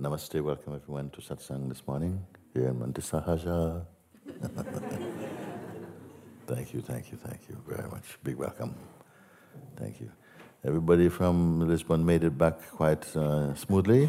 [0.00, 2.24] Namaste, welcome everyone to satsang this morning
[2.54, 3.84] here in Monte Sahaja.
[6.46, 8.16] thank you, thank you, thank you very much.
[8.22, 8.76] Big welcome.
[9.76, 10.08] Thank you.
[10.64, 14.08] Everybody from Lisbon made it back quite uh, smoothly.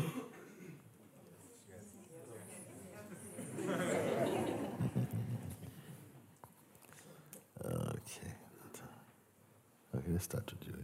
[7.65, 8.31] okay.
[9.95, 10.80] Okay, let's start with you.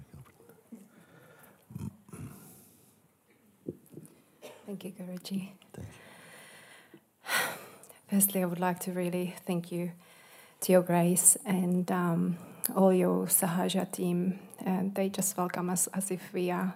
[4.65, 4.91] Thank you,
[5.25, 5.49] Guruji.
[8.09, 9.91] Firstly, I would like to really thank you
[10.61, 12.37] to your grace and um,
[12.75, 14.39] all your Sahaja team.
[14.63, 16.75] And they just welcome us as if we are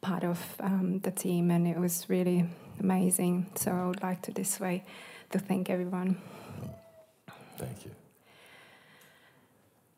[0.00, 2.46] part of um, the team, and it was really
[2.80, 3.46] amazing.
[3.54, 4.84] So I would like to this way
[5.30, 6.20] to thank everyone.
[7.56, 7.90] Thank you.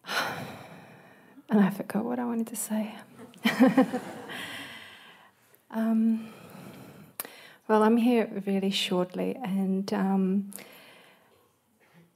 [1.53, 2.94] And I forgot what I wanted to say.
[5.73, 6.29] um,
[7.71, 10.51] well, I'm here really shortly, and um,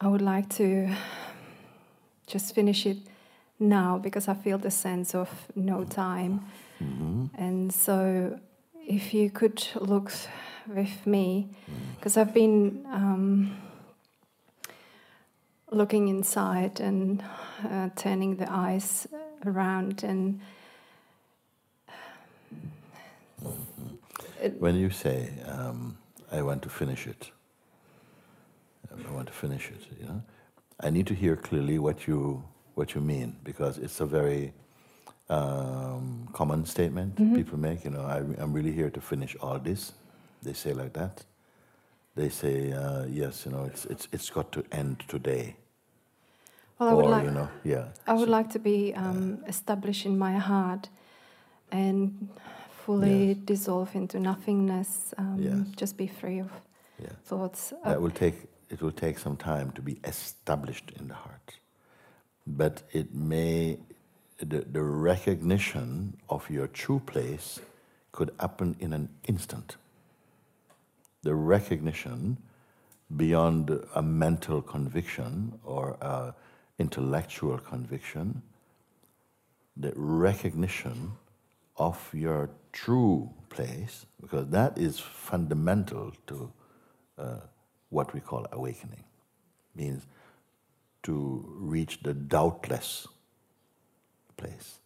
[0.01, 0.93] I would like to
[2.27, 2.97] just finish it
[3.61, 6.41] now because I feel the sense of no time.
[6.79, 8.41] hmm And so,
[8.89, 10.11] if you could look
[10.67, 11.47] with me,
[11.95, 13.57] because I've been um,
[15.71, 17.23] looking inside and
[17.71, 19.07] uh, turning the eyes
[19.47, 20.41] around, and
[24.45, 25.97] it, When you say, um,
[26.31, 27.31] I want to finish it,
[28.93, 30.23] um, I want to finish it, you know,
[30.81, 32.43] I need to hear clearly what you,
[32.75, 34.53] what you mean because it's a very
[35.31, 37.35] um, common statement Mhm.
[37.35, 39.93] people make, you know, I, I'm really here to finish all this.
[40.43, 41.25] They say like that.
[42.15, 45.57] They say, uh, yes, you know, it's, it's, it's got to end today.
[46.79, 47.85] well, I would like you know, yeah.
[48.07, 50.91] I would So- like to be um, established in my heart
[51.73, 52.29] and
[52.85, 53.37] fully Yes.
[53.45, 55.15] dissolve into nothingness.
[55.19, 55.77] Um, Yes.
[55.77, 56.51] Just be free of
[56.99, 57.13] yeah.
[57.25, 57.73] thoughts.
[57.85, 58.35] That will take
[58.71, 61.59] it will take some time to be established in the heart.
[62.47, 63.79] But it may
[64.39, 67.61] the, the recognition of your true place
[68.13, 69.77] could happen in an instant.
[71.23, 72.37] The recognition
[73.17, 76.35] beyond a mental conviction or a
[76.79, 78.43] intellectual conviction,
[79.77, 81.13] the recognition
[81.77, 86.53] of your true place, because that is fundamental to
[87.19, 87.41] uh,
[87.91, 89.05] what we call awakening.
[89.75, 90.07] Means
[91.05, 93.07] to reach the doubtless
[94.37, 94.79] place,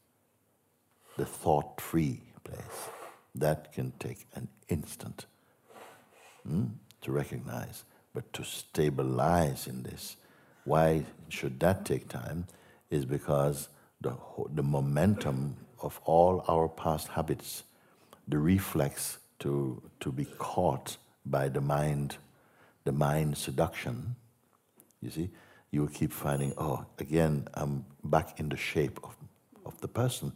[1.16, 2.88] the thought free place.
[3.34, 5.26] That can take an instant
[6.46, 6.64] hmm,
[7.02, 7.84] to recognize.
[8.14, 10.16] But to stabilize in this,
[10.64, 12.46] why should that take time?
[12.90, 13.68] Is because
[14.00, 14.16] the,
[14.52, 17.64] the momentum of all our past habits,
[18.26, 22.16] the reflex to, to be caught by the mind,
[22.84, 24.16] the mind seduction,
[25.00, 25.30] you see,
[25.70, 29.16] you will keep finding, oh, again, I'm back in the shape of,
[29.64, 30.32] of the person.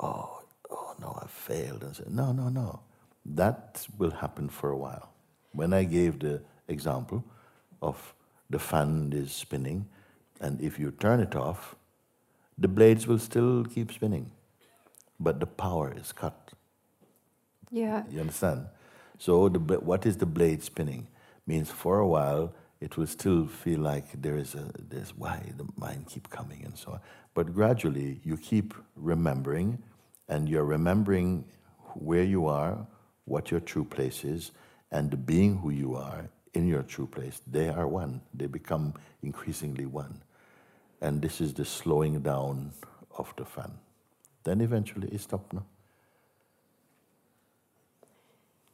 [0.00, 1.82] Oh, oh no, I failed.
[1.82, 2.80] And say, no, no, no.
[3.24, 5.10] That will happen for a while.
[5.52, 7.24] When I gave the example
[7.80, 8.14] of
[8.50, 9.86] the fan is spinning,
[10.40, 11.74] and if you turn it off,
[12.56, 14.30] the blades will still keep spinning,
[15.20, 16.52] but the power is cut.
[17.70, 18.66] yeah, You understand?
[19.18, 21.08] So the what is the blade spinning?
[21.46, 25.66] Means for a while it will still feel like there is a there's why the
[25.76, 27.00] mind keep coming and so on.
[27.34, 29.82] But gradually you keep remembering,
[30.28, 31.44] and you're remembering
[31.94, 32.86] where you are,
[33.24, 34.52] what your true place is,
[34.92, 37.40] and the being who you are in your true place.
[37.46, 38.20] They are one.
[38.34, 40.22] They become increasingly one,
[41.00, 42.72] and this is the slowing down
[43.16, 43.72] of the fan.
[44.48, 45.52] Then eventually it stops.
[45.52, 45.62] No.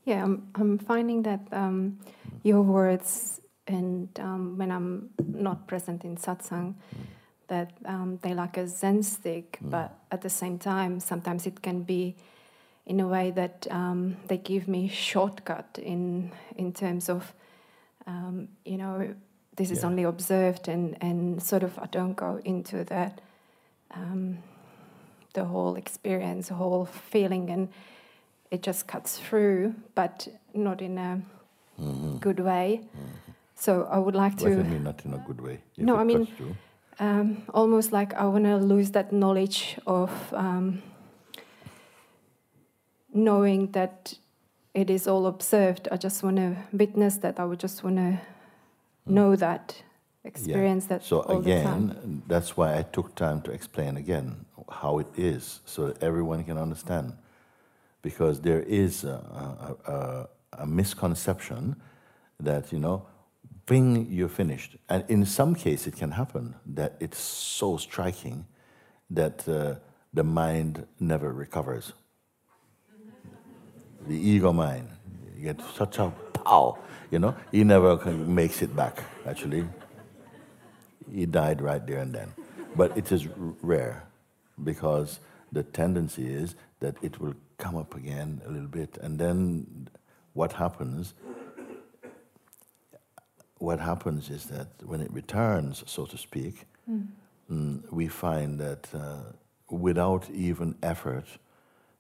[0.05, 0.23] yeah.
[0.23, 1.99] I'm, I'm finding that um,
[2.45, 6.75] your words and um, when I'm not present in satsang,
[7.49, 9.71] that um, they like a Zen stick, Mm.
[9.71, 12.15] but at the same time, sometimes it can be
[12.87, 17.33] in a way that um, they give me shortcut in in terms of
[18.07, 19.15] um, you know
[19.57, 19.89] this is Yeah.
[19.91, 23.21] only observed and and sort of I don't go into that
[23.95, 24.39] um,
[25.35, 27.69] the whole experience, the whole feeling, and
[28.51, 31.21] it just cuts through, but not in a
[31.79, 32.21] Mhm.
[32.21, 32.81] good way.
[32.83, 33.35] Mhm.
[33.55, 35.59] So I would like you to mean not in a good way?
[35.77, 36.29] No, I mean-
[37.01, 40.83] um, almost like I want to lose that knowledge of um,
[43.13, 44.15] knowing that
[44.75, 45.89] it is all observed.
[45.93, 47.39] I just want to witness that.
[47.39, 48.19] I would just want to
[49.07, 49.83] know that,
[50.25, 51.91] experience that So all the time.
[51.91, 56.45] again, that's why I took time to explain again how it is, so that everyone
[56.45, 57.15] can understand.
[58.03, 60.29] Because there is a, a, a,
[60.63, 61.77] a misconception
[62.41, 63.07] that you know,
[63.67, 68.47] bing, you're finished, and in some cases it can happen that it's so striking
[69.11, 69.77] that uh,
[70.13, 71.93] the mind never recovers.
[74.07, 74.89] The ego mind,
[75.35, 76.79] you get such a pow,
[77.11, 79.03] you know, he never makes it back.
[79.27, 79.67] Actually,
[81.11, 82.33] he died right there and then.
[82.77, 83.29] But it is
[83.63, 84.05] rare
[84.63, 85.21] because
[85.53, 89.89] the tendency is that it will come up again a little bit, and then
[90.33, 91.15] what happens?
[93.59, 96.67] What happens is that when it returns, so to speak,
[97.51, 99.33] mm, we find that uh,
[99.71, 101.27] without even effort,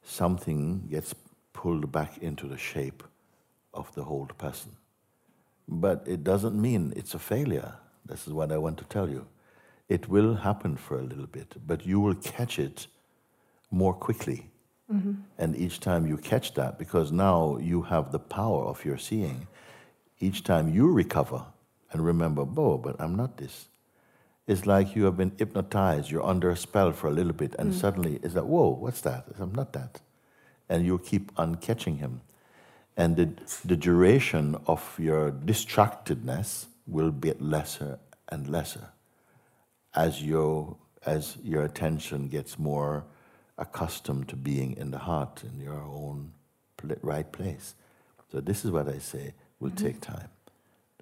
[0.02, 1.14] something gets
[1.52, 3.02] pulled back into the shape
[3.72, 4.72] of the whole person.
[5.66, 7.74] But it doesn't mean it's a failure.
[8.04, 9.26] This is what I want to tell you.
[9.88, 12.86] It will happen for a little bit, but you will catch it
[13.70, 14.50] more quickly.
[14.92, 15.12] Mm-hmm.
[15.38, 19.46] And each time you catch that, because now you have the power of your seeing,
[20.20, 21.44] each time you recover
[21.92, 23.68] and remember, oh, but I'm not this.
[24.46, 27.72] It's like you have been hypnotized, you're under a spell for a little bit, and
[27.72, 27.74] mm.
[27.74, 29.26] suddenly it's like, whoa, what's that?
[29.38, 30.00] I'm not that.
[30.68, 32.20] And you keep on catching him.
[32.96, 33.30] And the,
[33.64, 37.98] the duration of your distractedness will get lesser
[38.28, 38.88] and lesser
[39.94, 43.04] as your, as your attention gets more
[43.58, 46.32] accustomed to being in the heart, in your own
[46.76, 47.74] pl- right place.
[48.32, 50.28] So this is what I say will take time.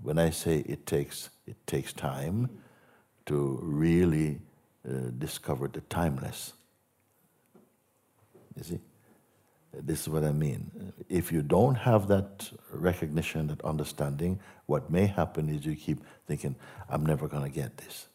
[0.03, 2.51] When I say it takes, it takes time
[3.27, 4.41] to really
[4.87, 6.53] uh, discover the timeless.
[8.57, 8.81] You see?
[9.73, 10.93] This is what I mean.
[11.09, 16.57] If you don't have that recognition, that understanding, what may happen is you keep thinking,
[16.91, 18.09] I'm never going to get this.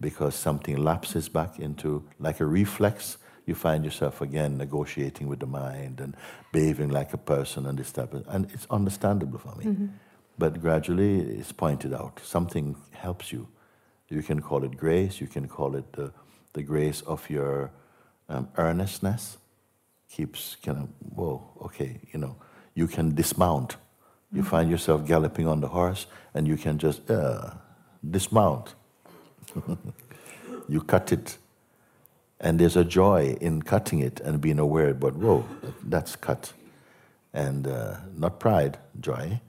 [0.00, 5.46] Because something lapses back into, like a reflex, you find yourself again negotiating with the
[5.46, 6.16] mind and
[6.52, 9.88] behaving like a person and this type of, and it's understandable for me.
[10.38, 12.20] But gradually it's pointed out.
[12.24, 13.48] Something helps you.
[14.08, 16.12] You can call it grace, you can call it the,
[16.52, 17.70] the grace of your
[18.28, 19.38] um, earnestness
[20.10, 22.36] keeps kind of, whoa, okay, you know,
[22.74, 23.76] you can dismount.
[24.32, 27.50] You find yourself galloping on the horse and you can just uh,
[28.08, 28.74] dismount.
[30.68, 31.38] you cut it.
[32.40, 35.46] And there's a joy in cutting it and being aware, but whoa,
[35.82, 36.52] that's cut.
[37.34, 39.40] And uh, not pride, joy,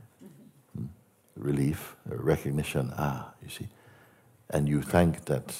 [0.77, 0.87] mm,
[1.35, 3.67] relief, recognition, ah, you see.
[4.49, 5.55] And you thank that,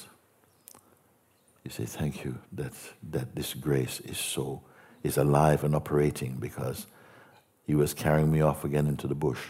[1.64, 2.74] you say, thank you that,
[3.10, 4.62] that this grace is so
[5.02, 6.86] is alive and operating because
[7.66, 9.40] he was carrying me off again into the bush.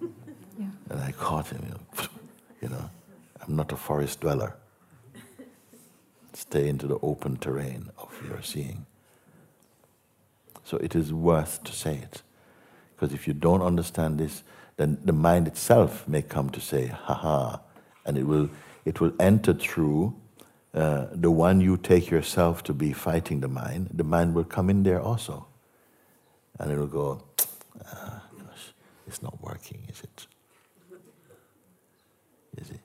[0.00, 0.66] Yeah.
[0.90, 2.08] And I caught him, you know,
[2.62, 2.90] you know.
[3.42, 4.56] I'm not a forest dweller.
[6.32, 8.86] Stay into the open terrain of your seeing.
[10.64, 12.22] So it is worth to say it.
[12.94, 14.42] Because if you don't understand this,
[14.76, 17.58] then the mind itself may come to say, haha,
[18.06, 18.48] and it will,
[18.84, 20.14] it will enter through
[20.72, 24.70] uh, the one you take yourself to be fighting the mind, the mind will come
[24.70, 25.46] in there also.
[26.58, 27.22] And it will go,
[27.86, 28.72] ah, gosh,
[29.06, 30.26] it's not working, is it?
[32.58, 32.80] Is it?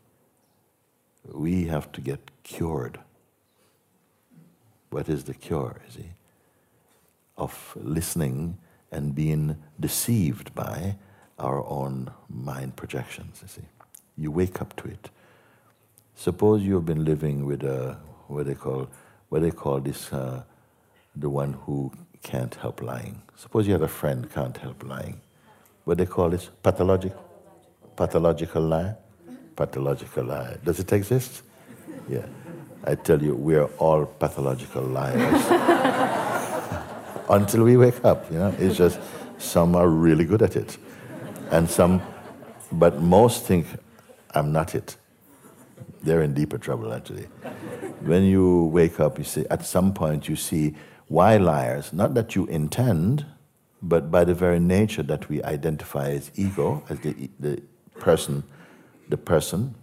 [1.32, 3.00] We have to get cured.
[4.90, 6.06] What is the cure, is it?
[7.38, 8.58] Of listening
[8.92, 10.96] and being deceived by
[11.38, 13.68] our own mind projections, you see.
[14.18, 15.10] You wake up to it.
[16.16, 18.88] Suppose you have been living with a what they call
[19.30, 20.44] what they call this uh,
[21.16, 21.92] the one who
[22.24, 23.22] can't help lying.
[23.36, 25.20] Suppose you had a friend can't help lying.
[25.84, 27.22] What they call this pathological
[27.96, 28.96] pathological lie.
[29.56, 30.58] Pathological lie.
[30.64, 31.42] Does it exist?
[32.10, 32.26] Yeah.
[32.84, 35.46] I tell you, we are all pathological liars.
[37.30, 38.54] Until we wake up, you know.
[38.60, 39.00] It's just
[39.38, 40.78] some are really good at it,
[41.50, 42.02] and some,
[42.72, 43.66] but most think
[44.36, 44.96] I'm not it
[46.06, 47.28] they're in deeper trouble actually.
[48.02, 50.76] When you wake up, you see, at some point you see
[51.08, 53.26] why liars, not that you intend,
[53.82, 57.62] but by the very nature that we identify as ego, as the, the
[58.00, 58.44] person,
[59.10, 59.76] the person,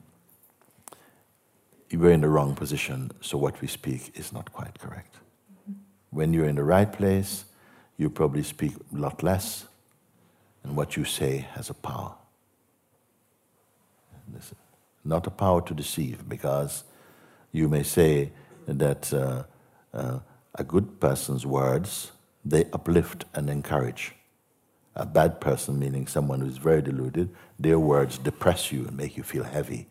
[1.92, 5.16] we're in the wrong position, so what we speak is not quite correct.
[6.10, 7.44] When you're in the right place,
[7.98, 9.66] you probably speak a lot less,
[10.64, 12.14] and what you say has a power.
[15.04, 16.84] Not a power to deceive, because
[17.52, 18.32] you may say
[18.66, 19.44] that uh,
[19.92, 20.20] uh,
[20.54, 22.12] a good person's words
[22.44, 24.14] they uplift and encourage.
[24.94, 29.22] A bad person, meaning someone who's very deluded, their words depress you and make you
[29.22, 29.88] feel heavy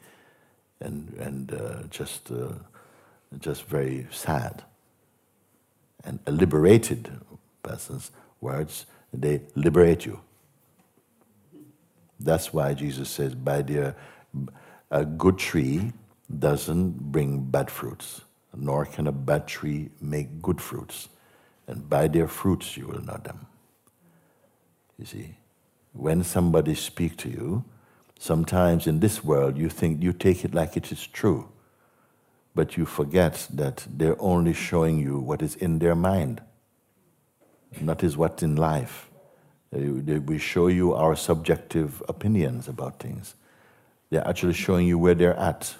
[0.79, 2.53] and, and uh, just, uh,
[3.39, 4.63] just very sad.
[6.03, 7.12] And a liberated
[7.63, 10.20] person's words, they liberate you.
[12.20, 13.96] That's why Jesus says, by their,
[14.89, 15.93] a good tree
[16.39, 18.22] doesn't bring bad fruits,
[18.55, 21.10] nor can a bad tree make good fruits.
[21.67, 23.48] And by their fruits you will know them.
[24.98, 25.36] You see,
[25.93, 27.63] when somebody speaks to you,
[28.19, 31.50] sometimes in this world you think you take it like it is true,
[32.53, 36.41] but you forget that they're only showing you what is in their mind,
[37.79, 39.10] not is what's in life.
[39.71, 43.36] We show you our subjective opinions about things.
[44.10, 45.75] They're actually showing you where they're at.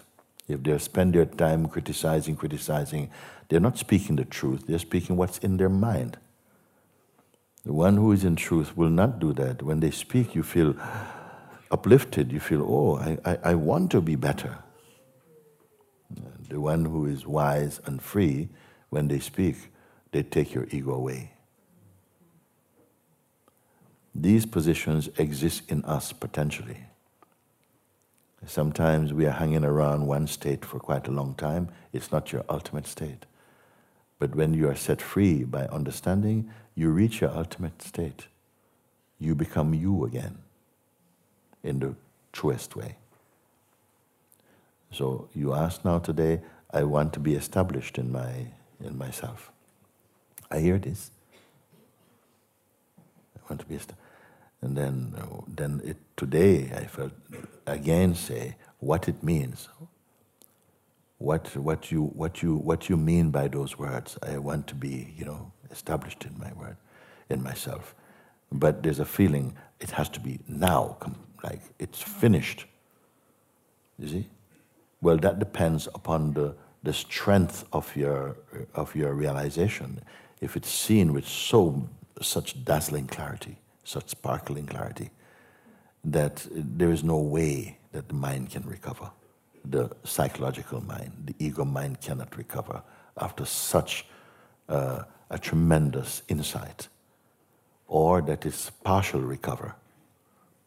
[0.48, 3.10] If they spend their time criticizing, criticizing,
[3.50, 6.18] they're not speaking the truth, they're speaking what's in their mind.
[7.64, 9.62] The one who is in truth will not do that.
[9.62, 10.76] When they speak, you feel
[11.70, 14.58] uplifted, you feel, oh, I, I, I want to be better.
[16.50, 18.50] The one who is wise and free,
[18.90, 19.56] when they speak,
[20.12, 21.32] they take your ego away.
[24.14, 26.86] These positions exist in us potentially.
[28.46, 31.70] Sometimes we are hanging around one state for quite a long time.
[31.94, 33.26] It's not your ultimate state.
[34.20, 38.28] But when you are set free by understanding, you reach your ultimate state.
[39.20, 40.40] You become you again
[41.64, 41.96] in the
[42.32, 42.96] truest way.
[44.92, 48.48] So you ask now today, I want to be established in my
[48.84, 49.52] in myself.
[50.50, 51.12] I hear this.
[53.38, 54.00] I want to be established.
[54.62, 55.16] And then,
[55.48, 57.14] then it, today I felt
[57.66, 59.70] again say what it means.
[61.18, 64.18] What, what, you, what, you, what you mean by those words.
[64.24, 66.78] I want to be, you know, established in my word,
[67.30, 67.96] in myself.
[68.52, 70.98] But there's a feeling it has to be now,
[71.44, 72.66] like it's finished.
[73.98, 74.28] You see?
[75.02, 78.36] Well, that depends upon the, the strength of your,
[78.76, 80.02] of your realization.
[80.42, 81.88] If it's seen with so
[82.22, 85.10] such dazzling clarity, such sparkling clarity,
[86.04, 89.12] that there is no way that the mind can recover.
[89.66, 92.82] The psychological mind, the ego mind cannot recover
[93.18, 94.06] after such
[94.70, 96.88] uh, a tremendous insight,
[97.88, 99.74] or that is partial recover.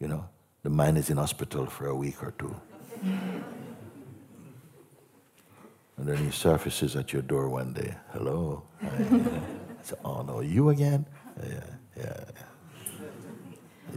[0.01, 0.29] You know,
[0.65, 2.57] the mind is in hospital for a week or two.
[3.03, 3.45] and
[5.99, 7.95] then he surfaces at your door one day.
[8.13, 8.65] Hello.
[8.83, 8.89] I
[9.83, 11.07] say, oh no, you again?
[11.47, 11.65] Yeah,
[11.97, 12.25] yeah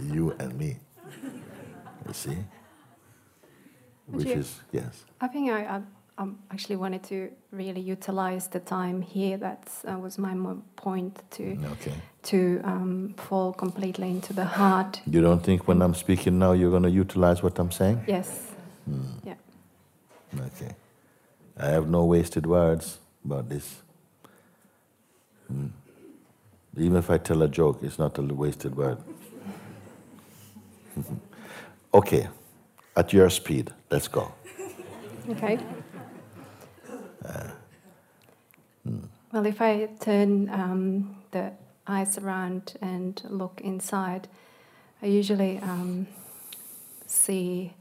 [0.03, 0.77] you and me.
[2.07, 2.37] You see?
[4.07, 5.05] Which you, is, yes.
[5.19, 5.81] I think I, I
[6.17, 9.37] um, actually wanted to really utilize the time here.
[9.37, 10.35] That uh, was my
[10.75, 11.93] point to okay.
[12.23, 15.01] to um, fall completely into the heart.
[15.05, 18.03] You don't think when I'm speaking now you're going to utilize what I'm saying?
[18.07, 18.51] Yes.
[18.85, 19.01] Hmm.
[19.23, 19.35] Yeah.
[20.39, 20.75] Okay.
[21.59, 23.81] I have no wasted words about this.
[25.47, 25.67] Hmm.
[26.77, 28.97] Even if I tell a joke, it's not a wasted word.
[31.93, 32.27] okay,
[32.95, 34.31] at your speed, let's go.
[35.29, 35.59] Okay.
[37.27, 37.51] Uh,
[39.33, 41.51] Well, if I turn um, the
[41.85, 44.27] eyes around and look inside,
[45.01, 46.07] I usually um,
[47.05, 47.73] see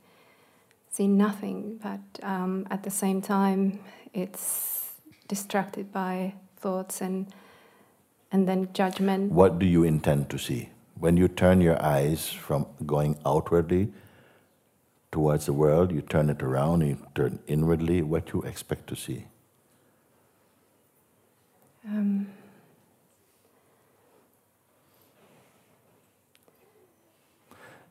[0.90, 3.78] see nothing, but um, at the same time,
[4.14, 4.92] it's
[5.28, 7.26] distracted by thoughts and
[8.32, 9.32] and then judgment.
[9.32, 10.70] What do you intend to see?
[10.98, 13.92] When you turn your eyes from going outwardly
[15.12, 19.26] towards the world, you turn it around, you turn inwardly, what you expect to see?
[21.88, 22.27] Um,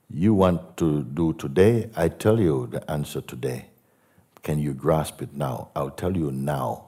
[0.09, 3.67] you want to do today, I tell you the answer today.
[4.43, 5.69] Can you grasp it now?
[5.75, 6.87] I'll tell you now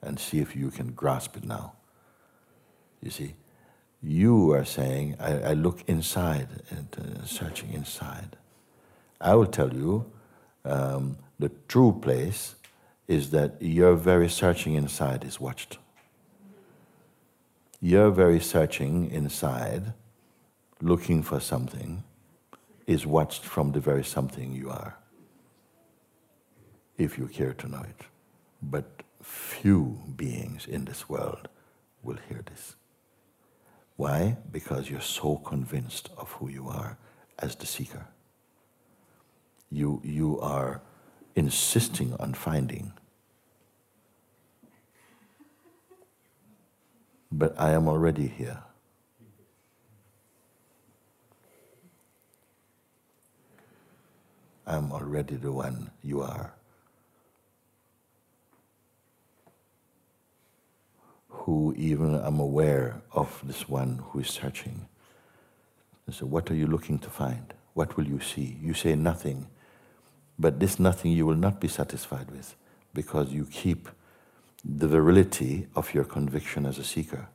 [0.00, 1.74] and see if you can grasp it now.
[3.02, 3.34] You see?
[4.02, 8.36] You are saying, I, I look inside and uh, searching inside.
[9.20, 10.10] I will tell you
[10.64, 12.54] um, the true place
[13.06, 15.78] is that your very searching inside is watched.
[17.80, 19.92] Your very searching inside,
[20.80, 22.02] looking for something,
[22.86, 24.96] is watched from the very something you are,
[26.96, 28.06] if you care to know it.
[28.60, 31.48] But few beings in this world
[32.02, 32.74] will hear this.
[33.96, 34.36] Why?
[34.50, 36.98] Because you're so convinced of who you are
[37.38, 38.06] as the seeker.
[39.70, 40.80] You, you are
[41.36, 42.92] insisting on finding.
[47.30, 48.58] but I am already here.
[54.66, 56.52] I'm already the one you are.
[61.28, 64.86] Who even am aware of this one who is searching.
[66.06, 67.54] And so, what are you looking to find?
[67.72, 68.58] What will you see?
[68.62, 69.46] You say nothing,
[70.38, 72.54] but this nothing you will not be satisfied with
[72.92, 73.88] because you keep
[74.64, 77.28] the virility of your conviction as a seeker.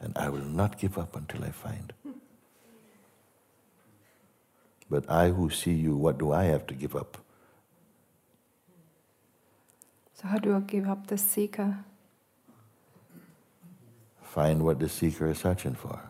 [0.00, 1.92] And I will not give up until I find.
[4.90, 7.18] But I who see you, what do I have to give up?
[10.14, 11.78] So, how do I give up the seeker?
[14.22, 16.00] Find what the seeker is searching for.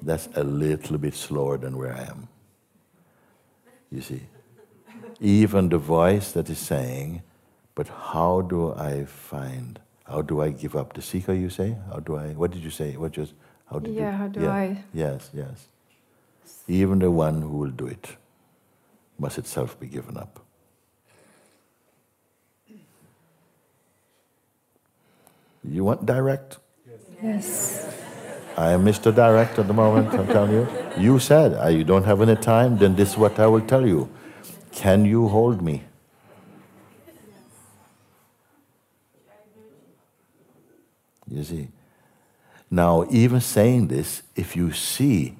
[0.00, 2.28] That's a little bit slower than where I am.
[3.90, 4.22] You see?
[5.20, 7.22] Even the voice that is saying,
[7.78, 11.76] but how do I find, how do I give up the seeker, you say?
[11.92, 12.96] How do I, what did you say?
[12.96, 13.34] What just,
[13.70, 14.16] how did yeah, you?
[14.16, 14.52] how do yeah.
[14.52, 14.84] I?
[14.92, 15.68] Yes, yes.
[16.66, 18.16] Even the one who will do it
[19.16, 20.40] must itself be given up.
[25.62, 26.58] You want direct?
[27.22, 27.94] Yes.
[28.56, 29.14] I am Mr.
[29.14, 30.66] Direct at the moment, I'm telling you.
[30.98, 34.08] You said, you don't have any time, then this is what I will tell you.
[34.72, 35.84] Can you hold me?
[41.30, 41.68] You see?
[42.70, 45.36] Now, even saying this, if you see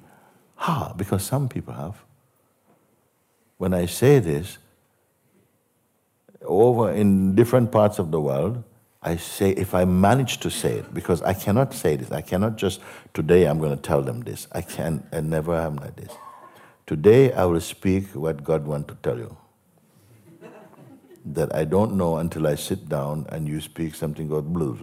[0.59, 2.03] Ha, because some people have.
[3.57, 4.57] When I say this,
[6.41, 8.63] over in different parts of the world,
[9.01, 12.57] I say, if I manage to say it, because I cannot say this, I cannot
[12.57, 12.81] just,
[13.13, 14.47] today I'm going to tell them this.
[14.51, 16.11] I can I never am like this.
[16.85, 19.37] Today I will speak what God wants to tell you.
[21.25, 24.79] that I don't know until I sit down and you speak something called blues.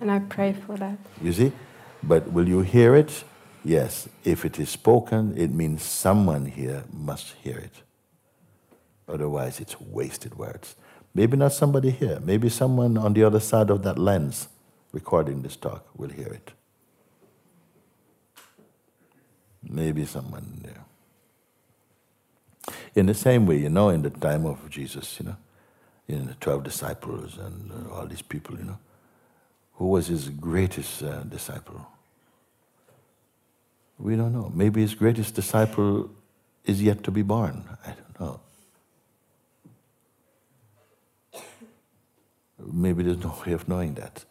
[0.00, 0.98] And I pray for that.
[1.22, 1.52] You see?
[2.02, 3.24] But will you hear it?
[3.64, 7.82] Yes, if it is spoken, it means someone here must hear it.
[9.08, 10.74] Otherwise, it's wasted words.
[11.14, 14.48] Maybe not somebody here, maybe someone on the other side of that lens
[14.92, 16.52] recording this talk will hear it.
[19.62, 20.84] Maybe someone there.
[22.94, 25.36] In the same way, you know, in the time of Jesus, you know,
[26.12, 28.78] in the 12 disciples and uh, all these people, you know,
[29.74, 31.86] who was his greatest uh, disciple?
[33.98, 34.50] We don't know.
[34.54, 36.10] Maybe his greatest disciple
[36.64, 37.64] is yet to be born.
[37.86, 38.40] I don't know.
[42.64, 44.24] Maybe there's no way of knowing that.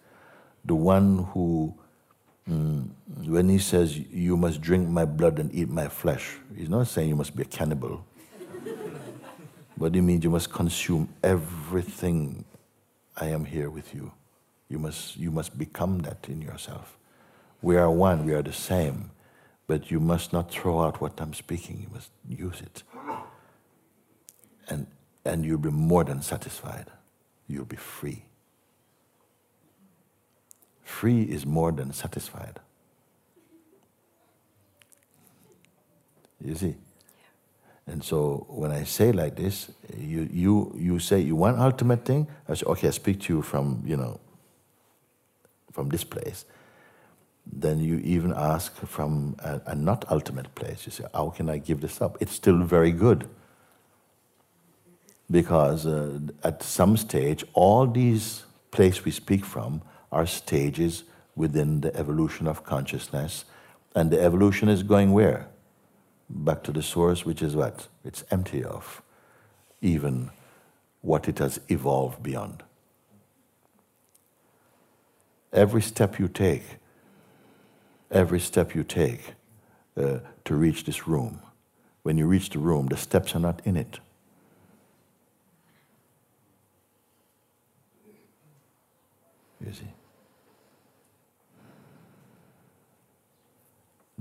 [0.63, 1.73] The one who,
[2.49, 2.89] mm,
[3.25, 7.09] when he says, You must drink my blood and eat my flesh, he's not saying
[7.09, 8.05] you must be a cannibal.
[9.81, 12.45] But he means you must consume everything
[13.17, 14.11] I am here with you.
[14.69, 16.99] You must, you must become that in yourself.
[17.63, 19.09] We are one, we are the same.
[19.65, 22.83] But you must not throw out what I'm speaking, you must use it.
[24.69, 24.85] And,
[25.25, 26.85] and you'll be more than satisfied.
[27.47, 28.25] You'll be free.
[30.83, 32.59] Free is more than satisfied.
[36.39, 36.75] You see?
[37.91, 42.27] And so when I say like this, you, you, you say you want ultimate thing,
[42.47, 44.19] I say, okay, I speak to you from, you know,
[45.71, 46.45] from this place
[47.45, 50.85] then you even ask from a, a, not ultimate place.
[50.85, 52.17] You say, How can I give this up?
[52.19, 53.27] It's still very good.
[55.29, 61.03] Because uh, at some stage, all these places we speak from are stages
[61.35, 63.45] within the evolution of consciousness.
[63.95, 65.47] And the evolution is going where?
[66.33, 67.87] Back to the source, which is what?
[68.03, 69.01] It's empty of
[69.81, 70.31] even
[71.01, 72.63] what it has evolved beyond.
[75.51, 76.63] Every step you take
[78.11, 79.33] every step you take
[79.97, 81.41] uh, to reach this room.
[82.03, 83.99] When you reach the room, the steps are not in it.
[89.65, 89.87] You see?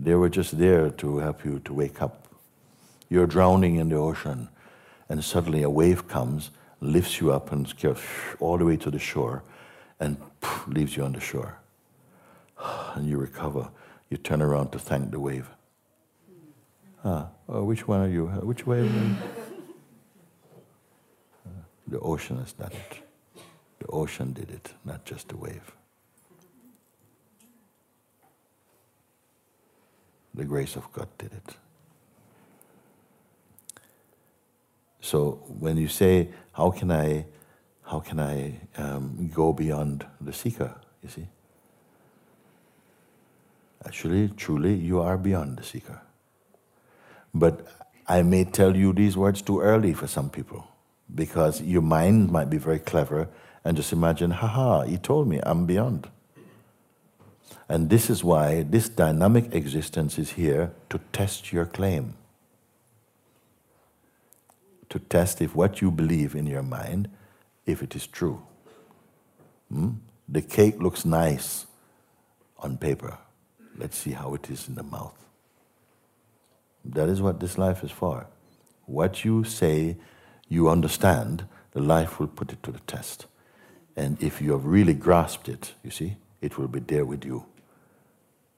[0.03, 2.27] They were just there to help you to wake up.
[3.11, 4.49] You're drowning in the ocean,
[5.09, 7.99] and suddenly a wave comes, lifts you up, and scares
[8.39, 9.43] all the way to the shore,
[9.99, 10.17] and
[10.67, 11.59] leaves you on the shore.
[12.95, 13.71] And you recover
[14.11, 15.49] you turn around to thank the wave.
[17.05, 18.27] Ah, oh, which one are you?
[18.27, 18.91] Which wave?
[21.47, 21.51] uh,
[21.87, 23.03] the ocean has done it.
[23.79, 25.73] The ocean did it, not just the wave.
[30.35, 31.57] The grace of God did it.
[35.01, 37.27] So when you say, "How can I,
[37.83, 41.27] how can I um, go beyond the seeker?" You see.
[43.85, 46.03] Actually, truly, you are beyond the seeker.
[47.35, 47.67] But
[48.07, 50.69] I may tell you these words too early for some people
[51.15, 53.29] because your mind might be very clever
[53.65, 56.09] and just imagine, haha, he told me I'm beyond.
[57.71, 62.15] And this is why this dynamic existence is here to test your claim.
[64.89, 67.09] To test if what you believe in your mind,
[67.67, 68.43] if it is true.
[69.73, 69.91] Hmm?
[70.29, 71.67] The cake looks nice
[72.59, 73.19] on paper.
[73.77, 75.25] Let's see how it is in the mouth.
[76.85, 78.27] That is what this life is for.
[78.87, 79.97] What you say
[80.49, 83.27] you understand, the life will put it to the test.
[83.95, 87.45] And if you have really grasped it, you see, it will be there with you.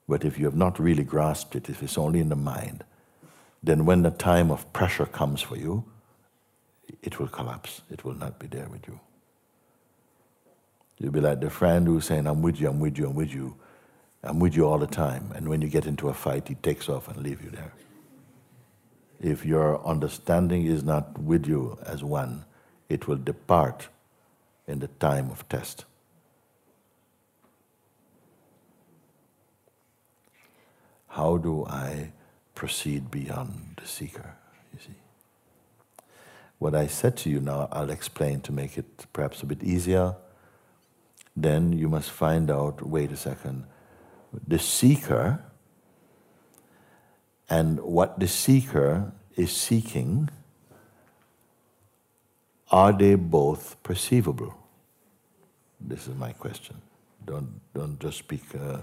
[0.08, 2.84] But if you have not really grasped it, if it's only in the mind,
[3.62, 5.84] then when the time of pressure comes for you,
[7.02, 7.82] it will collapse.
[7.90, 8.98] It will not be there with you.
[10.98, 13.32] You'll be like the friend who's saying, I'm with you, I'm with you, I'm with
[13.32, 13.56] you.
[14.24, 15.32] I'm with you all the time.
[15.34, 17.72] And when you get into a fight, he takes off and leaves you there.
[19.20, 22.44] If your understanding is not with you as one,
[22.88, 23.88] it will depart
[24.66, 25.84] in the time of test.
[31.12, 32.12] How do I
[32.54, 34.34] proceed beyond the seeker?
[34.72, 34.94] You see.
[36.58, 40.14] What I said to you now, I'll explain to make it perhaps a bit easier.
[41.36, 43.64] Then you must find out wait a second,
[44.48, 45.42] the seeker
[47.50, 50.30] and what the seeker is seeking,
[52.70, 54.54] are they both perceivable?
[55.78, 56.76] This is my question.
[57.26, 58.78] Don't, don't just speak uh,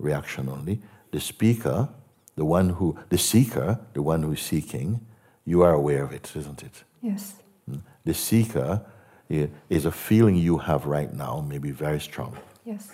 [0.00, 0.82] reaction only.
[1.12, 1.88] The speaker,
[2.34, 5.06] the one who, the seeker, the one who is seeking,
[5.44, 6.84] you are aware of it, isn't it?
[7.00, 7.34] Yes.
[7.68, 7.78] Hmm?
[8.04, 8.84] The seeker
[9.28, 12.36] is a feeling you have right now, maybe very strong.
[12.64, 12.90] Yes.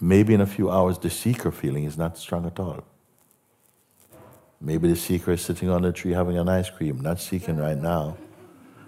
[0.00, 2.84] Maybe in a few hours, the seeker feeling is not strong at all.
[4.60, 7.78] Maybe the seeker is sitting on a tree having an ice cream, not seeking right
[7.78, 8.16] now.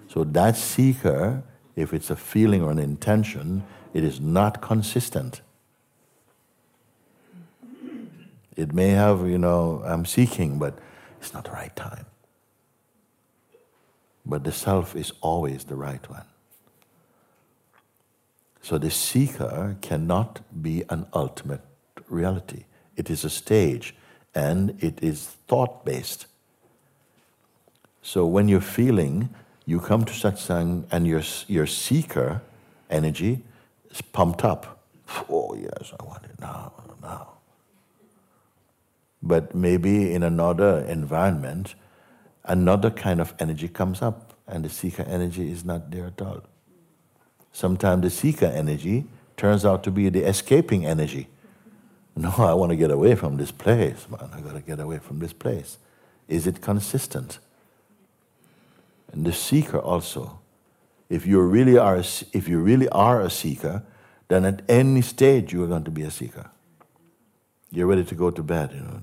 [0.07, 1.43] So that seeker,
[1.75, 5.41] if it's a feeling or an intention, it is not consistent.
[8.55, 10.77] It may have, you know, I'm seeking, but
[11.19, 12.05] it's not the right time.
[14.25, 16.25] But the self is always the right one.
[18.61, 21.61] So the seeker cannot be an ultimate
[22.07, 22.63] reality.
[22.95, 23.93] It is a stage
[24.33, 26.27] and it is thought based.
[28.01, 29.29] So when you're feeling,
[29.65, 32.41] you come to satsang and your, your seeker
[32.89, 33.43] energy
[33.89, 34.79] is pumped up.
[35.29, 37.32] Oh, yes, I want it now, now.
[39.25, 41.75] But maybe in another environment,
[42.43, 46.43] another kind of energy comes up, and the seeker energy is not there at all.
[47.53, 49.05] Sometimes the seeker energy
[49.37, 51.29] turns out to be the escaping energy.
[52.17, 54.29] No, I want to get away from this place, man.
[54.33, 55.77] I got to get away from this place.
[56.27, 57.39] Is it consistent?
[59.13, 60.39] And the seeker also.
[61.09, 61.97] If you really are,
[62.33, 63.83] if you really are a seeker,
[64.27, 66.49] then at any stage you are going to be a seeker.
[67.73, 69.01] You're ready to go to bed, you know,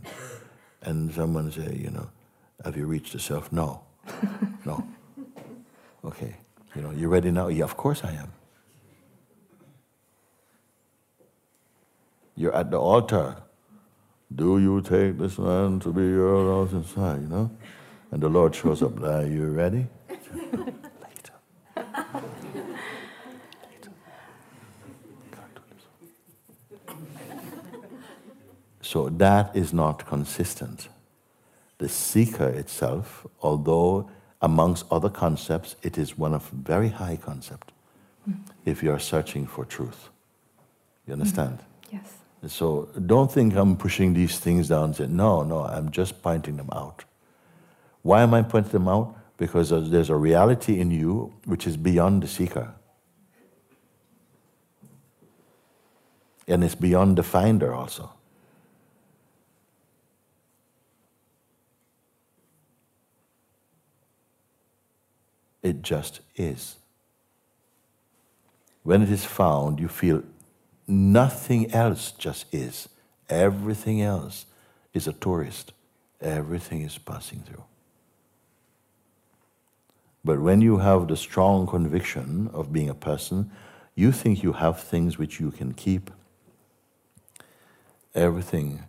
[0.83, 2.09] and someone say, you know,
[2.65, 3.51] have you reached the self?
[3.51, 3.83] No,
[4.65, 4.87] no.
[6.05, 6.37] Okay,
[6.77, 7.49] you know, you ready now?
[7.49, 8.33] Yeah, of course I am.
[12.37, 13.39] You're at the altar.
[14.35, 17.51] Do you take this man to be your Lord inside, you know?
[18.13, 19.03] And the Lord shows up.
[19.03, 19.89] Are you ready?
[20.53, 21.35] Later.
[28.81, 30.89] So that is not consistent.
[31.79, 37.73] The seeker itself, although amongst other concepts, it is one of very high concept.
[38.65, 40.09] If you are searching for truth,
[41.07, 41.59] you understand?
[41.59, 41.97] Mm-hmm.
[41.97, 42.53] Yes.
[42.53, 46.57] So don't think I'm pushing these things down and say, no, no, I'm just pointing
[46.57, 47.05] them out.
[48.03, 49.15] Why am I pointing them out?
[49.37, 52.75] Because there's a reality in you which is beyond the seeker.
[56.49, 58.11] And it's beyond the finder also.
[65.63, 66.77] It just is.
[68.83, 70.23] When it is found, you feel
[70.91, 72.89] Nothing else just is.
[73.29, 74.47] Everything else
[74.93, 75.73] is a tourist.
[76.21, 77.63] Everything is passing through.
[80.25, 83.53] But when you have the strong conviction of being a person,
[83.95, 86.11] you think you have things which you can keep.
[88.13, 88.83] Everything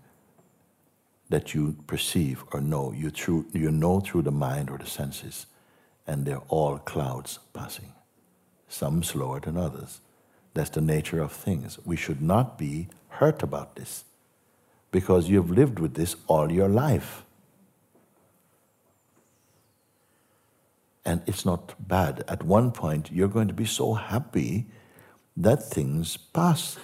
[1.29, 5.45] that you perceive or know, you, through, you know through the mind or the senses,
[6.07, 7.93] and they're all clouds passing,
[8.67, 10.01] some slower than others.
[10.53, 11.79] That's the nature of things.
[11.85, 14.03] We should not be hurt about this
[14.91, 17.23] because you've lived with this all your life.
[21.03, 22.23] And it's not bad.
[22.27, 24.67] At one point, you're going to be so happy
[25.35, 26.77] that things pass.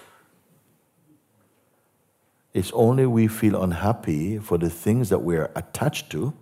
[2.54, 6.34] It's only we feel unhappy for the things that we're attached to,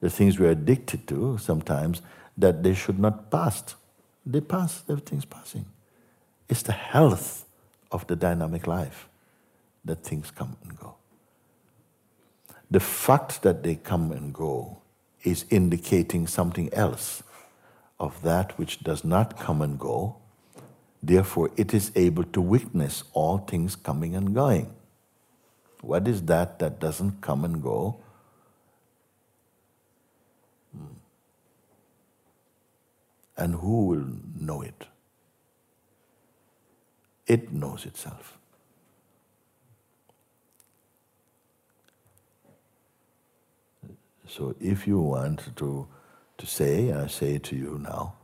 [0.00, 2.02] the things we're addicted to sometimes,
[2.36, 3.74] that they should not pass.
[4.24, 5.66] They pass, everything's passing.
[6.48, 7.44] It's the health
[7.90, 9.08] of the dynamic life
[9.84, 10.96] that things come and go.
[12.70, 14.78] The fact that they come and go
[15.22, 17.22] is indicating something else
[17.98, 20.16] of that which does not come and go.
[21.02, 24.74] Therefore, it is able to witness all things coming and going.
[25.80, 28.00] What is that that doesn't come and go?
[33.38, 34.06] And who will
[34.38, 34.88] know it?
[37.26, 38.38] It knows itself.
[44.28, 45.88] So if you want to,
[46.38, 48.17] to say, I say to you now,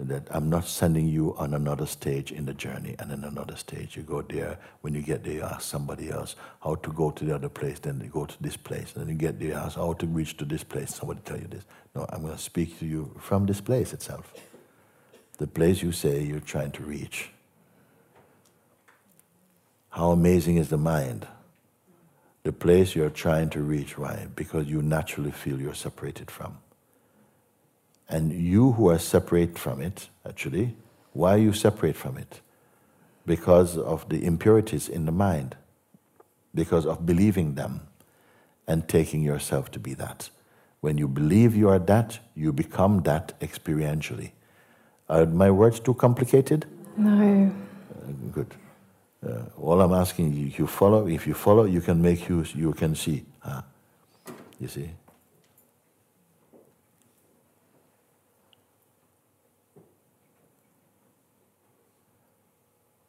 [0.00, 3.96] that I'm not sending you on another stage in the journey and in another stage.
[3.96, 7.24] You go there, when you get there, you ask somebody else how to go to
[7.24, 9.54] the other place, then you go to this place, and then you get there, you
[9.54, 11.64] ask how to reach to this place, somebody tell you this.
[11.94, 14.32] No, I'm going to speak to you from this place itself.
[15.38, 17.30] The place you say you're trying to reach.
[19.90, 21.26] How amazing is the mind?
[22.44, 24.28] The place you're trying to reach, right?
[24.36, 26.58] Because you naturally feel you're separated from.
[28.08, 30.76] And you who are separate from it, actually,
[31.12, 32.40] why are you separate from it?
[33.26, 35.56] Because of the impurities in the mind,
[36.54, 37.82] because of believing them
[38.66, 40.30] and taking yourself to be that.
[40.80, 44.30] When you believe you are that, you become that experientially.
[45.08, 46.66] Are my words too complicated?
[46.96, 47.52] No.
[47.90, 48.54] Uh, good.
[49.26, 51.08] Uh, all I'm asking you, you follow.
[51.08, 52.54] If you follow, you can make use.
[52.54, 53.24] You can see.
[53.40, 53.62] Huh?
[54.60, 54.90] You see.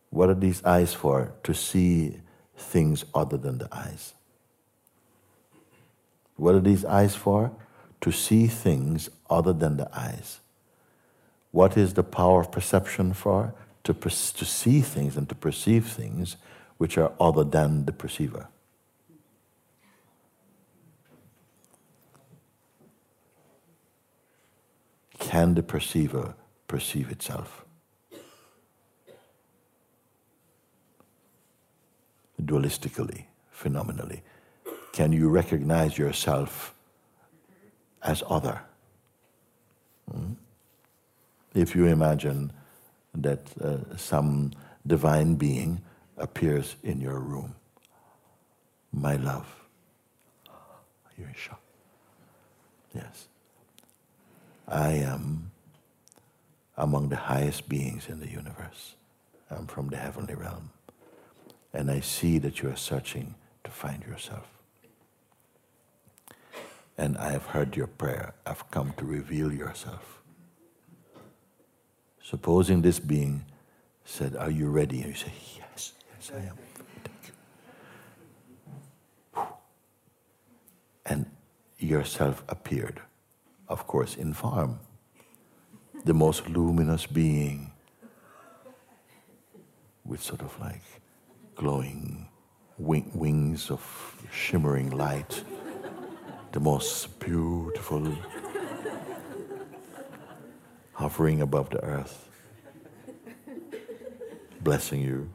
[0.10, 1.34] What are these eyes for?
[1.44, 2.18] To see
[2.58, 4.14] things other than the eyes.
[6.36, 7.52] What are these eyes for?
[8.02, 10.40] To see things other than the eyes.
[11.52, 13.54] What is the power of perception for?
[13.84, 16.38] To, per- to see things and to perceive things
[16.78, 18.48] which are other than the perceiver.
[25.20, 26.36] Can the perceiver
[26.68, 27.66] perceive itself?
[32.42, 34.22] Dualistically, phenomenally.
[34.94, 36.74] Can you recognize yourself
[38.02, 38.62] as other?
[40.12, 40.34] Hmm?
[41.54, 42.52] If you imagine
[43.16, 44.52] that uh, some
[44.86, 45.82] divine being
[46.18, 47.56] appears in your room,
[48.92, 49.48] my love,
[51.18, 51.62] you're in shock.
[52.96, 53.28] Yes.
[54.68, 55.52] I am
[56.78, 58.96] among the highest beings in the universe.
[59.52, 60.70] I'm from the heavenly realm.
[61.74, 64.48] And I see that you are searching to find yourself.
[66.98, 68.34] And I have heard your prayer.
[68.46, 70.22] I've come to reveal yourself.
[72.22, 73.46] Supposing this being
[74.04, 75.02] said, Are you ready?
[75.02, 76.58] And you say, Yes, yes, I am.
[81.06, 81.26] And
[81.78, 83.02] yourself appeared,
[83.68, 84.80] of course, in form.
[86.06, 87.72] The most luminous being
[90.06, 90.82] with sort of like
[91.60, 92.26] glowing
[92.78, 93.82] wing- wings of
[94.32, 95.44] shimmering light,
[96.54, 98.16] the most beautiful
[100.94, 102.30] hovering above the earth,
[104.62, 105.30] blessing you.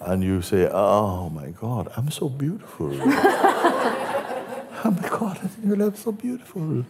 [0.00, 2.92] And you say, Oh my God, I'm so beautiful.
[3.02, 6.84] oh my God, I think you look so beautiful.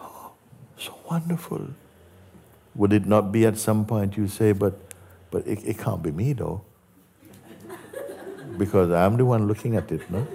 [0.00, 0.30] Oh,
[0.78, 1.66] so wonderful.
[2.76, 4.87] Would it not be at some point you say, But,
[5.30, 6.62] but it, it can't be me though?
[8.56, 10.26] Because I'm the one looking at it, no?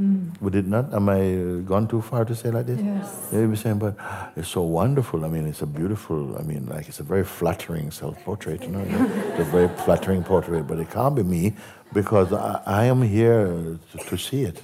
[0.00, 0.40] Mm.
[0.40, 0.94] Would it not?
[0.94, 2.80] Am I uh, gone too far to say like this?
[2.80, 3.28] Yes.
[3.32, 3.96] Yeah, you were saying, but
[4.36, 5.24] it's so wonderful.
[5.24, 8.84] I mean, it's a beautiful, I mean, like it's a very flattering self-portrait, you know?
[9.30, 11.56] it's a very flattering portrait, but it can't be me
[11.92, 14.62] because I, I am here to, to see it.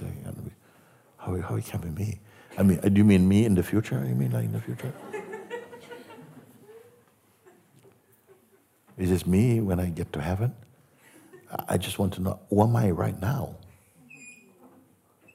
[1.19, 2.21] How, how it can be me?
[2.57, 4.05] I mean, do you mean me in the future?
[4.07, 4.93] You mean like in the future?
[8.99, 10.55] Is this me when I get to heaven?
[11.69, 13.57] I just want to know, who am I right now?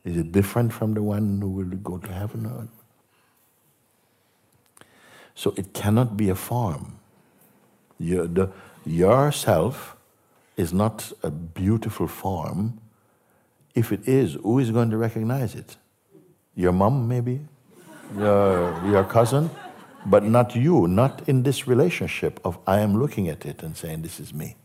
[0.03, 2.69] Is it different from the one who will go to heaven?
[5.35, 6.99] So it cannot be a form.
[7.99, 8.51] Your, the,
[8.85, 9.95] yourself
[10.57, 12.79] is not a beautiful form,
[13.75, 15.77] If it is, who is going to recognize it?
[16.55, 17.41] Your mom, maybe?
[18.17, 19.49] Your, your cousin?
[20.05, 24.01] But not you, not in this relationship of I am looking at it and saying,
[24.01, 24.55] This is me.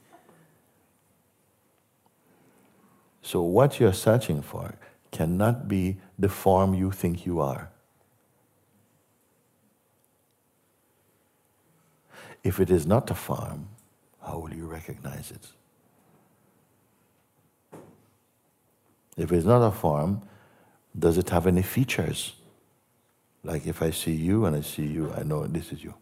[3.22, 4.74] So, what you're searching for
[5.11, 7.70] cannot be the form you think you are.
[12.43, 13.68] If it is not a form,
[14.22, 15.49] how will you recognize it?
[19.16, 20.22] If it's not a form,
[20.97, 22.35] does it have any features?
[23.45, 25.95] Like if I see you and I see you, I know this is you.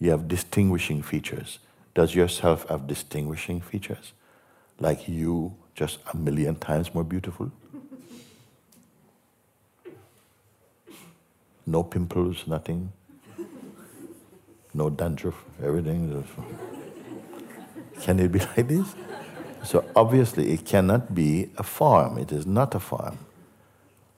[0.00, 1.60] You have distinguishing features.
[1.94, 4.12] Does yourself have distinguishing features?
[4.80, 7.52] Like you, just a million times more beautiful?
[11.64, 12.92] No pimples, nothing.
[14.74, 16.24] No dandruff, everything.
[18.00, 18.94] Can it be like this?
[19.64, 22.18] So obviously, it cannot be a farm.
[22.18, 23.18] It is not a farm.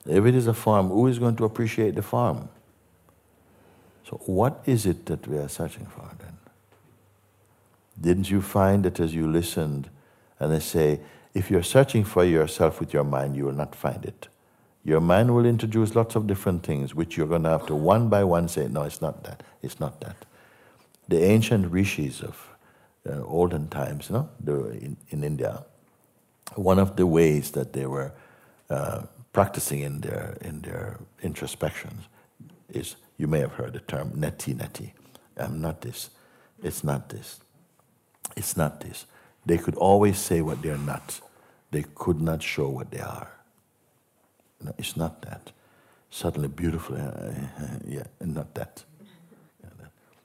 [0.07, 2.48] If it is a farm, who is going to appreciate the farm?
[4.09, 6.36] So, what is it that we are searching for then?
[8.00, 9.88] Didn't you find that as you listened,
[10.38, 11.00] and I say,
[11.32, 14.28] if you're searching for yourself with your mind, you will not find it.
[14.84, 18.09] Your mind will introduce lots of different things, which you're going to have to one
[18.09, 20.26] by one say, no, it's not that, it's not that.
[21.09, 22.48] The ancient rishis of
[23.09, 25.64] uh, olden times, know, in, in India,
[26.55, 28.12] one of the ways that they were
[28.68, 29.02] uh,
[29.35, 32.05] practicing in their, in their introspections
[32.70, 34.93] is, you may have heard the term neti neti.
[35.37, 36.11] I'm not this.
[36.62, 37.41] It's not this.
[38.37, 39.05] It's not this.
[39.45, 41.20] They could always say what they're not.
[41.70, 43.32] They could not show what they are.
[44.62, 45.53] No, it's not that.
[46.11, 47.32] Suddenly beautiful, uh,
[47.87, 48.85] yeah, not that.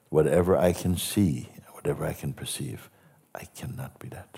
[0.09, 2.89] Whatever I can see, whatever I can perceive,
[3.33, 4.37] I cannot be that.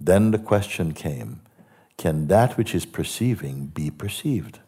[0.00, 1.40] Then the question came
[1.96, 4.60] can that which is perceiving be perceived?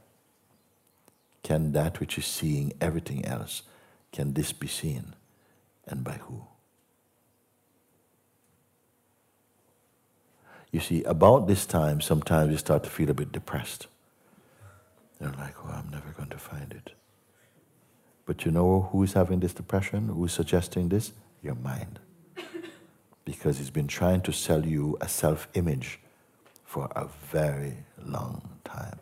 [1.42, 3.62] Can that which is seeing everything else,
[4.12, 5.14] can this be seen?
[5.86, 6.46] And by who?
[10.72, 13.86] You see, about this time, sometimes you start to feel a bit depressed.
[15.20, 16.94] You're like, oh, I'm never going to find it.
[18.26, 20.08] But you know who is having this depression?
[20.08, 21.12] Who is suggesting this?
[21.42, 22.00] Your mind.
[23.24, 25.98] Because he's been trying to sell you a self image
[26.74, 28.98] for a very long time.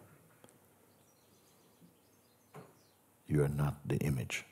[3.27, 4.45] You are not the image.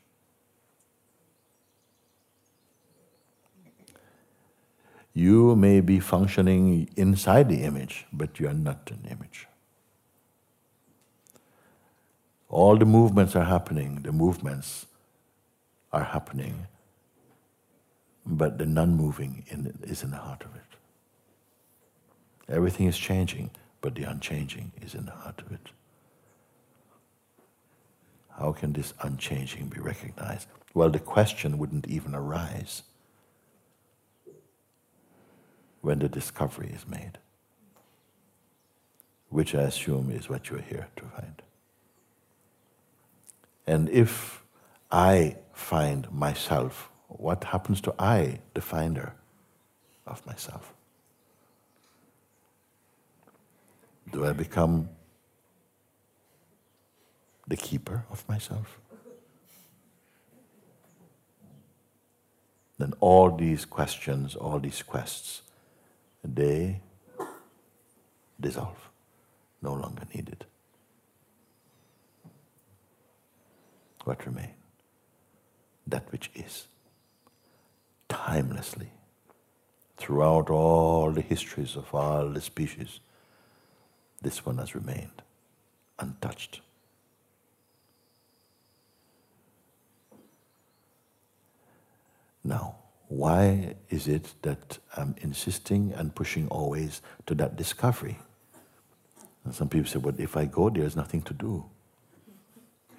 [5.12, 9.46] You may be functioning inside the image, but you are not an image.
[12.48, 14.86] All the movements are happening, the movements
[15.92, 16.68] are happening,
[18.24, 19.44] but the non moving
[19.82, 20.80] is in the heart of it.
[22.51, 25.70] Everything is changing, but the unchanging is in the heart of it.
[28.38, 30.48] How can this unchanging be recognized?
[30.74, 32.82] Well, the question wouldn't even arise
[35.80, 37.18] when the discovery is made,
[39.28, 41.42] which I assume is what you're here to find.
[43.66, 44.42] And if
[44.90, 49.14] I find myself, what happens to I, the finder
[50.07, 50.74] of myself?
[54.12, 54.88] Do I become
[57.46, 58.78] the keeper of myself?
[62.78, 65.42] Then all these questions, all these quests,
[66.24, 66.80] they
[68.40, 68.90] dissolve,
[69.62, 70.46] no longer needed.
[74.04, 74.54] What remains?
[75.86, 76.66] That which is,
[78.08, 78.90] timelessly,
[79.98, 83.00] throughout all the histories of all the species
[84.22, 85.22] this one has remained
[85.98, 86.60] untouched.
[92.42, 92.76] Now,
[93.08, 98.18] why is it that I'm insisting and pushing always to that discovery?
[99.44, 101.64] And some people say, well, if I go, there's nothing to do.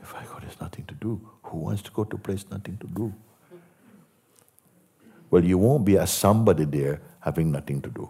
[0.01, 1.29] If I go, there's nothing to do.
[1.43, 3.13] Who wants to go to a place nothing to do?
[5.29, 8.09] Well, you won't be a somebody there having nothing to do.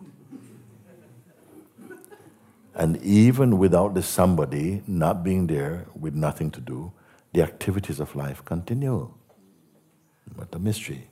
[2.82, 6.92] And even without the somebody not being there with nothing to do,
[7.32, 9.14] the activities of life continue.
[10.36, 11.08] What a mystery.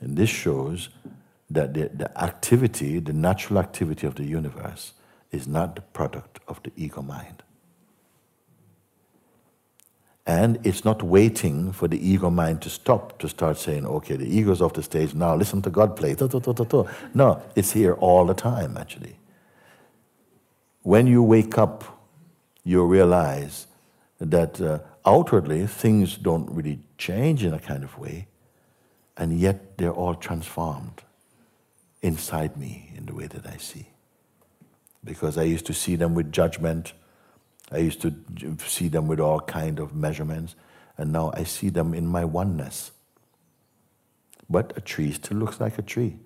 [0.00, 0.90] And this shows
[1.50, 4.92] that the, the activity, the natural activity of the universe,
[5.32, 7.42] is not the product of the ego mind.
[10.24, 14.38] And it's not waiting for the ego mind to stop to start saying, okay, the
[14.38, 16.14] ego's off the stage, now listen to God play.
[17.12, 19.16] No, it's here all the time, actually.
[20.82, 21.84] When you wake up,
[22.64, 23.66] you realize
[24.18, 28.28] that uh, outwardly things don't really change in a kind of way,
[29.16, 31.02] and yet they're all transformed
[32.02, 33.88] inside me in the way that I see.
[35.04, 36.92] Because I used to see them with judgment,
[37.70, 38.14] I used to
[38.66, 40.54] see them with all kind of measurements,
[40.96, 42.90] and now I see them in my oneness.
[44.48, 46.16] But a tree still looks like a tree.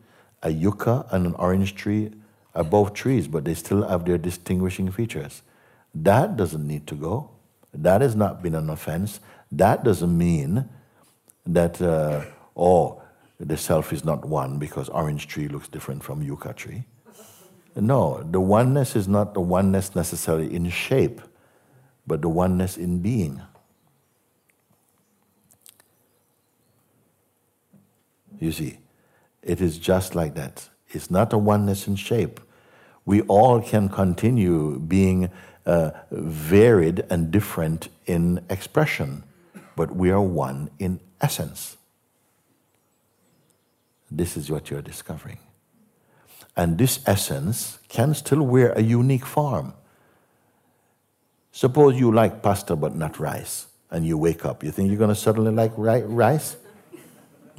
[0.43, 2.13] A yucca and an orange tree
[2.55, 5.43] are both trees, but they still have their distinguishing features.
[5.95, 7.31] That doesn't need to go.
[7.73, 9.21] That has not been an offense.
[9.51, 10.69] That doesn't mean
[11.47, 12.25] that, uh,
[12.57, 13.03] oh,
[13.41, 16.85] the self is not one because orange tree looks different from yucca tree.
[17.77, 21.21] No, the oneness is not the oneness necessarily in shape
[22.07, 23.41] but the oneness in being.
[28.39, 28.79] You see,
[29.43, 30.69] it is just like that.
[30.95, 32.40] It's not a oneness in shape.
[33.05, 35.30] We all can continue being
[35.66, 39.24] uh, varied and different in expression,
[39.76, 41.76] but we are one in essence.
[44.11, 45.38] This is what you're discovering.
[46.57, 49.74] And this essence can still wear a unique form.
[51.51, 54.62] Suppose you like pasta but not rice, and you wake up.
[54.62, 56.57] You think you're going to suddenly like ri- rice?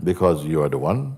[0.03, 1.17] Because you are the one?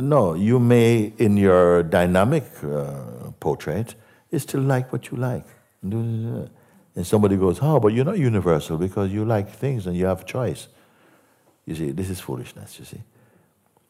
[0.00, 3.94] No, you may, in your dynamic uh, portrait,
[4.30, 5.46] you still like what you like.
[5.82, 6.48] And
[7.02, 10.68] somebody goes, Oh, but you're not universal because you like things and you have choice.
[11.66, 13.00] You see, this is foolishness, you see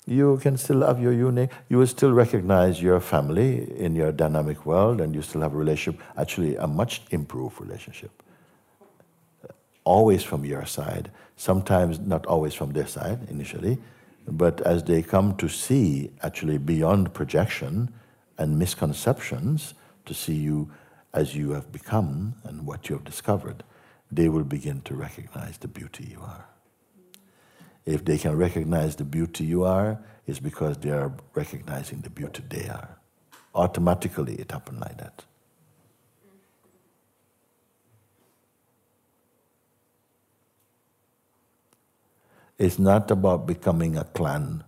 [0.07, 4.67] you can still have your unique, you will still recognize your family in your dynamic
[4.67, 8.11] world and you still have a relationship, actually a much improved relationship.
[9.85, 13.79] Always from your side, sometimes not always from their side initially,
[14.27, 17.93] but as they come to see actually beyond projection
[18.39, 19.75] and misconceptions,
[20.07, 20.71] to see you
[21.13, 23.63] as you have become and what you have discovered,
[24.11, 26.47] they will begin to recognize the beauty you are.
[27.85, 32.43] If they can recognize the beauty you are, it's because they are recognizing the beauty
[32.49, 32.99] they are.
[33.55, 35.25] Automatically, it happened like that.
[42.59, 44.65] It's not about becoming a clan.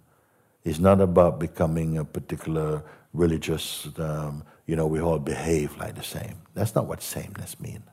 [0.65, 2.83] It's not about becoming a particular
[3.13, 6.37] religious, um, you know, we all behave like the same.
[6.55, 7.85] That's not what sameness means.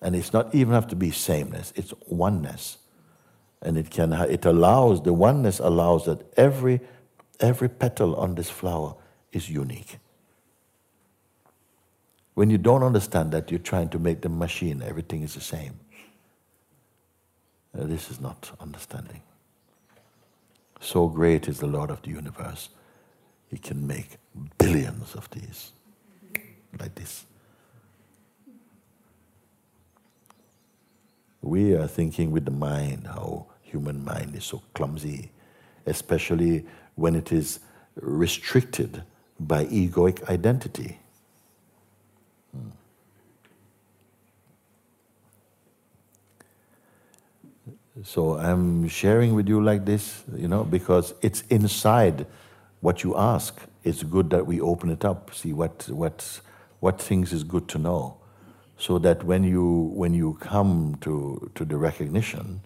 [0.00, 2.78] And it's not even have to be sameness, it's oneness
[3.62, 6.80] and it can it allows the oneness allows that every
[7.40, 8.94] every petal on this flower
[9.32, 9.98] is unique
[12.34, 15.78] when you don't understand that you're trying to make the machine everything is the same
[17.76, 19.22] uh, this is not understanding
[20.80, 22.68] so great is the lord of the universe
[23.48, 24.18] he can make
[24.58, 25.72] billions of these
[26.78, 27.24] like this
[31.42, 35.30] we are thinking with the mind how human mind is so clumsy,
[35.86, 36.66] especially
[36.96, 37.60] when it is
[37.96, 39.02] restricted
[39.38, 40.98] by egoic identity.
[42.52, 42.70] Hmm.
[48.04, 52.26] So I'm sharing with you like this, you know, because it's inside
[52.80, 53.60] what you ask.
[53.84, 56.40] It's good that we open it up, see what what
[56.80, 58.16] what things is good to know.
[58.78, 62.60] So that when you when you come to to the recognition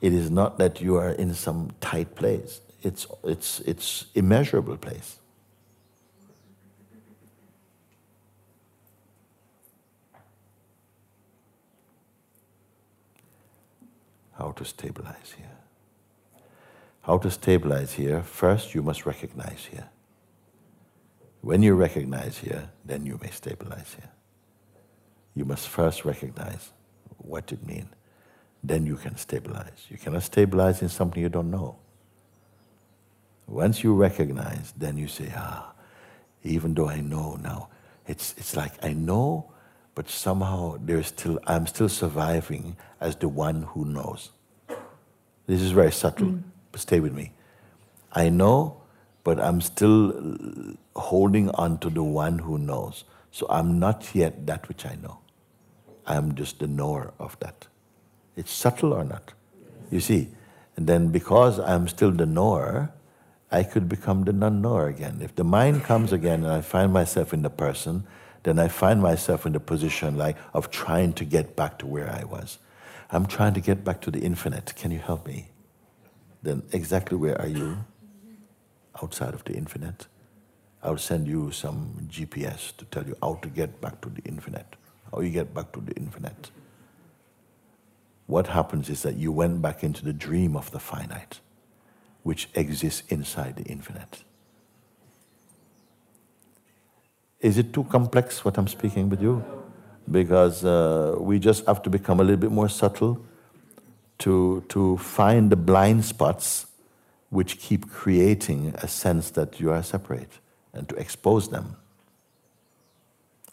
[0.00, 2.60] it is not that you are in some tight place.
[2.82, 5.16] It's it's it's immeasurable place
[14.38, 15.56] how to stabilize here
[17.02, 19.88] how to stabilize here first you must recognize here
[21.40, 24.10] when you recognize here then you may stabilize here
[25.34, 26.70] you must first recognize
[27.18, 27.88] what it means.
[28.62, 29.86] Then you can stabilize.
[29.88, 31.76] You cannot stabilize in something you don't know.
[33.46, 35.72] Once you recognize, then you say, ah,
[36.44, 37.68] even though I know now,
[38.06, 39.52] it's, it's like I know,
[39.94, 44.30] but somehow there's still, I'm still surviving as the one who knows.
[45.46, 46.42] This is very subtle, mm.
[46.72, 47.32] but stay with me.
[48.12, 48.82] I know,
[49.22, 53.04] but I'm still holding on to the one who knows.
[53.30, 55.18] So I'm not yet that which I know.
[56.06, 57.66] I'm just the knower of that.
[58.36, 59.32] It's subtle or not?
[59.90, 60.28] You see,
[60.76, 62.92] and then because I'm still the knower,
[63.50, 65.20] I could become the non knower again.
[65.22, 68.06] If the mind comes again and I find myself in the person,
[68.44, 72.10] then I find myself in the position like of trying to get back to where
[72.10, 72.58] I was.
[73.10, 74.74] I'm trying to get back to the infinite.
[74.76, 75.48] Can you help me?
[76.42, 77.84] Then exactly where are you?
[79.02, 80.06] Outside of the infinite.
[80.82, 84.76] I'll send you some GPS to tell you how to get back to the infinite.
[85.10, 86.50] How you get back to the infinite.
[88.26, 91.40] What happens is that you went back into the dream of the finite,
[92.22, 94.24] which exists inside the infinite.
[97.44, 99.44] Is it too complex what I'm speaking with you?
[100.10, 103.20] Because uh, we just have to become a little bit more subtle
[104.20, 106.66] to, to find the blind spots
[107.28, 110.38] which keep creating a sense that you are separate
[110.72, 111.76] and to expose them.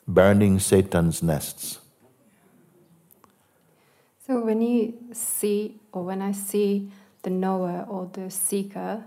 [0.07, 1.79] Burning Satan's nests.
[4.25, 6.89] So when you see, or when I see
[7.23, 9.03] the knower or the seeker,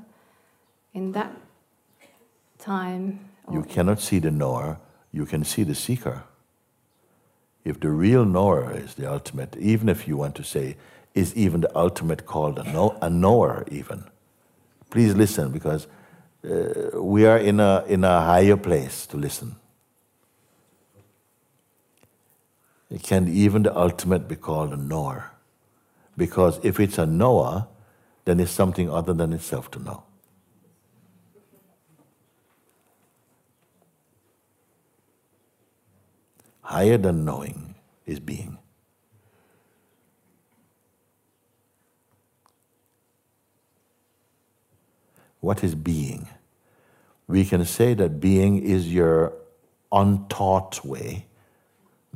[0.92, 1.34] in that
[2.58, 4.78] time, you cannot see the knower,
[5.12, 6.24] you can see the seeker.
[7.64, 10.76] If the real knower is the ultimate, even if you want to say,
[11.14, 14.04] is even the ultimate called a, know, a knower, even.
[14.90, 15.86] Please listen because
[16.44, 19.56] uh, we are in a, in a higher place to listen.
[23.02, 25.32] Can even the ultimate be called a knower?
[26.16, 27.66] Because if it's a knower,
[28.24, 30.04] then it's something other than itself to know.
[36.64, 37.74] Higher than knowing
[38.06, 38.58] is being.
[45.40, 46.26] What is being?
[47.26, 49.34] We can say that being is your
[49.92, 51.26] untaught way,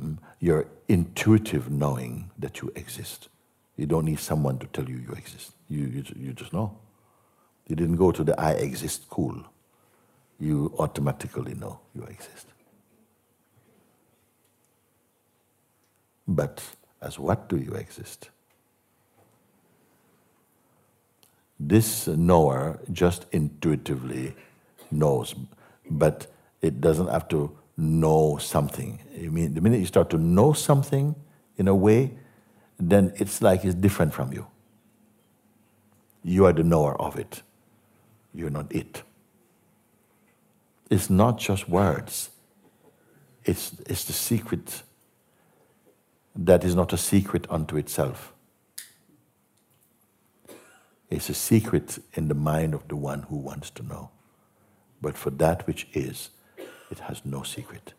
[0.01, 3.29] mm, your intuitive knowing that you exist.
[3.77, 5.51] You don't need someone to tell you you exist.
[5.69, 6.75] You, you, you just know.
[7.67, 9.45] You didn't go to the I exist school.
[10.39, 12.47] You automatically know you exist.
[16.29, 16.63] But
[17.01, 18.29] as what do you exist?
[21.59, 24.35] This knower just intuitively
[24.91, 25.33] knows,
[25.89, 26.27] but
[26.61, 28.99] it doesn't have to know something.
[29.17, 31.15] I mean, the minute you start to know something
[31.57, 32.13] in a way,
[32.77, 34.45] then it's like it's different from you.
[36.23, 37.41] You are the knower of it.
[38.35, 39.01] You're not it.
[40.91, 42.29] It's not just words.
[43.45, 44.83] It's, it's the secret
[46.35, 48.33] that is not a secret unto itself.
[51.09, 54.11] It's a secret in the mind of the one who wants to know.
[55.01, 56.29] But for that which is,
[56.91, 57.93] it has no secret.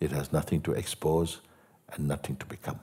[0.00, 1.40] It has nothing to expose
[1.92, 2.80] and nothing to become.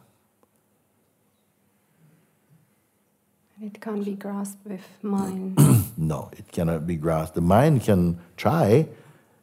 [3.62, 5.58] It can't be grasped with mind.
[5.98, 7.36] no, it cannot be grasped.
[7.36, 8.88] The mind can try,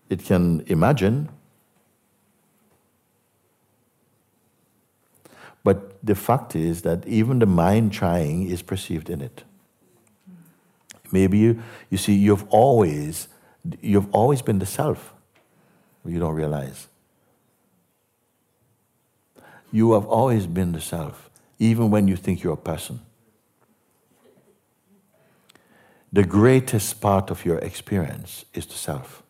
[0.09, 1.29] it can imagine,
[5.67, 9.43] But the fact is that even the mind trying is perceived in it.
[11.11, 11.61] Maybe you,
[11.91, 13.27] you see, you've always,
[13.81, 15.13] you've always been the self.
[16.05, 16.87] You don't realize.
[19.73, 23.01] You have always been the self, even when you think you're a person.
[26.13, 29.25] The greatest part of your experience is the self.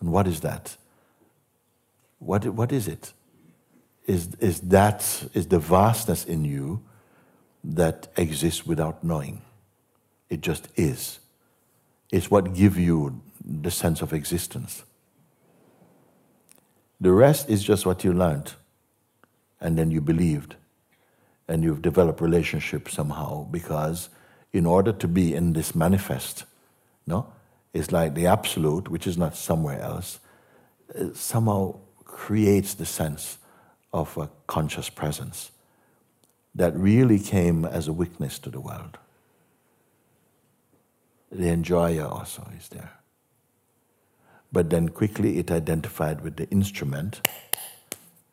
[0.00, 0.78] And what is that?
[2.20, 3.12] What, what is it?
[4.06, 6.82] Is, is that is the vastness in you
[7.64, 9.42] that exists without knowing.
[10.28, 11.20] It just is.
[12.10, 14.82] It's what gives you the sense of existence.
[17.00, 18.52] The rest is just what you learned,
[19.60, 20.56] and then you believed,
[21.48, 24.08] and you've developed relationship somehow because
[24.52, 26.44] in order to be in this manifest,
[27.06, 27.32] no,
[27.72, 30.20] it's like the absolute, which is not somewhere else,
[31.14, 33.38] somehow creates the sense
[33.92, 35.50] of a conscious presence
[36.54, 38.98] that really came as a witness to the world.
[41.30, 42.92] The enjoyer also is there.
[44.52, 47.26] But then quickly it identified with the instrument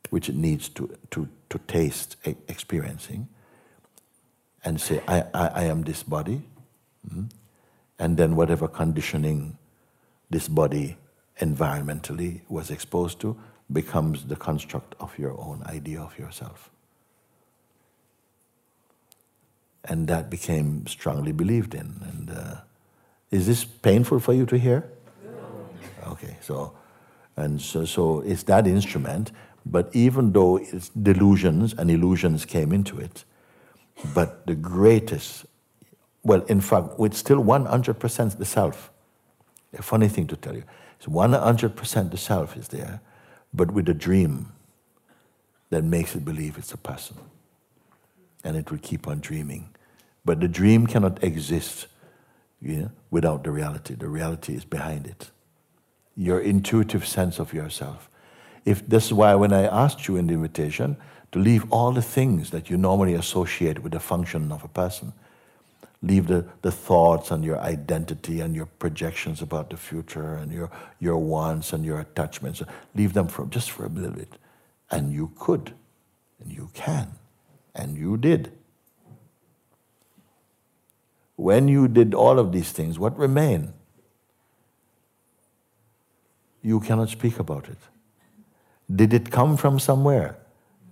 [0.09, 3.29] which it needs to, to, to taste experiencing
[4.65, 6.41] and say, I, I, I am this body.
[7.07, 7.25] Mm-hmm.
[7.99, 9.57] And then whatever conditioning
[10.29, 10.97] this body
[11.39, 13.37] environmentally was exposed to,
[13.71, 16.69] becomes the construct of your own idea of yourself.
[19.85, 22.01] And that became strongly believed in.
[22.03, 22.55] And uh,
[23.31, 24.89] is this painful for you to hear?
[25.23, 26.11] No.
[26.11, 26.73] Okay, so
[27.39, 29.31] and so, so it's that instrument.
[29.65, 33.23] But even though it's delusions and illusions came into it,
[34.13, 35.45] but the greatest,
[36.23, 38.91] well, in fact, it's still 100% the self.
[39.77, 40.63] A funny thing to tell you
[40.97, 43.01] It's 100% the self is there,
[43.53, 44.51] but with a dream
[45.69, 47.17] that makes it believe it's a person.
[48.43, 49.75] And it will keep on dreaming.
[50.25, 51.87] But the dream cannot exist
[52.61, 53.95] you know, without the reality.
[53.95, 55.31] The reality is behind it.
[56.15, 58.09] Your intuitive sense of yourself.
[58.65, 60.97] If this is why when I asked you in the invitation
[61.31, 65.13] to leave all the things that you normally associate with the function of a person,
[66.01, 70.71] leave the, the thoughts and your identity and your projections about the future and your,
[70.99, 72.61] your wants and your attachments,
[72.95, 74.33] leave them for just for a little bit.
[74.89, 75.73] And you could,
[76.39, 77.11] and you can,
[77.75, 78.51] and you did.
[81.35, 83.73] When you did all of these things, what remained?
[86.61, 87.77] You cannot speak about it.
[88.93, 90.37] Did it come from somewhere?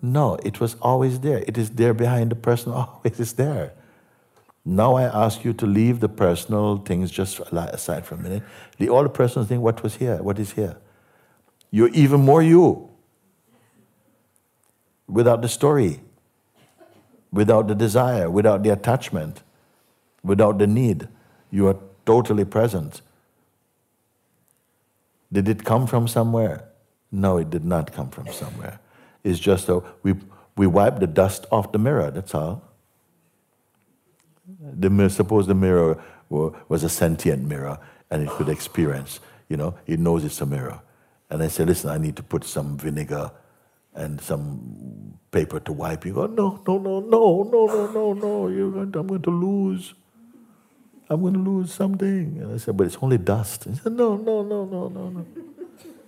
[0.01, 1.43] No, it was always there.
[1.47, 3.74] It is there behind the person, always is there.
[4.70, 8.43] Now I ask you to leave the personal things just aside for a minute.
[8.78, 10.22] The all the personal thing, what was here?
[10.22, 10.76] What is here?
[11.72, 12.89] You're even more you.
[15.07, 16.01] Without the story,
[17.32, 19.41] without the desire, without the attachment,
[20.22, 21.07] without the need.
[21.49, 22.99] You are totally present.
[25.32, 26.68] Did it come from somewhere?
[27.09, 28.82] No, it did not come from somewhere.
[29.24, 30.15] It's just that we,
[30.57, 32.66] we wipe the dust off the mirror, that's all.
[34.47, 37.79] The mirror, suppose the mirror was a sentient mirror
[38.09, 39.19] and it could experience,
[39.49, 40.79] you know, it knows it's a mirror.
[41.29, 43.31] And I say, listen, I need to put some vinegar
[43.93, 46.05] and some paper to wipe.
[46.05, 49.21] You go, no, no, no, no, no, no, no, no, You're going to, I'm going
[49.23, 49.93] to lose.
[51.09, 52.39] I'm going to lose something.
[52.41, 53.65] And I said, but it's only dust.
[53.65, 55.25] He said, no, no, no, no, no, no.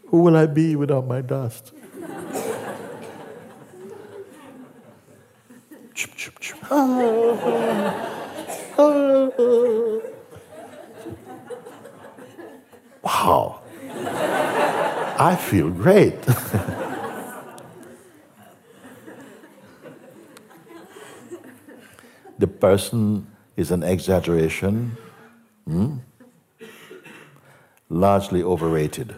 [0.07, 1.73] Who will I be without my dust?
[5.93, 6.57] chip, chip, chip.
[13.03, 13.59] wow.
[15.17, 16.21] I feel great.
[22.39, 23.27] the person
[23.57, 24.95] is an exaggeration,
[25.67, 25.97] hmm?
[27.89, 29.13] largely overrated.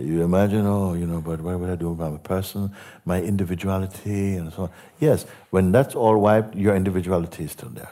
[0.00, 2.74] You imagine, oh, you know, but what would I do about my person,
[3.04, 4.70] my individuality, and so on?
[4.98, 7.90] Yes, when that's all wiped, your individuality is still there.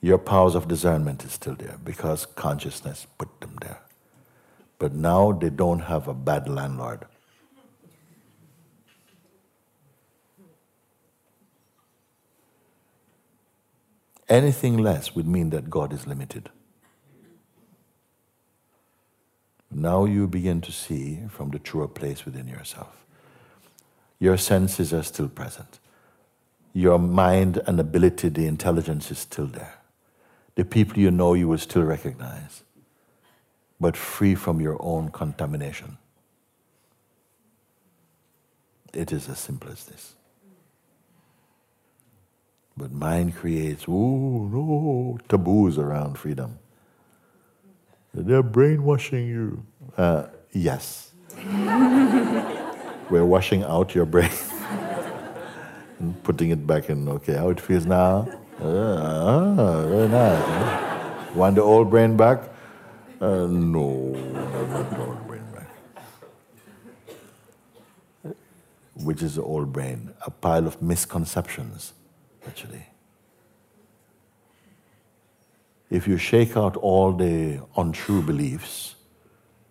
[0.00, 3.80] Your powers of discernment is still there because consciousness put them there.
[4.78, 7.06] But now they don't have a bad landlord.
[14.28, 16.50] Anything less would mean that God is limited.
[19.74, 23.04] Now you begin to see from the truer place within yourself.
[24.20, 25.80] Your senses are still present.
[26.72, 29.74] Your mind and ability, the intelligence is still there.
[30.54, 32.62] The people you know you will still recognize,
[33.80, 35.98] but free from your own contamination.
[38.92, 40.14] It is as simple as this.
[42.76, 46.58] But mind creates, oh no, taboos around freedom.
[48.14, 49.66] They're brainwashing you.
[49.96, 51.12] Uh, yes.
[53.10, 54.30] We're washing out your brain
[55.98, 57.08] and putting it back in.
[57.08, 58.28] Okay, how it feels now?
[58.60, 61.34] Uh, very nice.
[61.34, 62.50] Want the old brain back?
[63.20, 65.68] Uh, no, not the old brain back.
[68.94, 70.14] Which is the old brain?
[70.24, 71.94] A pile of misconceptions,
[72.46, 72.86] actually
[75.90, 78.94] if you shake out all the untrue beliefs,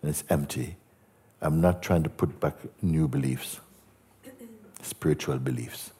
[0.02, 0.78] and it's empty.
[1.42, 3.60] I'm not trying to put back new beliefs,
[4.82, 5.92] spiritual beliefs.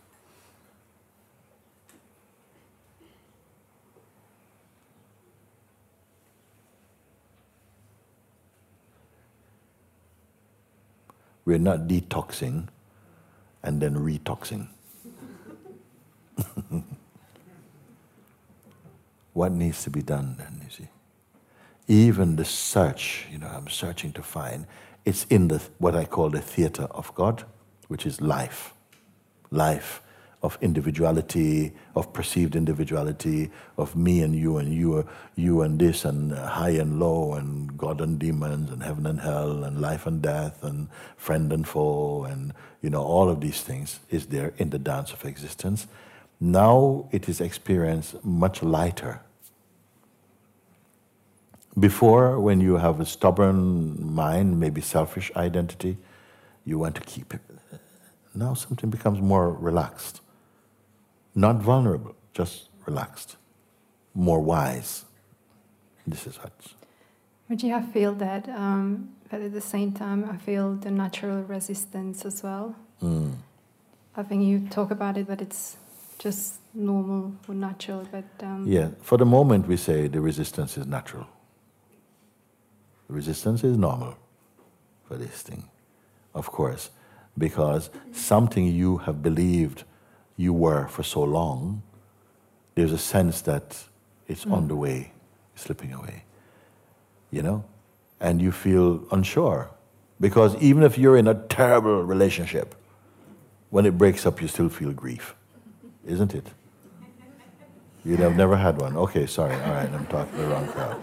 [11.46, 12.70] We're not detoxing
[13.64, 14.70] and then retoxing.
[19.34, 20.88] what needs to be done then, you see?
[21.88, 24.66] Even the search, you know, I'm searching to find,
[25.06, 27.44] it's in the what I call the theater of God,
[27.88, 28.74] which is life.
[29.52, 30.02] Life
[30.44, 36.34] of individuality, of perceived individuality, of me and you and you, you and this, and
[36.34, 40.62] high and low, and God and demons, and heaven and hell, and life and death,
[40.62, 44.80] and friend and foe, and you know all of these things is there in the
[44.80, 45.88] dance of existence.
[46.44, 49.22] Now it is experienced much lighter.
[51.80, 55.96] Before, when you have a stubborn mind, maybe selfish identity,
[56.66, 57.40] you want to keep it.
[58.36, 60.20] Now something becomes more relaxed.
[61.34, 63.38] Not vulnerable, just relaxed.
[64.14, 65.06] More wise.
[66.06, 66.52] This is what.
[67.48, 72.26] Yeah, I feel that, um, but at the same time, I feel the natural resistance
[72.26, 72.76] as well.
[73.02, 73.36] Mm.
[74.18, 75.78] I think you talk about it, but it's
[76.24, 78.08] just normal or natural.
[78.10, 81.28] But um, Yeah, for the moment we say the resistance is natural.
[83.08, 84.16] The resistance is normal
[85.04, 85.70] for this thing,
[86.34, 86.90] of course,
[87.38, 89.84] because something you have believed
[90.38, 91.84] you were for so long,
[92.76, 93.84] there's a sense that
[94.28, 95.12] it's on the way,
[95.56, 96.24] slipping away,
[97.30, 97.66] you know?
[98.20, 99.70] And you feel unsure.
[100.20, 102.74] Because even if you're in a terrible relationship,
[103.70, 105.36] when it breaks up, you still feel grief,
[106.06, 106.48] isn't it?
[108.06, 108.98] You'd have never had one.
[108.98, 109.54] Okay, sorry.
[109.54, 111.02] All right, I'm talking to the wrong crowd.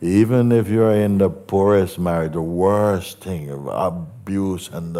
[0.00, 4.96] Even if you're in the poorest marriage, the worst thing of abuse and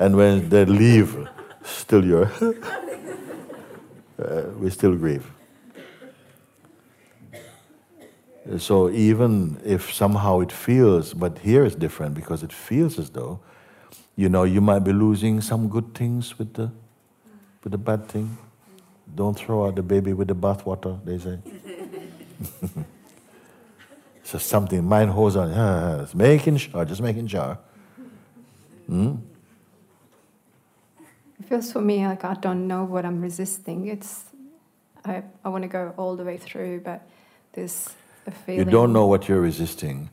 [0.00, 1.28] and when they leave,
[1.62, 2.26] still you're
[4.18, 5.30] uh, we still grieve.
[8.58, 13.40] So even if somehow it feels, but here it's different because it feels as though,
[14.16, 16.70] you know, you might be losing some good things with the
[17.62, 18.38] with the bad thing.
[19.14, 21.38] Don't throw out the baby with the bathwater, they say.
[24.22, 25.50] so something, mind holds on,
[26.00, 27.58] it's making sure, just making sure.
[28.86, 29.16] Hmm?
[31.38, 33.88] it feels for me like I don't know what I'm resisting.
[33.88, 34.24] It's
[35.04, 37.08] I, I want to go all the way through, but
[37.52, 37.88] there's
[38.26, 40.10] a fear You don't know what you're resisting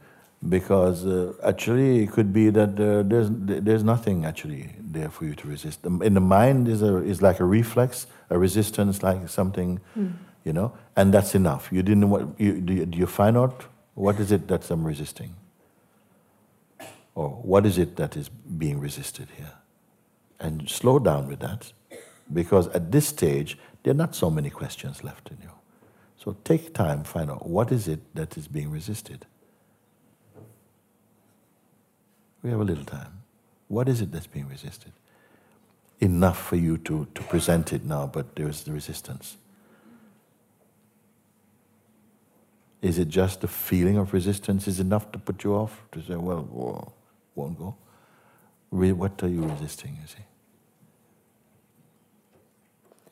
[0.47, 5.35] because uh, actually it could be that uh, there's, there's nothing actually there for you
[5.35, 5.85] to resist.
[5.85, 9.79] In the mind is, a, is like a reflex, a resistance, like something,
[10.45, 11.69] you know, and that's enough.
[11.71, 13.65] You didn't what, you, do, you, do you find out
[13.95, 15.35] what is it that I'm resisting?
[17.15, 19.53] Or what is it that is being resisted here?
[20.39, 21.73] And slow down with that
[22.31, 25.49] because at this stage, there are not so many questions left in you.
[26.17, 29.25] So take time, find out what is it that is being resisted.
[32.43, 33.21] We have a little time.
[33.67, 34.93] What is it that's being resisted?
[35.99, 39.37] Enough for you to, to present it now, but there is the resistance.
[42.81, 45.81] Is it just the feeling of resistance is enough to put you off?
[45.93, 46.93] To say, well, whoa,
[47.35, 47.75] won't go?
[48.69, 50.23] What are you resisting, you see?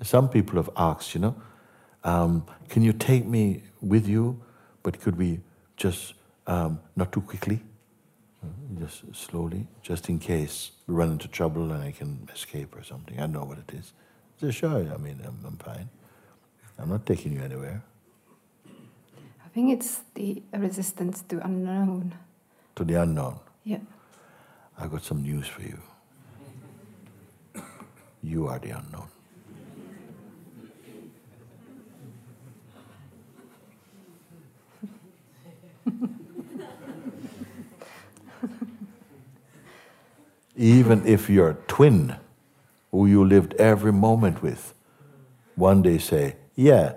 [0.04, 1.36] Some people have asked, you know,
[2.04, 4.40] um, can you take me with you,
[4.84, 5.40] but could we
[5.78, 6.14] just
[6.46, 7.62] um, not too quickly?
[8.46, 12.84] Uh, Just slowly, just in case we run into trouble and I can escape or
[12.84, 13.20] something.
[13.20, 13.94] I know what it is.
[14.38, 15.90] I say, sure, I mean, I'm, I'm fine.
[16.78, 17.82] I'm not taking you anywhere.
[18.68, 22.14] I think it's the resistance to unknown.
[22.76, 23.40] To the unknown.
[23.64, 23.80] Yeah.
[24.78, 25.80] I've got some news for you.
[28.22, 29.08] You are the unknown.
[40.58, 42.16] Even if your twin,
[42.92, 44.74] who you lived every moment with,
[45.56, 46.94] one day say, Yeah,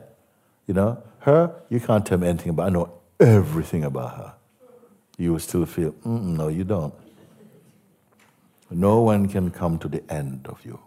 [0.66, 4.34] you know, her, you can't tell me anything about, I know everything about her.
[5.16, 6.94] You will still feel, No, you don't.
[8.70, 10.78] No one can come to the end of you.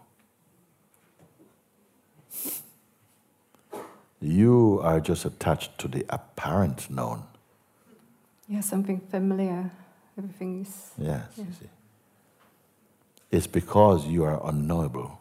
[4.20, 7.24] You are just attached to the apparent known.
[8.48, 9.70] Yeah, something familiar.
[10.16, 10.90] Everything is.
[10.96, 11.44] Yes, Yeah.
[11.44, 11.68] you see.
[13.32, 15.18] It's because you are unknowable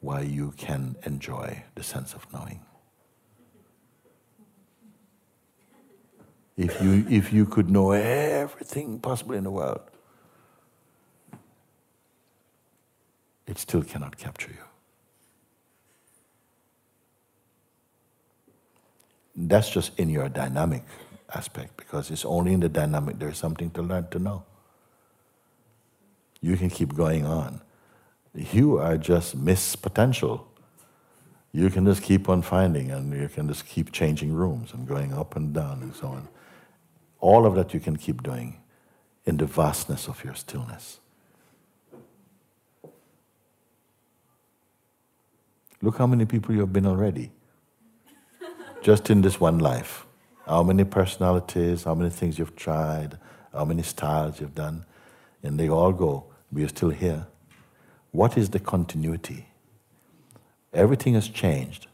[0.00, 2.60] why you can enjoy the sense of knowing.
[6.56, 9.82] If you, if you could know everything possible in the world,
[13.46, 14.64] it still cannot capture you.
[19.36, 20.84] That's just in your dynamic
[21.34, 24.45] aspect because it's only in the dynamic there's something to learn to know.
[26.40, 27.60] You can keep going on.
[28.34, 30.46] You are just miss potential.
[31.52, 35.14] You can just keep on finding and you can just keep changing rooms and going
[35.14, 36.28] up and down and so on.
[37.20, 38.60] All of that you can keep doing
[39.24, 41.00] in the vastness of your stillness.
[45.82, 47.32] Look how many people you have been already.
[48.82, 50.06] Just in this one life.
[50.46, 53.18] How many personalities, how many things you've tried,
[53.52, 54.84] how many styles you've done,
[55.46, 57.26] and they all go, but you're still here.
[58.10, 59.48] What is the continuity?
[60.72, 61.86] Everything has changed.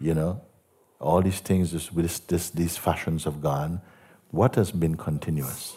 [0.00, 0.40] You know,
[1.00, 3.80] all these things, this, this, these fashions have gone.
[4.30, 5.76] What has been continuous?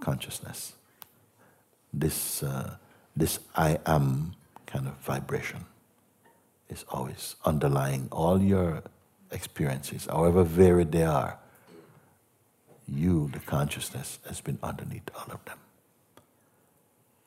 [0.00, 0.74] Consciousness.
[1.92, 2.76] This, uh,
[3.16, 4.34] this I am
[4.66, 5.66] kind of vibration.
[6.68, 8.82] is always underlying all your
[9.30, 11.38] experiences, however varied they are.
[12.94, 15.58] You, the consciousness, has been underneath all of them.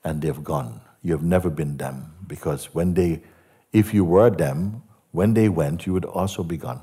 [0.03, 0.81] And they've gone.
[1.01, 3.23] You've never been them because when they,
[3.73, 6.81] if you were them, when they went, you would also be gone.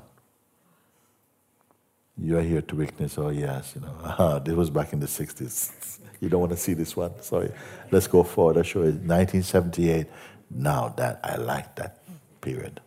[2.17, 5.07] You are here to witness, oh yes, you know, ah, this was back in the
[5.07, 5.99] 60s.
[6.19, 7.21] You don't want to see this one?
[7.21, 7.51] Sorry.
[7.91, 8.55] Let's go forward.
[8.55, 8.91] I'll show you.
[8.91, 10.07] 1978.
[10.49, 11.97] Now that, I like that
[12.39, 12.79] period.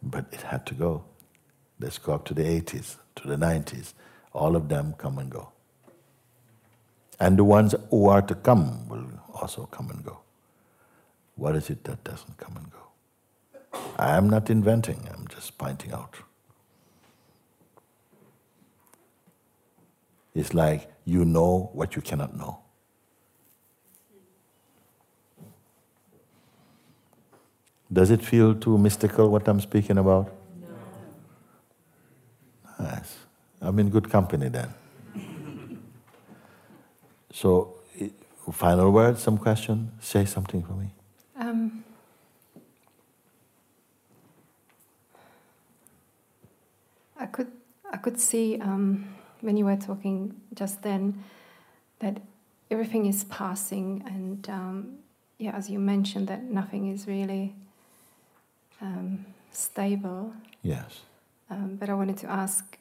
[0.00, 1.02] But it had to go.
[1.80, 3.92] Let's go up to the 80s, to the 90s.
[4.38, 5.48] All of them come and go.
[7.18, 10.20] And the ones who are to come will also come and go.
[11.34, 13.80] What is it that doesn't come and go?
[13.98, 16.14] I am not inventing, I'm just pointing out.
[20.36, 22.60] It's like you know what you cannot know.
[27.92, 30.32] Does it feel too mystical what I'm speaking about?
[30.60, 30.68] No.
[32.84, 33.17] Nice.
[33.60, 34.74] I'm in good company then.
[37.32, 37.74] so,
[38.52, 39.92] final word, some question?
[40.00, 40.90] Say something for me.
[41.36, 41.84] Um,
[47.18, 47.50] I could,
[47.92, 51.24] I could see um, when you were talking just then
[52.00, 52.20] that
[52.70, 54.98] everything is passing, and um,
[55.38, 57.54] yeah, as you mentioned, that nothing is really
[58.80, 60.32] um, stable.
[60.62, 61.00] Yes.
[61.50, 62.78] Um, but I wanted to ask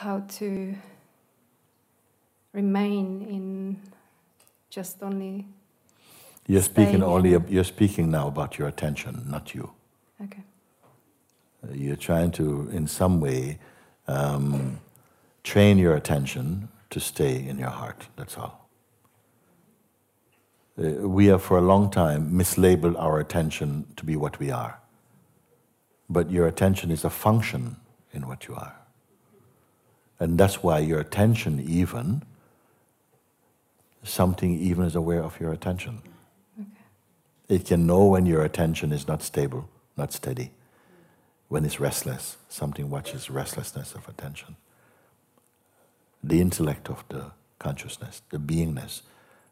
[0.00, 0.74] how to
[2.52, 3.80] remain in
[4.70, 5.46] just only.
[6.46, 7.38] You're speaking only.
[7.48, 9.70] You're speaking now about your attention, not you.
[10.24, 10.42] Okay.
[11.62, 13.58] Uh, you're trying to, in some way,
[14.08, 14.80] um,
[15.44, 18.08] train your attention to stay in your heart.
[18.16, 18.68] That's all.
[20.78, 24.82] Uh, we have, for a long time, mislabeled our attention to be what we are
[26.12, 27.76] but your attention is a function
[28.12, 28.74] in what you are.
[30.22, 32.22] And that's why your attention, even,
[34.04, 36.00] something even is aware of your attention.
[36.56, 36.68] Okay.
[37.48, 40.52] It can know when your attention is not stable, not steady,
[41.48, 42.36] when it's restless.
[42.48, 44.54] Something watches restlessness of attention.
[46.22, 49.02] The intellect of the consciousness, the beingness,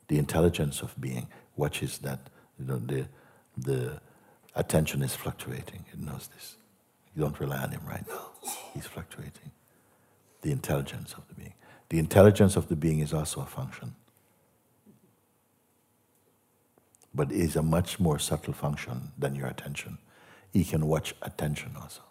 [0.07, 2.21] the intelligence of being watches that
[2.61, 3.09] you know, the,
[3.59, 4.01] the
[4.55, 5.85] attention is fluctuating.
[5.93, 6.55] It knows this.
[7.17, 8.29] You don't rely on him right now.
[8.73, 9.51] He's fluctuating.
[10.43, 11.55] The intelligence of the being.
[11.89, 13.95] The intelligence of the being is also a function.
[17.15, 19.99] But is a much more subtle function than your attention.
[20.53, 22.03] He can watch attention also.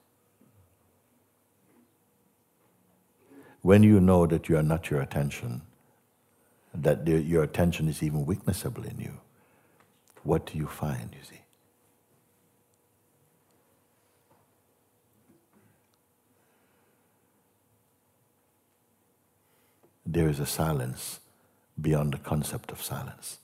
[3.62, 5.62] When you know that you are not your attention,
[6.74, 9.20] that your attention is even witnessable in you,
[10.24, 11.42] what do you find, you see?
[20.12, 21.20] There is a silence
[21.80, 23.38] beyond the concept of silence,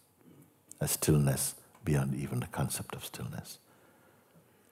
[0.81, 1.53] a stillness
[1.83, 3.59] beyond even the concept of stillness.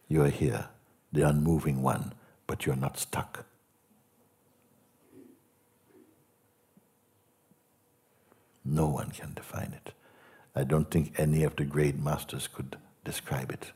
[0.08, 0.70] You are here,
[1.12, 2.14] the unmoving one,
[2.48, 3.46] but you're not stuck.
[8.66, 9.94] No one can define it.
[10.56, 12.76] I don't think any of the great masters could
[13.06, 13.72] describe it.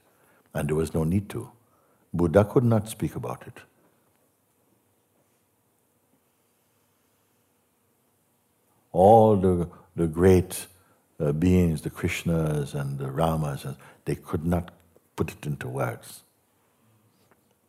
[0.55, 1.51] And there was no need to.
[2.13, 3.61] Buddha could not speak about it.
[8.97, 10.65] All the, the great
[11.19, 13.65] uh, beings, the Krishnas and the Ramas,
[14.05, 14.71] they could not
[15.15, 16.23] put it into words.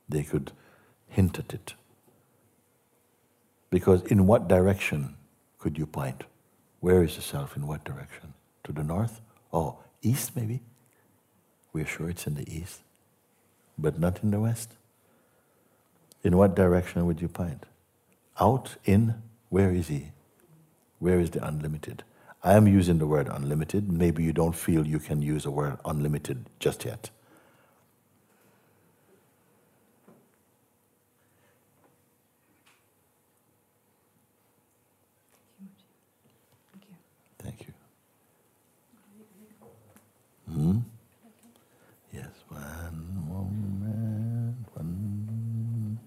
[0.09, 0.53] They could
[1.09, 1.75] hint at it.
[3.69, 5.17] Because in what direction
[5.59, 6.25] could you point?
[6.81, 7.57] Where is the self?
[7.57, 8.33] In what direction?
[8.65, 9.21] To the north?
[9.53, 10.61] Oh, east maybe?
[11.75, 12.81] We're sure it's in the east,
[13.77, 14.73] but not in the west.
[16.23, 17.67] In what direction would you point?
[18.41, 20.13] Out, in, where is he?
[20.99, 22.05] Where is the unlimited?
[22.43, 23.91] I am using the word unlimited.
[23.91, 27.11] Maybe you don't feel you can use the word unlimited just yet.
[37.39, 37.75] Thank you.
[40.53, 40.79] Hmm?
[42.13, 44.67] Yes, one moment.
[44.75, 45.99] One.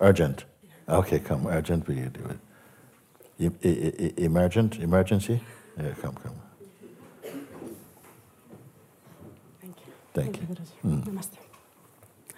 [0.00, 0.44] Urgent.
[0.88, 2.38] Okay, come, urgent, will you do it?
[3.38, 5.40] Emergent, emergency?
[5.76, 6.34] Yeah, come, come.
[9.60, 9.92] Thank you.
[10.14, 10.56] Thank, Thank you.
[10.84, 10.96] you.
[10.96, 11.04] Mm.
[11.04, 11.38] Namaste.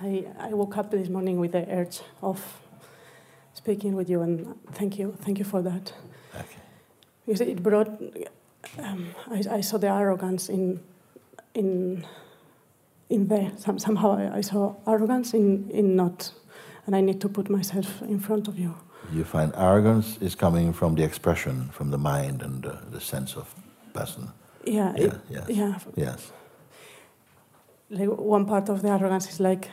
[0.02, 2.42] I, I woke up this morning with the urge of
[3.54, 5.92] speaking with you, and thank you, thank you for that.
[6.34, 6.46] Okay.
[7.26, 7.88] Because it brought,
[8.78, 10.80] um, I, I saw the arrogance in,
[11.54, 12.04] in
[13.10, 13.52] in there.
[13.58, 16.32] Some, somehow I, I, saw arrogance in, in not,
[16.86, 18.76] and I need to put myself in front of you.
[19.12, 23.36] You find arrogance is coming from the expression, from the mind and the, the sense
[23.36, 23.52] of
[23.92, 24.28] person.
[24.64, 24.94] Yeah.
[24.96, 25.04] Yeah.
[25.04, 25.44] It, yes.
[25.48, 25.78] Yeah.
[25.96, 26.32] Yes.
[27.90, 29.68] Like one part of the arrogance is like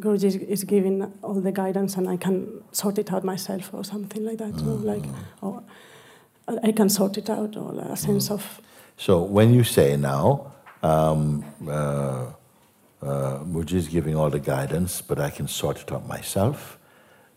[0.00, 3.84] Guruji is, is giving all the guidance and I can sort it out myself or
[3.84, 4.54] something like that.
[4.54, 4.84] Mm.
[4.84, 5.04] like,
[5.40, 5.62] or
[6.62, 8.32] I can sort it out or a sense mm.
[8.32, 8.60] of.
[8.96, 10.52] So when you say now,
[10.82, 12.32] um, uh,
[13.02, 16.78] uh, Mooji is giving all the guidance, but I can sort it out myself.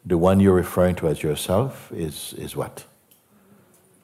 [0.05, 2.85] The one you're referring to as yourself is, is what?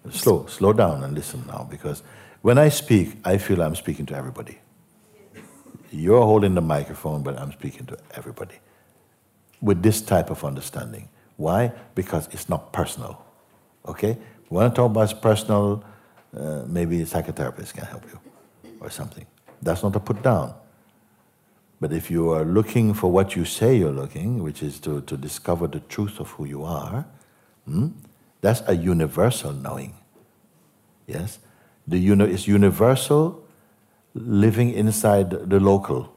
[0.10, 2.02] Slow, slow down and listen now, because
[2.41, 4.58] when I speak, I feel I'm speaking to everybody.
[5.91, 8.56] You're holding the microphone, but I'm speaking to everybody
[9.62, 11.10] with this type of understanding.
[11.38, 11.72] Why?
[11.93, 13.24] Because it's not personal.
[13.86, 14.18] Okay?
[14.49, 15.84] When I talk about personal,
[16.36, 18.20] uh, maybe a psychotherapist can help you
[18.80, 19.26] or something.
[19.62, 20.56] That's not to put down.
[21.82, 25.17] But if you are looking for what you say you're looking, which is to, to
[25.17, 27.05] discover the truth of who you are,
[27.65, 27.88] hmm,
[28.39, 29.95] that's a universal knowing.
[31.07, 31.39] Yes?
[31.88, 33.43] The uni- is universal
[34.13, 36.13] living inside the local.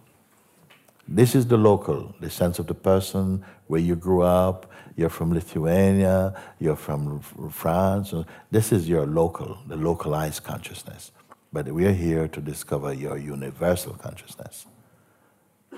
[1.08, 5.32] This is the local, the sense of the person, where you grew up, you're from
[5.32, 8.12] Lithuania, you're from France.
[8.50, 11.10] This is your local, the localized consciousness.
[11.52, 14.66] But we are here to discover your universal consciousness.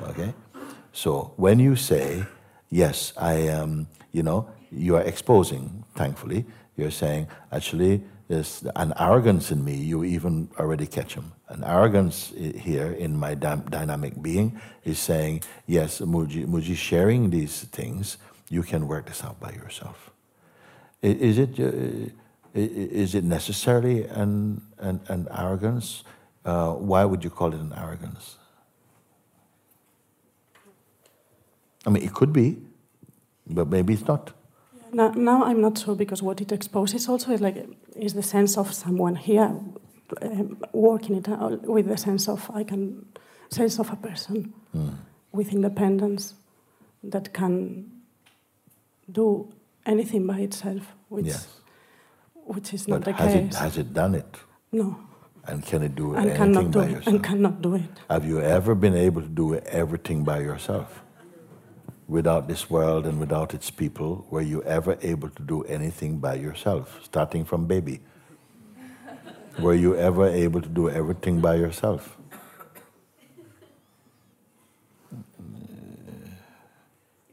[0.02, 0.34] Okay?
[0.92, 2.24] So when you say,
[2.70, 6.44] yes, I am, you know, you are exposing, thankfully,
[6.76, 11.32] you're saying, actually, there's an arrogance in me, you even already catch him.
[11.48, 18.18] An arrogance here in my dynamic being is saying, yes, Mooji, Mooji sharing these things,
[18.50, 20.10] you can work this out by yourself.
[21.02, 22.10] Is it, uh,
[22.54, 26.02] is it necessarily an, an, an arrogance?
[26.44, 28.38] Uh, why would you call it an arrogance?
[31.86, 32.58] I mean, it could be,
[33.46, 34.32] but maybe it's not.
[34.92, 38.58] Now, now I'm not sure because what it exposes also is like is the sense
[38.58, 39.54] of someone here
[40.22, 43.06] um, working it out with the sense of I can
[43.50, 44.94] sense of a person mm.
[45.32, 46.34] with independence
[47.04, 47.90] that can
[49.10, 49.52] do
[49.84, 51.46] anything by itself, which yes.
[52.34, 53.54] which is not but the has case.
[53.54, 54.36] It, has it done it?
[54.72, 54.98] No.
[55.48, 57.14] And can it do and anything cannot do by it, yourself?
[57.14, 57.90] And cannot do it.
[58.10, 61.02] Have you ever been able to do everything by yourself?
[62.08, 66.34] Without this world and without its people, were you ever able to do anything by
[66.34, 68.00] yourself, starting from baby?
[69.58, 72.16] were you ever able to do everything by yourself?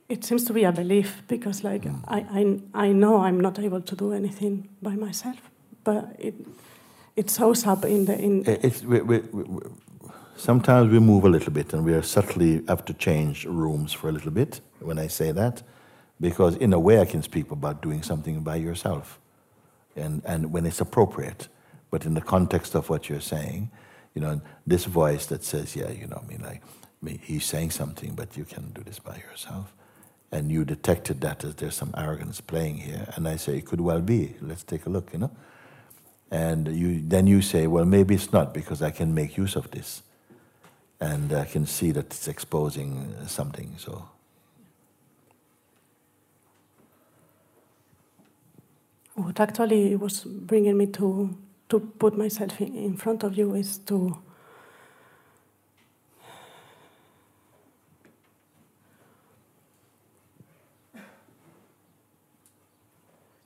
[0.09, 1.99] It seems to be a belief because, like, mm.
[2.07, 2.19] I,
[2.75, 5.37] I, I know I'm not able to do anything by myself,
[5.83, 6.35] but it,
[7.15, 8.43] it shows up in the in.
[8.45, 9.59] It's, we, we, we,
[10.35, 14.09] Sometimes we move a little bit and we are subtly have to change rooms for
[14.09, 15.61] a little bit when I say that,
[16.19, 19.19] because in a way I can speak about doing something by yourself,
[19.95, 21.47] and, and when it's appropriate.
[21.91, 23.69] But in the context of what you're saying,
[24.15, 26.61] you know, this voice that says, yeah, you know, I mean, like,
[27.21, 29.73] he's saying something, but you can do this by yourself.
[30.31, 33.07] And you detected that as there's some arrogance playing here.
[33.15, 34.35] And I say, it could well be.
[34.41, 35.31] Let's take a look, you know.
[36.31, 39.69] And you, then you say, well, maybe it's not because I can make use of
[39.69, 40.01] this
[41.03, 43.75] and I can see that it's exposing uh, something.
[43.77, 44.07] So.
[49.15, 51.37] What actually was bringing me to
[51.69, 54.17] to put myself in, in front of you is to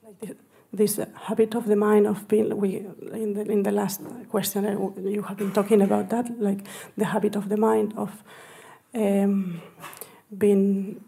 [0.04, 4.66] like this habit of the mind of being we in the, in the last question
[4.66, 6.58] uh, you have been talking about that like
[6.96, 8.22] the habit of the mind of
[8.94, 9.62] um,
[10.36, 11.02] being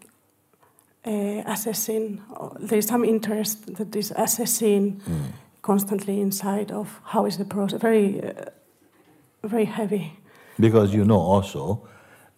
[1.05, 2.21] uh, assessing
[2.59, 5.31] there is some interest that is assessing mm.
[5.61, 8.45] constantly inside of how is the process very uh,
[9.43, 10.17] very heavy
[10.59, 11.87] because you know also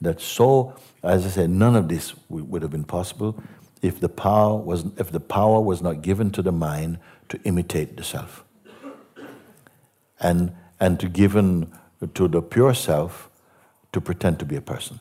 [0.01, 3.41] that so as i said none of this would have been possible
[3.81, 6.97] if the power was if the power was not given to the mind
[7.29, 8.43] to imitate the self.
[10.19, 11.71] And, and to given
[12.13, 13.29] to the pure self
[13.91, 14.99] to pretend to be a person.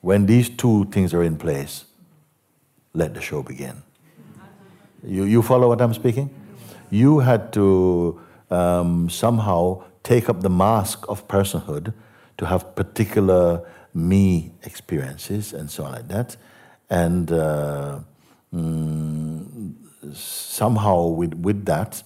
[0.00, 1.84] When these two things are in place,
[2.92, 3.82] let the show begin.
[5.04, 6.30] You, you follow what I'm speaking?
[6.90, 8.20] You had to
[8.50, 11.94] um, somehow take up the mask of personhood
[12.38, 16.36] to have particular me experiences and so on like that.
[16.90, 18.00] And uh,
[18.52, 19.74] mm,
[20.12, 22.02] somehow with, with that,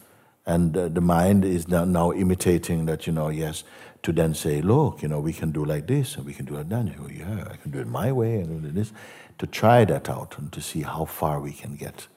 [0.46, 3.64] And uh, the mind is now, imitating that, you know, yes,
[4.02, 6.54] to then say, look, you know, we can do like this and we can do
[6.54, 6.96] like that.
[6.96, 8.92] Go, yeah, I can do it my way and do this.
[9.38, 12.08] To try that out and to see how far we can get.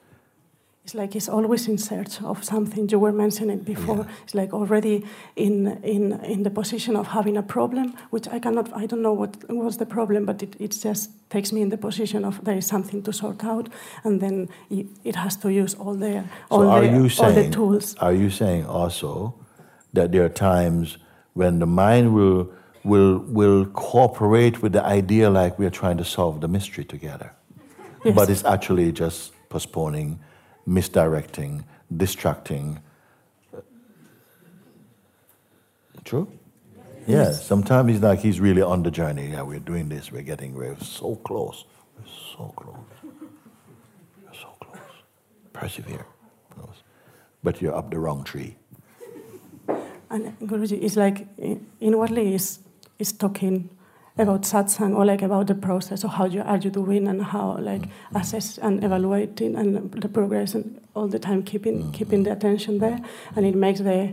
[0.84, 2.88] It's like he's always in search of something.
[2.88, 3.96] You were mentioning before.
[3.98, 4.24] Yeah.
[4.24, 5.04] It's like already
[5.36, 8.72] in in in the position of having a problem, which I cannot.
[8.74, 11.76] I don't know what was the problem, but it, it just takes me in the
[11.76, 13.68] position of there is something to sort out,
[14.04, 14.48] and then
[15.04, 17.94] it, has to use all the all, so are the, you all saying, the tools.
[18.00, 19.34] Are you saying also
[19.92, 20.96] that there are times
[21.34, 22.50] when the mind will
[22.84, 27.32] will will cooperate with the idea like we are trying to solve the mystery together,
[28.04, 28.14] Yes.
[28.14, 30.18] but it's actually just postponing,
[30.70, 31.64] misdirecting,
[31.94, 32.80] distracting.
[36.04, 36.28] True.
[37.06, 37.32] Yeah.
[37.32, 39.30] Sometimes it's like he's really on the journey.
[39.32, 40.12] Yeah, we're doing this.
[40.12, 40.54] We're getting.
[40.54, 41.64] We're so close.
[41.98, 42.06] We're
[42.36, 42.76] so close.
[43.02, 44.94] We're so close.
[45.52, 46.06] Persevere.
[46.50, 46.82] Close.
[47.42, 48.56] But you're up the wrong tree.
[50.08, 52.60] And Guruji is like i- inwardly is
[52.98, 53.70] is talking
[54.18, 57.56] about satsang or like about the process of how you are you doing and how
[57.58, 57.82] like
[58.14, 63.00] assess and evaluating and the progress and all the time keeping keeping the attention there
[63.36, 64.12] and it makes the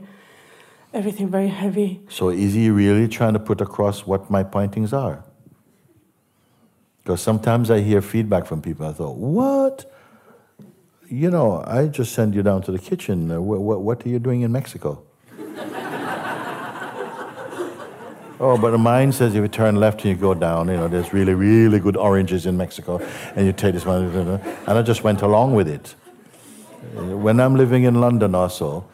[0.93, 2.01] everything very heavy.
[2.09, 5.23] So is he really trying to put across what my pointings are?
[7.03, 8.85] Because sometimes I hear feedback from people.
[8.85, 9.91] I thought, what?
[11.09, 13.31] You know, I just send you down to the kitchen.
[13.31, 15.06] Uh, wh- wh- what are you doing in Mexico?
[18.39, 20.87] Oh, but the mind says if you turn left and you go down, you know,
[20.87, 22.99] there's really, really good oranges in Mexico,
[23.35, 25.95] and you take this one, and I just went along with it.
[26.97, 28.85] Uh, When I'm living in London also,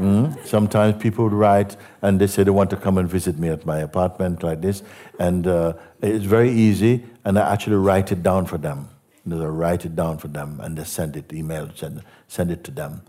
[0.00, 0.46] Mm.
[0.46, 3.66] Sometimes people would write and they say they want to come and visit me at
[3.66, 4.82] my apartment like this,
[5.18, 7.04] and uh, it's very easy.
[7.24, 8.88] And I actually write it down for them.
[9.26, 12.50] You know, I write it down for them, and they send it, email, send, send
[12.50, 13.02] it to them.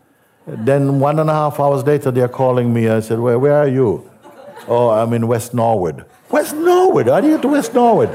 [0.46, 2.90] Then one and a half hours later, they're calling me.
[2.90, 4.10] I said, "Where, where are you?"
[4.68, 7.08] "Oh, I'm in West Norwood." West Norwood?
[7.08, 8.10] How do you get to West Norwood?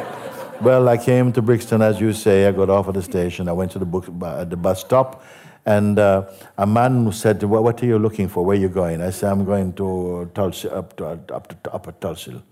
[0.63, 2.47] Well, I came to Brixton, as you say.
[2.47, 3.47] I got off at the station.
[3.49, 5.23] I went to the, book, uh, the bus stop,
[5.67, 8.43] and uh, a man said, well, "What are you looking for?
[8.43, 11.93] Where are you going?" I said, "I'm going to Tulsi, up to up to Upper
[11.93, 12.43] Tulse Hill."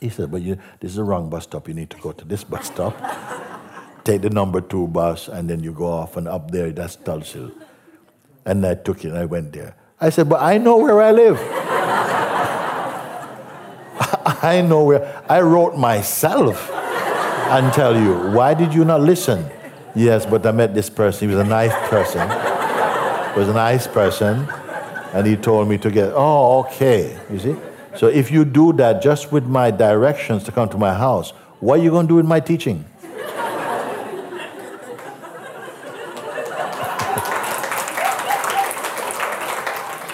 [0.00, 1.68] He said, "But you, this is the wrong bus stop.
[1.68, 2.96] You need to go to this bus stop.
[4.04, 6.70] Take the number two bus, and then you go off and up there.
[6.72, 7.50] That's Tulse Hill."
[8.46, 9.76] And I took it and I went there.
[10.00, 11.38] I said, "But I know where I live."
[14.00, 19.44] I know where I wrote myself and tell you, why did you not listen?
[19.94, 21.28] Yes, but I met this person.
[21.28, 22.28] He was a nice person.
[23.32, 24.48] He was a nice person.
[25.12, 27.18] And he told me to get, oh, okay.
[27.30, 27.56] You see?
[27.96, 31.30] So if you do that just with my directions to come to my house,
[31.60, 32.84] what are you going to do with my teaching?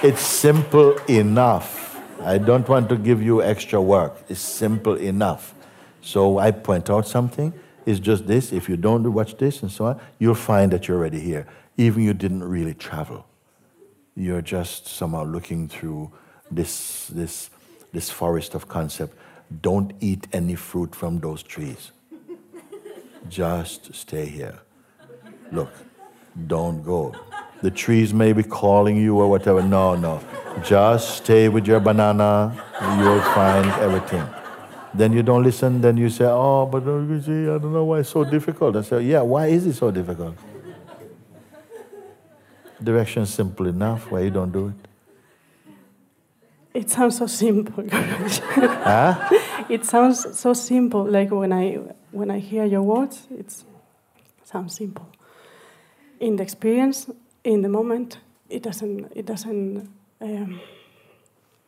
[0.02, 1.83] It's simple enough.
[2.24, 4.16] I don't want to give you extra work.
[4.30, 5.54] It's simple enough.
[6.00, 7.52] So I point out something.
[7.84, 8.50] It's just this.
[8.50, 11.46] If you don't watch this and so on, you'll find that you're already here.
[11.76, 13.26] Even you didn't really travel.
[14.16, 16.12] You're just somehow looking through
[16.50, 17.50] this, this,
[17.92, 19.16] this forest of concept.
[19.60, 21.92] Don't eat any fruit from those trees.
[23.28, 24.60] Just stay here.
[25.52, 25.72] Look,
[26.46, 27.14] don't go.
[27.62, 29.62] The trees may be calling you or whatever.
[29.62, 30.20] No, no.
[30.62, 32.54] Just stay with your banana.
[32.98, 34.26] You'll find everything.
[34.92, 35.80] Then you don't listen.
[35.80, 38.82] Then you say, "Oh, but you see, I don't know why it's so difficult." I
[38.82, 40.36] say, "Yeah, why is it so difficult?"
[42.82, 44.10] Direction is simple enough.
[44.10, 44.88] Why you don't do it?
[46.74, 47.84] It sounds so simple.
[48.84, 49.14] Huh?
[49.68, 51.04] it sounds so simple.
[51.04, 51.78] Like when I
[52.10, 53.64] when I hear your words, it
[54.44, 55.06] sounds simple.
[56.20, 57.10] In the experience,
[57.44, 58.18] in the moment,
[58.48, 59.12] it doesn't.
[59.14, 59.88] It doesn't.
[60.20, 60.60] Um,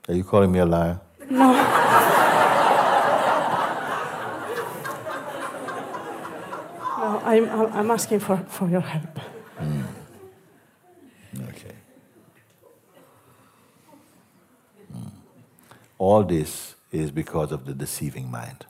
[0.09, 1.01] Are you calling me a liar?
[1.31, 1.53] no.
[6.99, 9.19] no, I'm, I'm asking for, for your help.
[11.49, 11.75] Okay.
[14.95, 15.11] Mm.
[15.99, 18.65] All this is because of the deceiving mind.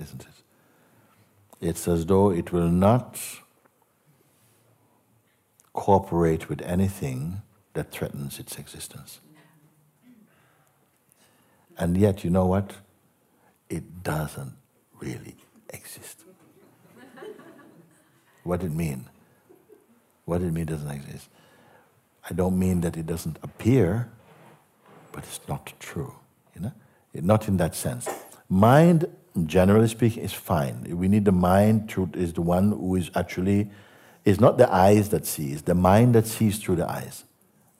[0.00, 1.66] Isn't it?
[1.68, 3.18] It's as though it will not
[5.74, 7.42] cooperate with anything
[7.74, 9.20] that threatens its existence.
[11.76, 12.72] And yet, you know what?
[13.68, 14.54] It doesn't
[15.00, 15.36] really
[15.68, 16.24] exist.
[18.44, 19.06] What it mean?
[20.24, 21.28] What it mean doesn't exist?
[22.30, 24.08] I don't mean that it doesn't appear,
[25.12, 26.14] but it's not true.
[26.54, 26.72] You know,
[27.12, 28.08] It- not in that sense.
[28.48, 29.06] Mind,
[29.46, 30.86] generally speaking, is fine.
[30.96, 33.70] We need the mind to is the one who is actually
[34.24, 37.24] is not the eyes that see, it's the mind that sees through the eyes.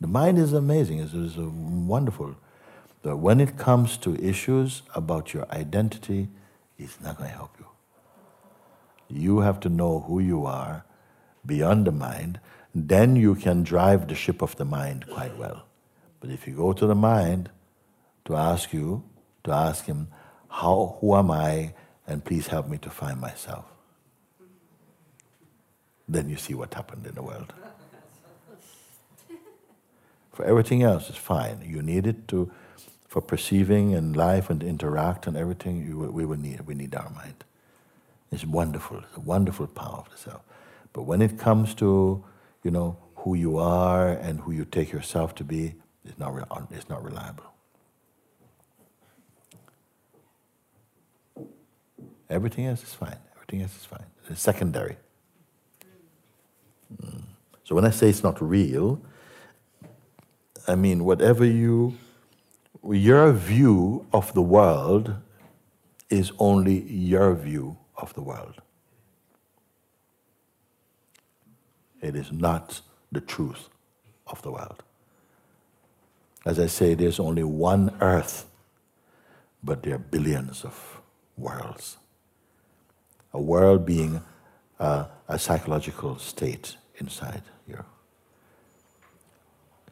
[0.00, 2.36] The mind is amazing, it's, it's wonderful.
[3.02, 6.28] But when it comes to issues about your identity,
[6.78, 7.66] it's not going to help you.
[9.08, 10.84] You have to know who you are
[11.46, 12.40] beyond the mind,
[12.74, 15.66] then you can drive the ship of the mind quite well.
[16.20, 17.50] But if you go to the mind
[18.24, 19.04] to ask you,
[19.44, 20.08] to ask him,
[20.48, 21.74] how, who am I,
[22.06, 23.66] and please help me to find myself,
[26.14, 27.52] then you see what happened in the world.
[30.32, 31.62] For everything else, it's fine.
[31.64, 32.50] You need it to,
[33.06, 35.86] for perceiving and life and interact and everything.
[35.86, 37.44] You, we will need we need our mind.
[38.32, 38.98] It's wonderful.
[38.98, 40.42] It's a wonderful power of the self.
[40.92, 42.24] But when it comes to,
[42.64, 45.74] you know, who you are and who you take yourself to be,
[46.04, 46.34] it's not,
[46.72, 47.44] it's not reliable.
[52.28, 53.18] Everything else is fine.
[53.36, 54.06] Everything else is fine.
[54.28, 54.96] It's secondary.
[57.64, 59.00] So when I say it's not real,
[60.68, 61.96] I mean whatever you,
[62.82, 65.14] your view of the world
[66.10, 68.60] is only your view of the world.
[72.02, 73.68] It is not the truth
[74.26, 74.82] of the world.
[76.44, 78.44] As I say, there's only one earth,
[79.62, 81.00] but there are billions of
[81.38, 81.96] worlds.
[83.32, 84.20] A world being
[84.78, 87.84] a psychological state inside you,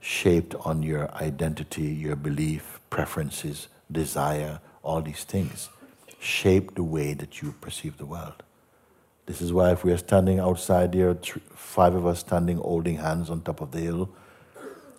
[0.01, 5.69] shaped on your identity, your belief, preferences, desire, all these things
[6.23, 8.43] shape the way that you perceive the world.
[9.27, 11.17] This is why if we are standing outside here,
[11.55, 14.09] five of us standing holding hands on top of the hill,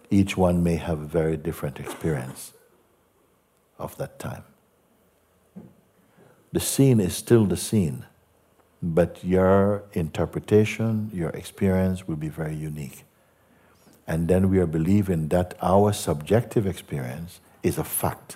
[0.09, 2.53] each one may have a very different experience
[3.79, 4.43] of that time.
[6.51, 8.05] The scene is still the scene,
[8.83, 13.05] but your interpretation, your experience will be very unique.
[14.05, 18.35] And then we are believing that our subjective experience is a fact.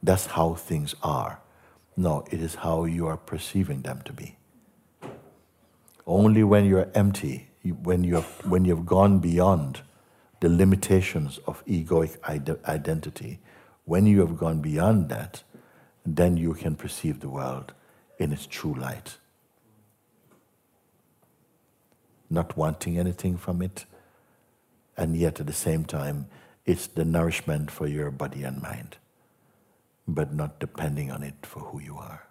[0.00, 1.40] That's how things are.
[1.96, 4.36] No, it is how you are perceiving them to be.
[6.06, 7.48] Only when you're empty,
[7.82, 9.82] when, you have, when you've gone beyond
[10.38, 12.22] the limitations of egoic
[12.68, 13.40] identity,
[13.86, 15.42] when you have gone beyond that,
[16.06, 17.72] then you can perceive the world
[18.18, 19.16] in its true light.
[22.32, 23.84] Not wanting anything from it,
[24.96, 26.26] and yet at the same time,
[26.66, 28.96] it's the nourishment for your body and mind
[30.06, 32.26] but not depending on it for who you are.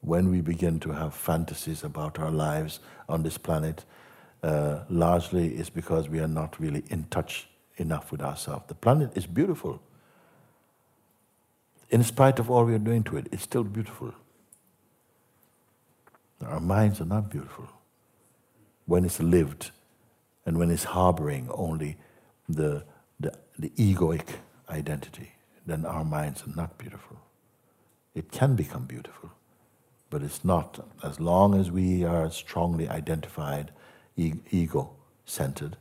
[0.00, 3.84] When we begin to have fantasies about our lives on this planet,
[4.42, 8.64] uh, largely is because we are not really in touch enough with ourselves.
[8.66, 9.80] The planet is beautiful.
[11.92, 14.14] In spite of all we are doing to it, it's still beautiful.
[16.44, 17.68] Our minds are not beautiful
[18.86, 19.70] when it's lived
[20.46, 21.98] and when it's harboring only
[22.48, 22.84] the,
[23.20, 24.26] the, the egoic
[24.70, 25.32] identity,
[25.66, 27.18] then our minds are not beautiful.
[28.14, 29.30] It can become beautiful,
[30.10, 33.70] but it's not as long as we are strongly identified,
[34.16, 34.90] e- ego
[35.26, 35.76] centered,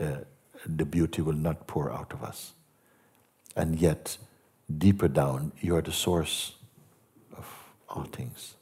[0.00, 0.18] uh,
[0.66, 2.52] the beauty will not pour out of us.
[3.56, 4.18] And yet,
[4.74, 6.54] deeper down, you are the source
[7.36, 7.46] of
[7.88, 8.54] all things.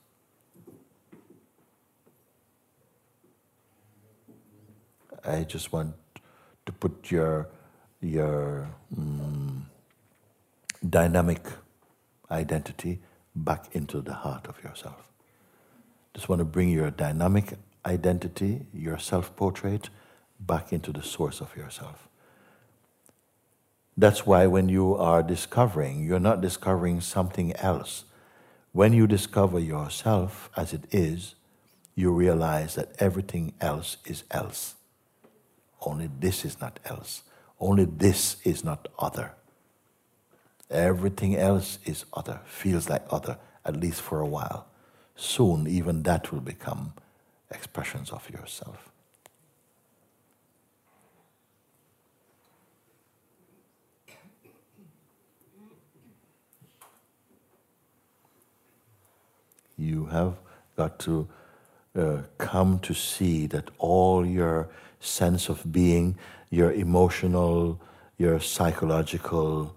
[5.26, 5.94] I just want
[6.66, 7.48] to put your
[8.00, 9.66] your um,
[10.88, 11.40] dynamic
[12.30, 13.00] identity
[13.34, 15.08] back into the heart of yourself.
[16.14, 17.54] Just want to bring your dynamic
[17.86, 19.88] identity, your self portrait,
[20.38, 22.08] back into the source of yourself.
[23.96, 28.04] That's why when you are discovering, you're not discovering something else.
[28.72, 31.36] When you discover yourself as it is,
[31.94, 34.74] you realize that everything else is else.
[35.80, 37.22] Only this is not else.
[37.60, 39.34] Only this is not other.
[40.70, 44.66] Everything else is other, feels like other, at least for a while.
[45.14, 46.94] Soon, even that will become
[47.50, 48.90] expressions of yourself.
[59.76, 60.34] You have
[60.76, 61.28] got to
[61.96, 64.68] uh, come to see that all your
[65.00, 66.16] sense of being,
[66.50, 67.80] your emotional,
[68.18, 69.74] your psychological,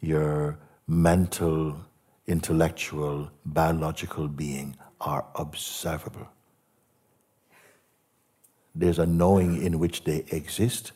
[0.00, 1.76] your mental,
[2.26, 6.28] intellectual, biological being are observable.
[8.74, 10.92] There's a knowing in which they exist,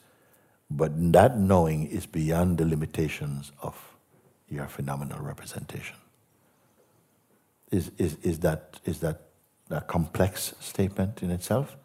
[0.71, 3.77] but that knowing is beyond the limitations of
[4.49, 5.97] your phenomenal representation.
[7.75, 9.23] Is, is, is, that, is that
[9.69, 11.77] a complex statement in itself?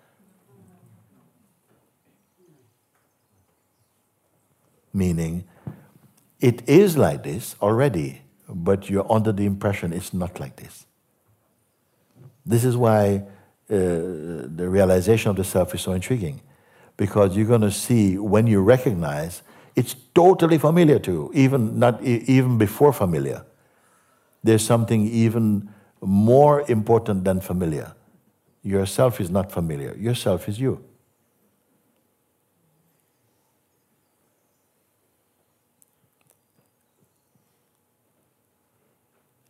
[4.94, 5.46] Meaning,
[6.40, 10.86] it is like this already, but you're under the impression it's not like this.
[12.46, 13.24] This is why
[13.72, 13.76] uh,
[14.60, 16.42] the realization of the self is so intriguing,
[16.98, 19.42] because you're going to see when you recognize
[19.76, 23.44] it's totally familiar to you, even not even before familiar.
[24.44, 27.94] There's something even more important than familiar.
[28.64, 29.96] Yourself is not familiar.
[29.96, 30.84] Yourself is you.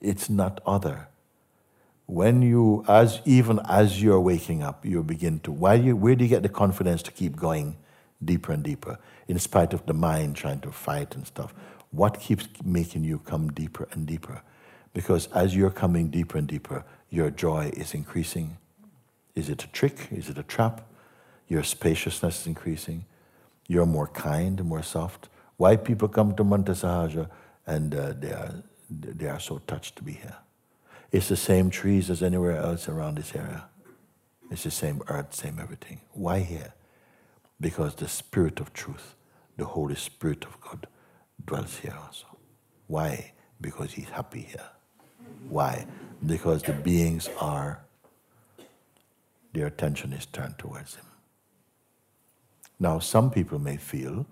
[0.01, 1.09] It's not other
[2.09, 6.23] when you, as even as you're waking up, you begin to, why you, where do
[6.23, 7.77] you get the confidence to keep going
[8.25, 8.97] deeper and deeper,
[9.27, 11.53] in spite of the mind trying to fight and stuff?
[11.91, 14.41] What keeps making you come deeper and deeper?
[14.99, 18.57] Because as you're coming deeper and deeper, your joy is increasing.
[19.33, 20.09] Is it a trick?
[20.11, 20.81] Is it a trap?
[21.47, 23.05] Your spaciousness is increasing.
[23.69, 25.29] You're more kind, more soft.
[25.55, 27.29] Why people come to Monte Sahaja
[27.65, 28.55] and uh, they, are,
[28.89, 30.35] they are so touched to be here?
[31.13, 33.69] It's the same trees as anywhere else around this area.
[34.51, 36.01] It's the same earth, same everything.
[36.11, 36.73] Why here?
[37.61, 39.15] Because the Spirit of truth,
[39.55, 40.87] the Holy Spirit of God,
[41.45, 42.27] dwells here also.
[42.87, 43.31] Why?
[43.61, 44.71] Because He's happy here.
[45.47, 45.85] Why?
[46.25, 47.79] Because the beings are,
[49.53, 51.05] their attention is turned towards Him.
[52.79, 54.25] Now, some people may feel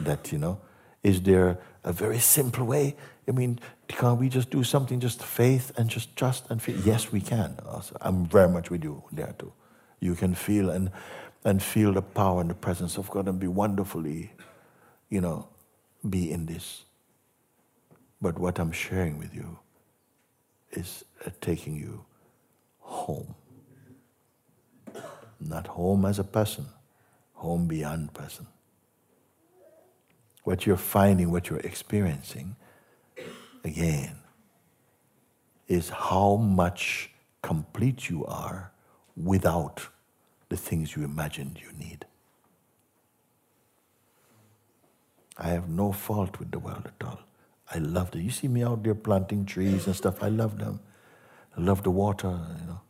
[0.00, 0.60] that, you know,
[1.02, 2.96] is there a very simple way?
[3.28, 6.76] I mean, can't we just do something, just faith and just trust and feel?
[6.78, 7.56] Yes, we can.
[7.66, 9.52] Also, I'm very much with you there too.
[10.00, 10.90] You can feel and,
[11.44, 14.32] and feel the power and the presence of God and be wonderfully,
[15.08, 15.48] you know,
[16.08, 16.84] be in this.
[18.20, 19.58] But what I'm sharing with you
[20.74, 22.04] is uh, taking you
[22.80, 23.34] home.
[25.40, 26.66] Not home as a person,
[27.34, 28.46] home beyond person
[30.44, 32.54] what you're finding, what you're experiencing,
[33.64, 34.18] again,
[35.66, 37.10] is how much
[37.42, 38.70] complete you are
[39.16, 39.88] without
[40.50, 42.04] the things you imagined you need.
[45.38, 47.20] I have no fault with the world at all.
[47.72, 48.20] I love it.
[48.20, 50.22] You see me out there planting trees and stuff.
[50.22, 50.80] I love them.
[51.56, 52.80] I love the water, you know.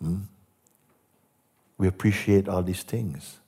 [0.00, 0.18] Hmm?
[1.78, 3.38] We appreciate all these things.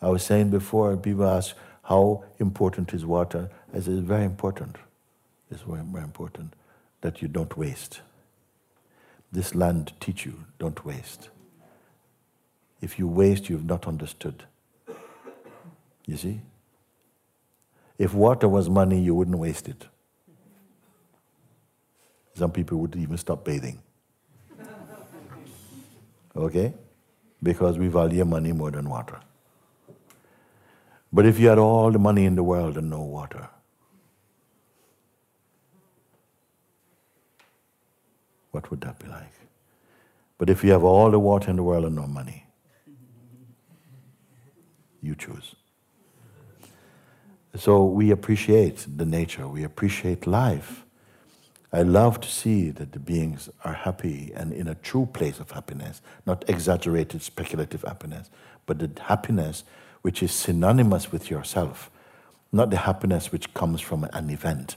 [0.00, 3.50] I was saying before, people ask how important is water.
[3.72, 4.76] I said, it's very important.
[5.50, 6.54] It's very, very important
[7.00, 8.00] that you don't waste.
[9.30, 11.28] This land teach you, don't waste.
[12.80, 14.44] If you waste, you've not understood.
[16.06, 16.40] You see?
[17.98, 19.86] If water was money, you wouldn't waste it.
[22.34, 23.80] Some people would even stop bathing.
[26.36, 26.74] Okay?
[27.42, 29.20] Because we value money more than water.
[31.12, 33.48] But if you had all the money in the world and no water,
[38.50, 39.32] what would that be like?
[40.36, 42.44] But if you have all the water in the world and no money,
[45.00, 45.54] you choose.
[47.58, 50.84] So we appreciate the nature, we appreciate life.
[51.72, 55.50] I love to see that the beings are happy and in a true place of
[55.50, 58.30] happiness, not exaggerated speculative happiness,
[58.66, 59.64] but the happiness
[60.02, 61.90] which is synonymous with yourself,
[62.52, 64.76] not the happiness which comes from an event,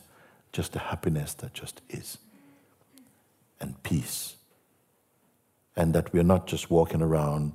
[0.51, 2.18] just the happiness that just is,
[3.61, 4.35] and peace.
[5.76, 7.53] And that we're not just walking around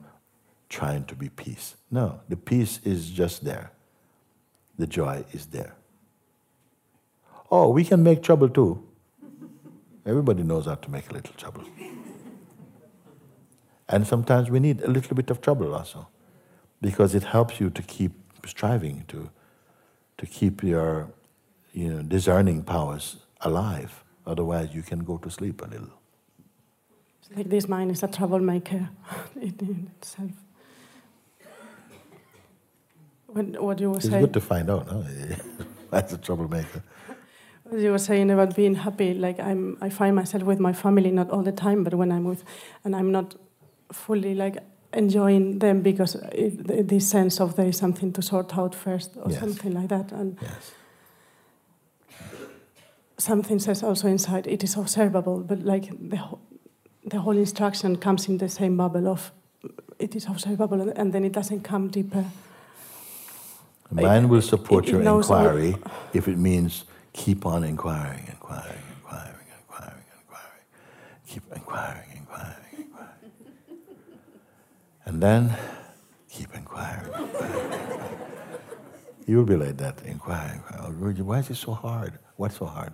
[0.68, 1.74] trying to be peace.
[1.90, 3.72] No, the peace is just there,
[4.78, 5.74] the joy is there.
[7.51, 8.82] Oh, we can make trouble too.
[10.06, 11.64] Everybody knows how to make a little trouble.
[13.88, 16.09] And sometimes we need a little bit of trouble also
[16.80, 18.12] because it helps you to keep
[18.46, 19.30] striving to
[20.18, 21.10] to keep your
[21.72, 24.05] you know discerning powers alive.
[24.26, 25.92] Otherwise, you can go to sleep a little.
[27.36, 28.88] Like this mind is a troublemaker
[29.40, 30.30] in itself.
[33.35, 34.20] What, what you were it's saying.
[34.20, 34.86] good to find out.
[34.89, 35.02] Huh?
[35.90, 36.82] That's a troublemaker.
[37.73, 41.11] As you were saying about being happy, like I'm, I find myself with my family
[41.11, 42.44] not all the time, but when I'm with,
[42.85, 43.35] and I'm not
[43.93, 44.59] fully like
[44.93, 49.28] enjoying them because it, this sense of there is something to sort out first or
[49.28, 49.40] yes.
[49.40, 50.12] something like that.
[50.12, 50.73] And yes.
[53.19, 56.20] something says also inside it is observable, but like the
[57.06, 59.32] the whole instruction comes in the same bubble of
[59.98, 62.24] it is observable, and then it doesn't come deeper.
[63.94, 65.92] Mine man will support it, your it inquiry what...
[66.12, 70.64] if it means keep on inquiring, inquiring, inquiring, inquiring, inquiring,
[71.28, 73.30] keep inquiring, inquiring, inquiring.
[75.04, 75.54] and then
[76.28, 77.06] keep inquiring.
[77.06, 77.84] inquiring.
[79.26, 80.58] You'll be like that, inquiring.
[80.58, 82.18] Why is it so hard?
[82.36, 82.92] What's so hard?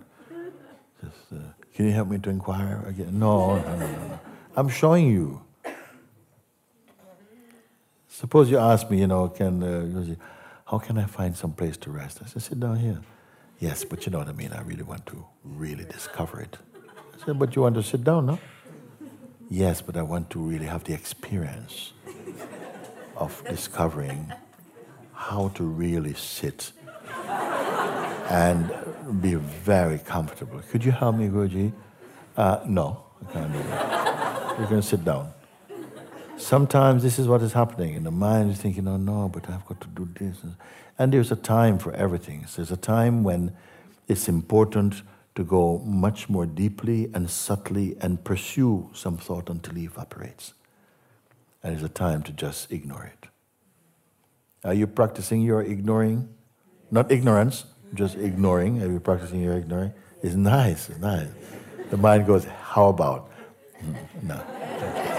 [1.03, 1.37] Just, uh,
[1.73, 3.17] can you help me to inquire again?
[3.17, 4.19] No, no, no, no.
[4.55, 5.41] I'm showing you.
[8.07, 10.15] Suppose you ask me, you know, can uh,
[10.71, 12.19] how can I find some place to rest?
[12.23, 13.01] I said, sit down here.
[13.59, 14.53] Yes, but you know what I mean.
[14.53, 16.57] I really want to really discover it.
[17.13, 18.39] I said, but you want to sit down, no?
[19.49, 21.91] Yes, but I want to really have the experience
[23.17, 24.31] of discovering
[25.13, 26.71] how to really sit
[28.29, 28.71] and
[29.21, 30.61] be very comfortable.
[30.71, 31.73] Could you help me, Guruji?
[32.37, 34.57] Uh, no, I can't do that.
[34.69, 35.33] Going to sit down.
[36.41, 39.63] Sometimes this is what is happening, and the mind is thinking, oh no, but I've
[39.67, 40.37] got to do this.
[40.97, 42.47] And there's a time for everything.
[42.47, 43.55] So there's a time when
[44.07, 45.03] it's important
[45.35, 50.53] to go much more deeply and subtly and pursue some thought until it evaporates.
[51.63, 53.29] And it's a time to just ignore it.
[54.63, 56.27] Are you practicing your ignoring?
[56.89, 58.81] Not ignorance, just ignoring.
[58.81, 59.93] Are you practicing your ignoring?
[60.23, 61.29] It's nice, it's nice.
[61.91, 63.29] The mind goes, how about?
[64.23, 65.10] No.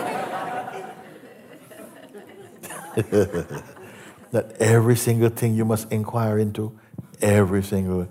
[4.32, 6.78] that every single thing you must inquire into,
[7.20, 8.08] every single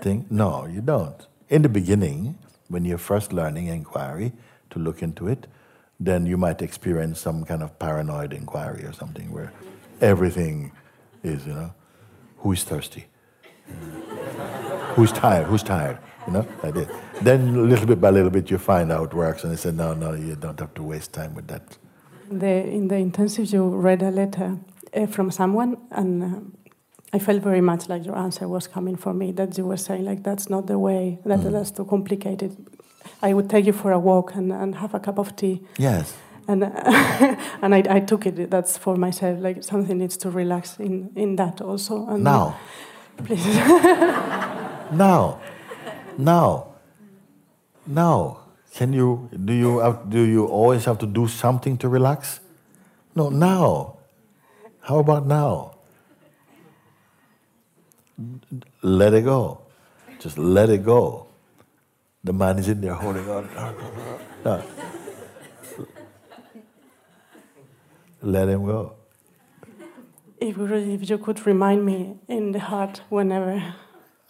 [0.00, 0.26] thing?
[0.30, 1.26] No, you don't.
[1.48, 2.38] In the beginning,
[2.68, 4.32] when you're first learning inquiry
[4.70, 5.46] to look into it,
[6.00, 9.52] then you might experience some kind of paranoid inquiry or something where
[10.00, 10.72] everything
[11.22, 11.72] is, you know,
[12.38, 13.06] who is thirsty?
[14.94, 15.46] Who's tired?
[15.46, 15.98] Who's tired?
[16.26, 16.88] You know, like this.
[17.22, 19.94] Then little bit by little bit you find out it works, and they said, no,
[19.94, 21.78] no, you don't have to waste time with that.
[22.38, 24.58] The, in the intensive, you read a letter
[24.94, 26.40] uh, from someone, and uh,
[27.12, 29.32] I felt very much like your answer was coming for me.
[29.32, 31.18] That you were saying like that's not the way.
[31.26, 31.52] That mm.
[31.52, 32.56] that's too complicated.
[33.20, 35.62] I would take you for a walk and, and have a cup of tea.
[35.78, 36.16] Yes.
[36.48, 36.70] And uh,
[37.62, 38.50] and I, I took it.
[38.50, 39.40] That's for myself.
[39.40, 42.06] Like something needs to relax in in that also.
[42.08, 42.58] And now,
[43.18, 43.44] please.
[44.92, 45.40] now,
[46.16, 46.66] now,
[47.86, 48.41] now.
[48.74, 52.40] Can you do you have, do you always have to do something to relax?
[53.14, 53.98] No, now.
[54.80, 55.76] How about now?
[58.82, 59.60] Let it go.
[60.18, 61.26] Just let it go.
[62.24, 63.48] The man is in there holding on.
[64.44, 64.60] No.
[68.22, 68.94] Let him go.
[70.40, 73.74] If, if you could remind me in the heart whenever.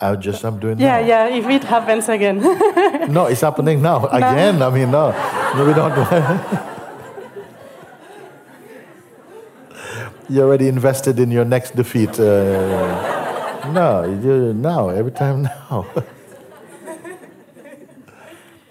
[0.02, 1.06] I just I'm doing yeah, now.
[1.06, 2.38] Yeah, If it happens again.
[3.12, 4.60] no, it's happening now again.
[4.60, 5.12] I mean, no,
[5.54, 5.96] no, we don't.
[10.28, 12.18] You're already invested in your next defeat.
[12.18, 15.86] Uh, no, you, now, every time now.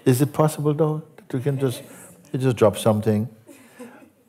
[0.04, 1.82] Is it possible though that you can just
[2.32, 3.28] you just drop something?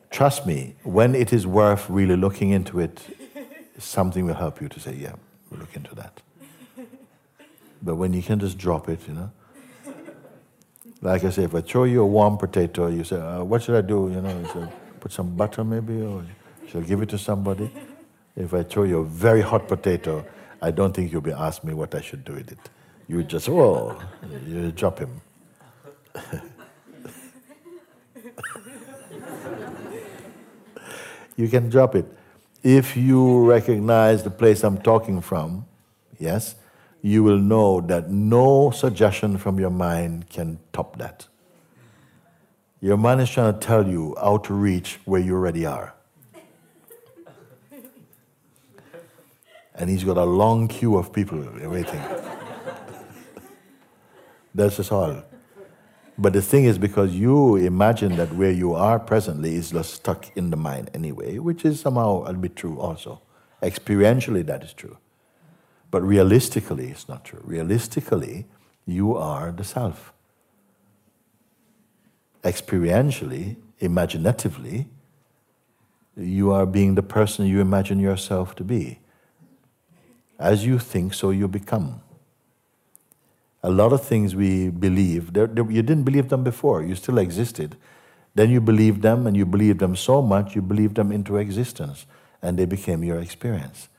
[0.10, 3.02] Trust me, when it is worth really looking into it,
[3.80, 5.16] something will help you to say, yeah,
[5.50, 6.22] we'll look into that.
[7.84, 9.32] But when you can just drop it, you know.
[11.02, 13.76] Like I say, if I throw you a warm potato, you say, uh, what should
[13.76, 14.10] I do?
[14.10, 14.66] You know, you say,
[15.02, 16.24] put some butter maybe, or
[16.70, 17.70] shall I give it to somebody?
[18.38, 20.26] If I throw you a very hot potato,
[20.62, 22.70] I don't think you'll be asking me what I should do with it.
[23.10, 24.02] You just, oh,
[24.48, 25.20] you drop him.
[31.36, 32.06] you can drop it.
[32.64, 35.66] If you recognize the place I'm talking from,
[36.18, 36.56] yes,
[37.04, 41.28] you will know that no suggestion from your mind can top that.
[42.80, 45.94] Your mind is trying to tell you how to reach where you already are.
[49.76, 52.02] And he's got a long queue of people waiting.
[54.56, 55.24] That's just all.
[56.18, 60.32] But the thing is, because you imagine that where you are presently is just stuck
[60.38, 63.22] in the mind anyway, which is somehow a bit true also.
[63.62, 64.98] Experientially, that is true.
[65.94, 67.42] But realistically, it's not true.
[67.44, 68.48] Realistically,
[68.88, 70.12] you are the self.
[72.44, 74.88] Experientially, imaginatively,
[76.18, 79.02] you are being the person you imagine yourself to be.
[80.40, 82.02] As you think, so you become
[83.62, 87.20] a lot of things we believe, they're, they're, you didn't believe them before, you still
[87.20, 87.78] existed.
[88.34, 92.08] Then you believed them, and you believed them so much, you believed them into existence,
[92.42, 93.90] and they became your experience.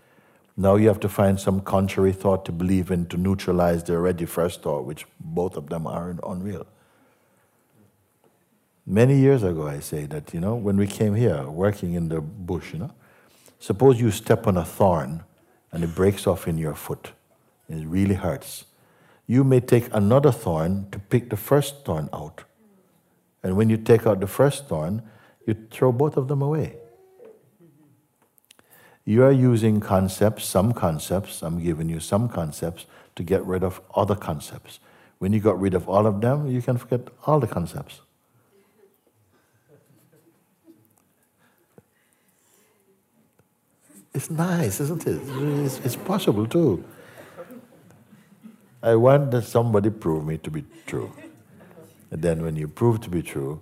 [0.57, 4.25] Now you have to find some contrary thought to believe in to neutralize the already
[4.25, 6.67] first thought, which both of them are unreal.
[8.87, 12.21] Many years ago, I say that, you know, when we came here working in the
[12.21, 12.95] bush, you know,
[13.59, 15.25] suppose you step on a thorn
[15.73, 17.13] and it breaks off in your foot,
[17.69, 18.67] it really hurts
[19.27, 22.45] you may take another thorn to pick the first thorn out.
[23.43, 25.03] And when you take out the first thorn,
[25.47, 26.77] you throw both of them away.
[29.05, 32.87] You are using concepts, some concepts, I'm giving you some concepts
[33.17, 34.81] to get rid of other concepts.
[35.19, 38.01] When you got rid of all of them, you can forget all the concepts.
[44.15, 45.21] It's nice, isn't it?
[45.65, 46.85] It's, it's possible too.
[48.83, 51.13] I want that somebody prove me to be true.
[52.11, 53.61] And then when you prove to be true,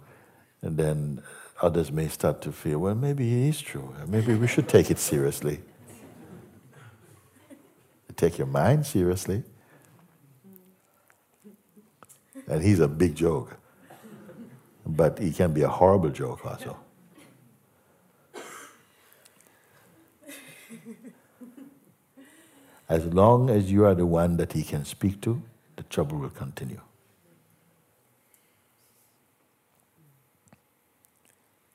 [0.60, 1.22] and then
[1.62, 3.94] others may start to feel, well, maybe he is true.
[4.06, 5.60] Maybe we should take it seriously.
[8.16, 9.42] Take your mind seriously.
[12.48, 13.56] And he's a big joke.
[14.84, 16.76] But he can be a horrible joke also.
[22.88, 25.40] As long as you are the one that he can speak to,
[25.76, 26.80] the trouble will continue.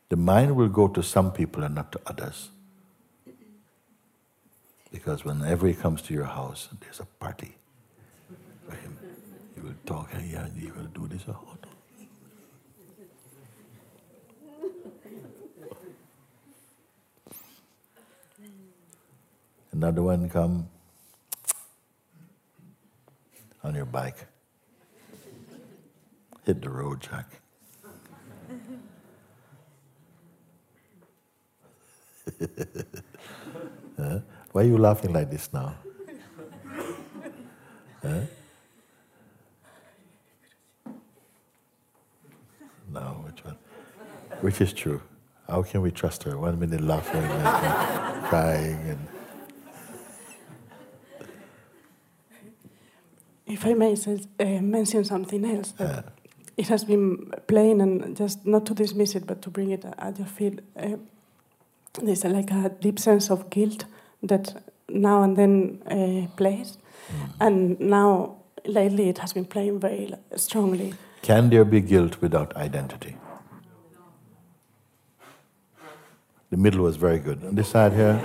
[0.09, 2.49] The mind will go to some people and not to others.
[4.91, 7.55] Because whenever he comes to your house, there's a party
[8.67, 8.97] for him.
[9.55, 11.23] He will talk, yeah, he will do this.
[11.27, 11.57] Oh,
[19.73, 20.69] Another one come,
[23.63, 24.25] on your bike.
[26.45, 27.41] Hit the road, Jack.
[33.97, 34.19] huh?
[34.51, 35.75] Why are you laughing like this now?
[38.01, 38.21] Huh?
[42.93, 43.57] No, which one?
[44.41, 45.01] Which is true?
[45.49, 46.37] How can we trust her?
[46.37, 49.07] One minute laughing and crying and
[53.47, 56.05] If I may uh, mention something else, that
[56.57, 60.17] it has been plain, and just not to dismiss it, but to bring it at
[60.17, 60.59] your feet.
[60.75, 60.97] Uh,
[62.01, 63.85] there's a, like a deep sense of guilt
[64.23, 66.77] that now and then uh, plays,
[67.11, 67.33] mm.
[67.39, 70.93] and now lately it has been playing very strongly.
[71.21, 73.17] Can there be guilt without identity?
[76.49, 77.43] The middle was very good.
[77.43, 78.21] On this side here.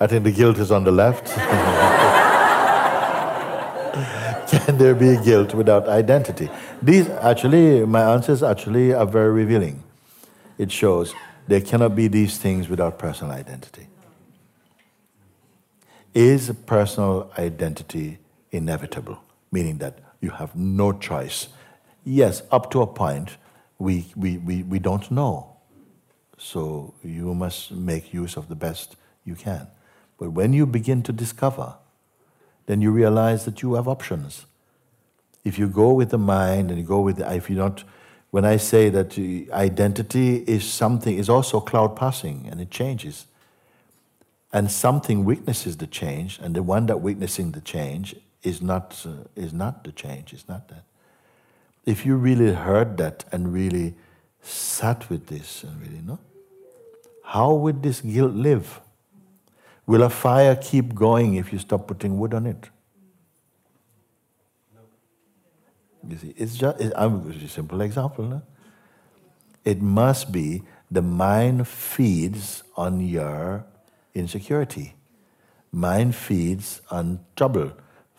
[0.00, 1.32] I think the guilt is on the left.
[4.66, 6.48] Can there be guilt without identity?
[6.80, 9.82] These actually, my answers actually are very revealing.
[10.58, 11.14] It shows
[11.48, 13.88] there cannot be these things without personal identity.
[16.14, 18.18] Is personal identity
[18.52, 19.18] inevitable?
[19.50, 21.48] Meaning that you have no choice.
[22.04, 23.36] Yes, up to a point,
[23.78, 25.56] we, we, we, we don't know.
[26.38, 29.66] So you must make use of the best you can.
[30.18, 31.74] But when you begin to discover,
[32.66, 34.46] then you realize that you have options.
[35.44, 37.84] If you go with the mind and you go with the, if you not,
[38.30, 39.18] when I say that
[39.52, 43.26] identity is something, is also cloud passing and it changes.
[44.52, 48.14] And something witnesses the change, and the one that witnessing the change
[48.44, 50.84] is not, uh, is not the change, is not that.
[51.84, 53.94] If you really heard that and really
[54.42, 56.20] sat with this and really know,
[57.24, 58.80] how would this guilt live?
[59.86, 62.70] Will a fire keep going if you stop putting wood on it?
[66.08, 68.24] You see, it's just I'm it's, a simple example.
[68.24, 68.42] No?
[69.64, 73.64] It must be the mind feeds on your
[74.14, 74.94] insecurity.
[75.72, 77.72] Mind feeds on trouble.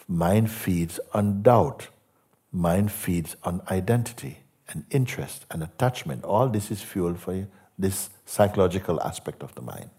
[0.07, 1.87] Mind feeds on doubt.
[2.51, 4.39] Mind feeds on identity
[4.69, 6.23] and interest and attachment.
[6.23, 7.47] All this is fuel for you,
[7.77, 9.89] this psychological aspect of the mind.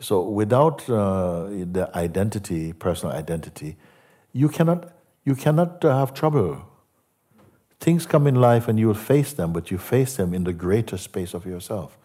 [0.00, 3.76] So without uh, the identity, personal identity,
[4.32, 4.92] you cannot,
[5.24, 6.64] you cannot uh, have trouble.
[7.80, 10.52] Things come in life and you will face them, but you face them in the
[10.52, 11.96] greater space of yourself.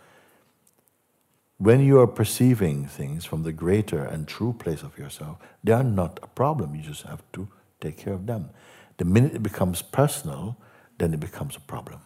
[1.58, 5.84] When you are perceiving things from the greater and true place of yourself, they are
[5.84, 6.76] not a problem.
[6.76, 7.48] You just have to
[7.80, 8.50] take care of them.
[8.98, 10.58] The minute it becomes personal,
[10.98, 12.02] then it becomes a problem.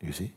[0.00, 0.32] You see?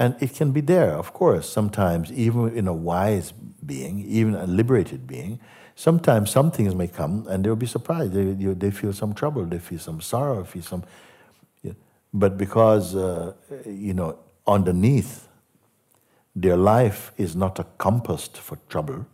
[0.00, 4.46] And it can be there, of course, sometimes, even in a wise being, even a
[4.46, 5.38] liberated being.
[5.74, 8.14] Sometimes some things may come and they'll be surprised.
[8.14, 10.84] They, you, they feel some trouble, they feel some sorrow, feel some.
[11.62, 11.72] Yeah.
[12.14, 13.34] But because, uh,
[13.66, 15.28] you know, underneath,
[16.34, 19.04] their life is not a compass for trouble,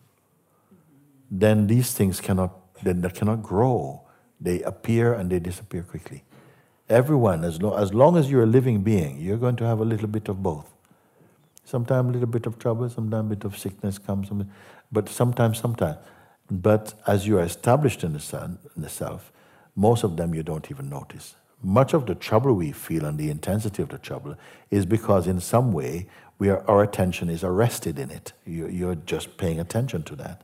[1.29, 2.53] then these things cannot,
[2.85, 4.03] then they cannot grow.
[4.41, 6.23] They appear and they disappear quickly.
[6.89, 9.85] Everyone, as, lo- as long as you're a living being, you're going to have a
[9.85, 10.75] little bit of both.
[11.67, 14.29] Sometimes a little bit of trouble, sometimes a bit of sickness comes,
[14.93, 15.97] but sometimes, sometimes.
[16.49, 19.33] But as you are established in the, sun, in the self,
[19.75, 21.35] most of them you don't even notice.
[21.61, 24.37] Much of the trouble we feel and the intensity of the trouble
[24.71, 26.07] is because, in some way,
[26.39, 28.33] we are, our attention is arrested in it.
[28.45, 30.43] You, you're just paying attention to that.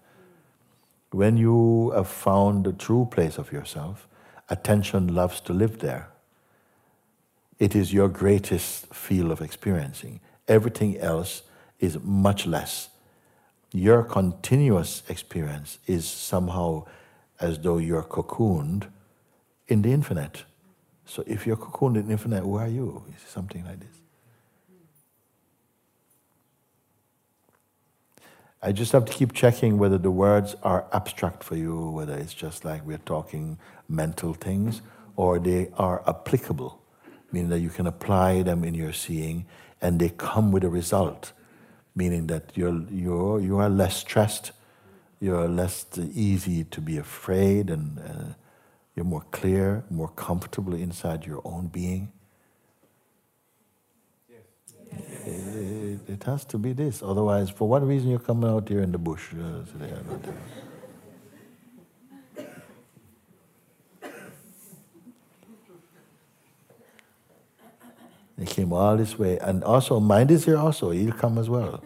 [1.12, 4.08] When you have found the true place of yourself,
[4.48, 6.08] attention loves to live there.
[7.60, 10.18] It is your greatest field of experiencing.
[10.52, 11.42] Everything else
[11.80, 12.90] is much less.
[13.72, 16.84] Your continuous experience is somehow
[17.40, 18.82] as though you're cocooned
[19.66, 20.44] in the infinite.
[21.06, 23.02] So if you're cocooned in the infinite, who are you?
[23.14, 23.96] It's Something like this.
[28.60, 32.34] I just have to keep checking whether the words are abstract for you, whether it's
[32.34, 33.58] just like we're talking
[33.88, 34.82] mental things,
[35.16, 36.78] or they are applicable,
[37.32, 39.46] meaning that you can apply them in your seeing
[39.82, 41.32] and they come with a result,
[41.94, 44.52] meaning that you're, you're, you are less stressed,
[45.20, 48.34] you're less easy to be afraid, and uh,
[48.94, 52.12] you're more clear, more comfortable inside your own being.
[55.24, 57.02] It, it, has to be this.
[57.02, 59.92] Otherwise, for what reason you're coming out here in the bush uh, today?
[68.36, 69.38] They came all this way.
[69.38, 70.90] And also, mind is here also.
[70.90, 71.82] He'll come as well.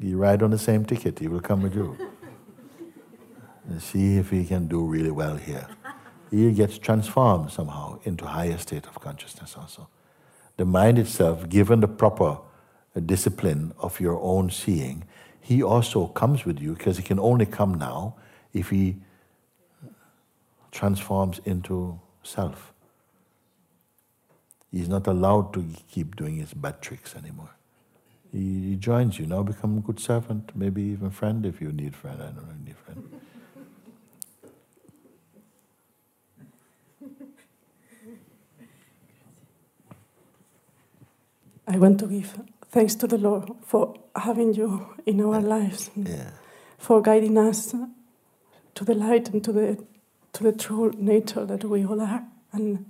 [0.00, 1.96] You ride on the same ticket, he will come with you.
[3.68, 5.66] And see if he can do really well here.
[6.30, 9.88] He gets transformed somehow into higher state of consciousness also
[10.58, 12.38] the mind itself, given the proper
[12.94, 15.04] uh, discipline of your own seeing,
[15.40, 18.16] he also comes with you because he can only come now
[18.52, 18.96] if he
[20.70, 22.74] transforms into self.
[24.70, 27.50] He's not allowed to keep doing his bad tricks anymore.
[28.30, 31.96] He, he joins you now, become a good servant, maybe even friend if you need
[31.96, 32.22] friend.
[32.22, 33.20] I don't know, need friend.
[41.66, 42.38] I want to give
[42.70, 46.30] thanks to the Lord for having you in our lives, yeah.
[46.78, 47.74] for guiding us
[48.74, 49.84] to the light and to the
[50.32, 52.86] to the true nature that we all are, and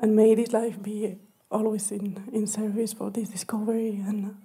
[0.00, 1.18] and may this life be
[1.50, 4.36] always in, in service for this discovery and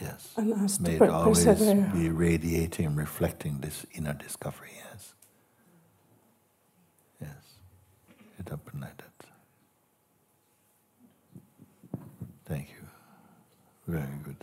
[0.00, 1.90] yes, and us may to it always persevere.
[1.94, 4.70] be radiating, reflecting this inner discovery.
[4.92, 5.14] Yes.
[7.20, 7.56] Yes.
[8.38, 9.26] It up like that.
[12.46, 12.88] Thank you.
[13.88, 14.36] Very good.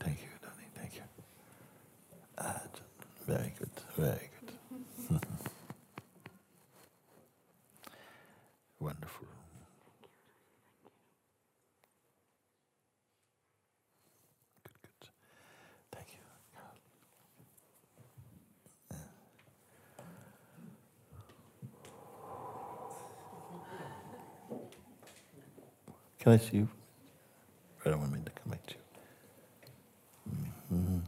[0.00, 0.70] Thank you, darling.
[0.76, 1.02] Thank you.
[2.38, 2.62] Ah,
[3.26, 3.70] very good.
[3.96, 4.52] Very good.
[8.80, 9.26] Wonderful.
[26.20, 26.68] Can I see you?
[27.84, 28.80] I don't want me to come to you.
[30.72, 30.98] Mm-hmm.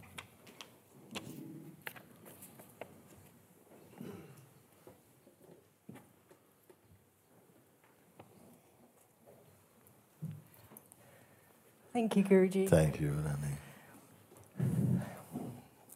[11.93, 12.69] Thank you, Guruji.
[12.71, 13.59] Thank you, Rani.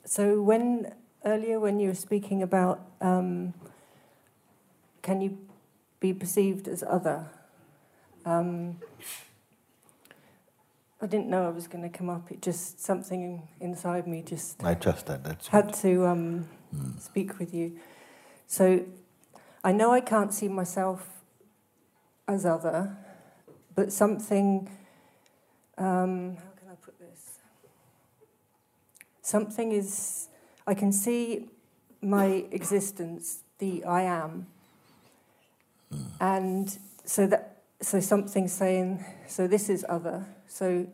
[0.04, 0.92] So, when
[1.24, 3.54] earlier when you were speaking about um,
[5.00, 5.38] can you
[6.00, 7.30] be perceived as other,
[8.26, 8.76] um,
[11.00, 12.30] I didn't know I was going to come up.
[12.30, 14.62] It just something inside me just.
[14.64, 15.22] I trust that.
[15.22, 17.00] That's had to um, mm.
[17.00, 17.78] speak with you.
[18.48, 18.84] So,
[19.62, 21.08] I know I can't see myself
[22.26, 22.96] as other,
[23.74, 24.68] but something.
[25.78, 27.38] Um, how can I put this?
[29.22, 30.28] Something is.
[30.66, 31.46] I can see
[32.02, 34.46] my existence, the I am,
[35.92, 36.06] mm.
[36.20, 40.26] and so that so something saying, so this is other.
[40.46, 40.86] So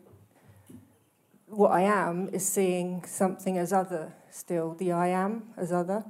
[1.47, 4.73] what I am is seeing something as other still.
[4.73, 6.03] The I am as other.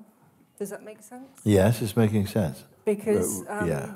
[0.58, 1.28] Does that make sense?
[1.44, 2.64] Yes, it's making sense.
[2.86, 3.94] Because um, yeah.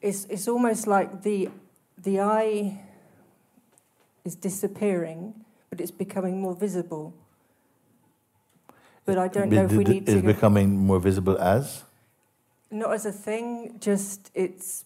[0.00, 1.50] it's it's almost like the
[1.96, 2.80] the I
[4.24, 5.34] is disappearing,
[5.70, 7.14] but it's becoming more visible.
[9.04, 10.12] But I don't know if we need to.
[10.12, 11.84] Is becoming more visible as?
[12.70, 14.84] Not as a thing, just it's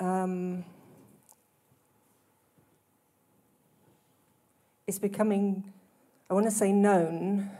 [0.00, 0.64] um,
[4.86, 5.72] it's becoming,
[6.28, 7.50] I want to say known,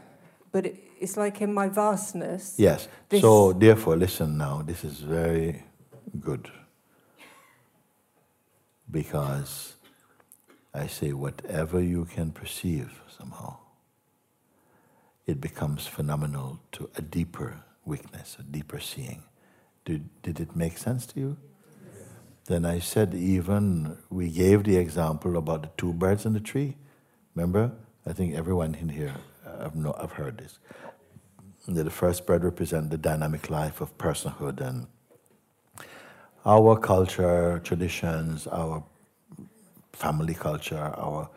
[0.50, 2.54] but it, it's like in my vastness.
[2.58, 2.88] Yes.
[3.20, 5.62] So, therefore, listen now, this is very
[6.18, 6.50] good.
[8.90, 9.74] Because
[10.74, 13.58] I say, whatever you can perceive somehow,
[15.26, 19.22] it becomes phenomenal to a deeper witness, a deeper seeing.
[19.84, 21.36] Did, did it make sense to you?
[22.50, 26.74] Then I said, even we gave the example about the two birds in the tree.
[27.36, 27.70] Remember?
[28.04, 29.14] I think everyone in here
[29.46, 30.58] uh, have, know, have heard this.
[31.68, 34.88] That the first bird represents the dynamic life of personhood and
[36.44, 38.82] our culture, traditions, our
[39.92, 41.30] family culture, our,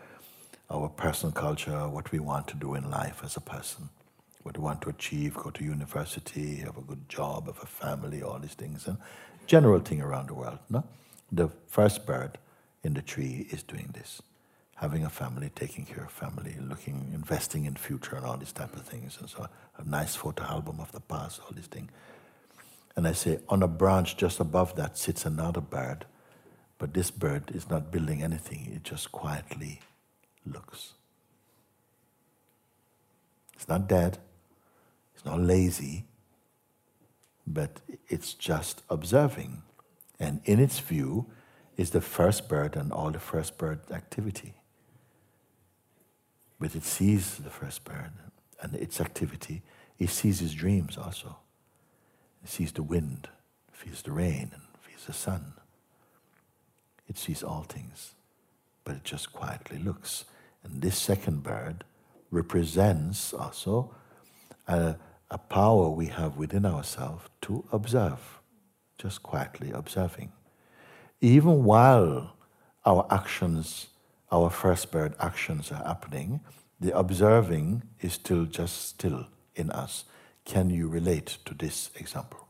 [0.72, 3.88] our personal culture, what we want to do in life as a person,
[4.42, 8.24] what we want to achieve, go to university, have a good job, have a family,
[8.24, 8.98] all these things, and
[9.46, 10.58] general thing around the world.
[10.72, 10.84] No?
[11.34, 12.38] The first bird
[12.84, 14.22] in the tree is doing this,
[14.76, 18.76] having a family, taking care of family, looking, investing in future, and all these type
[18.76, 19.18] of things.
[19.20, 19.48] And so,
[19.78, 21.90] a nice photo album of the past, all these things.
[22.96, 26.06] And I say, on a branch just above that sits another bird,
[26.78, 29.82] but this bird is not building anything, it just quietly
[30.46, 30.94] looks.
[33.56, 34.20] It's not dead,
[35.16, 36.06] it's not lazy,
[37.48, 39.64] but it's just observing.
[40.24, 41.26] And in its view
[41.76, 44.54] is the first bird and all the first bird activity.
[46.60, 48.12] But it sees the first bird
[48.62, 49.64] and its activity,
[50.00, 51.36] it sees its dreams also.
[52.42, 53.28] It sees the wind,
[53.68, 55.56] it feels the rain, and feels the sun.
[57.10, 58.14] It sees all things,
[58.86, 60.24] but it just quietly looks.
[60.64, 61.84] And this second bird
[62.32, 63.94] represents also
[64.70, 64.96] a,
[65.30, 68.40] a power we have within ourselves to observe,
[69.04, 70.32] just quietly observing.
[71.20, 72.36] Even while
[72.86, 73.88] our actions,
[74.32, 76.40] our first bird actions are happening,
[76.80, 80.06] the observing is still just still in us.
[80.46, 82.48] Can you relate to this example?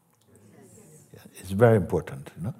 [1.14, 2.56] Yeah, it's very important, you know.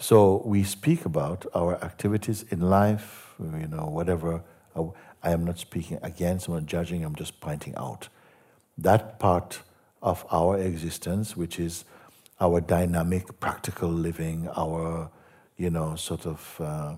[0.00, 4.42] So we speak about our activities in life, you know, whatever.
[5.22, 8.08] I am not speaking against, I'm not judging, I'm just pointing out
[8.78, 9.60] that part
[10.00, 11.84] of our existence, which is
[12.40, 15.10] our dynamic, practical living, our,
[15.56, 16.94] you know, sort of uh,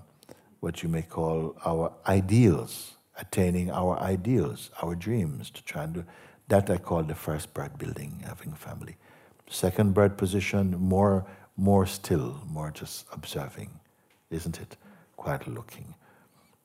[0.59, 6.05] what you may call our ideals, attaining our ideals, our dreams, to try and do
[6.47, 8.97] that I call the first bird building, having a family.
[9.49, 13.69] Second bird position, more, more still, more just observing,
[14.29, 14.75] isn't it?
[15.15, 15.95] Quiet looking.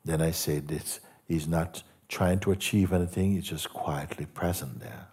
[0.04, 0.98] Then I say this
[1.28, 5.06] is not trying to achieve anything, he's just quietly present there.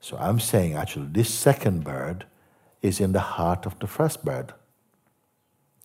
[0.00, 2.24] So I'm saying actually this second bird
[2.82, 4.52] is in the heart of the first bird.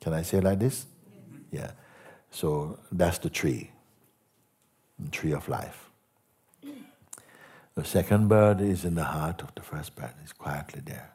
[0.02, 0.86] Can I say like this?
[1.52, 1.72] Yeah.
[2.32, 3.72] So that's the tree,
[5.00, 5.90] the tree of life.
[7.76, 11.12] The second bird is in the heart of the first bird, it's quietly there.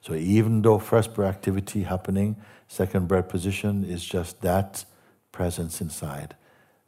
[0.00, 2.36] So even though first bird activity happening,
[2.66, 4.84] second bird position is just that
[5.30, 6.34] presence inside.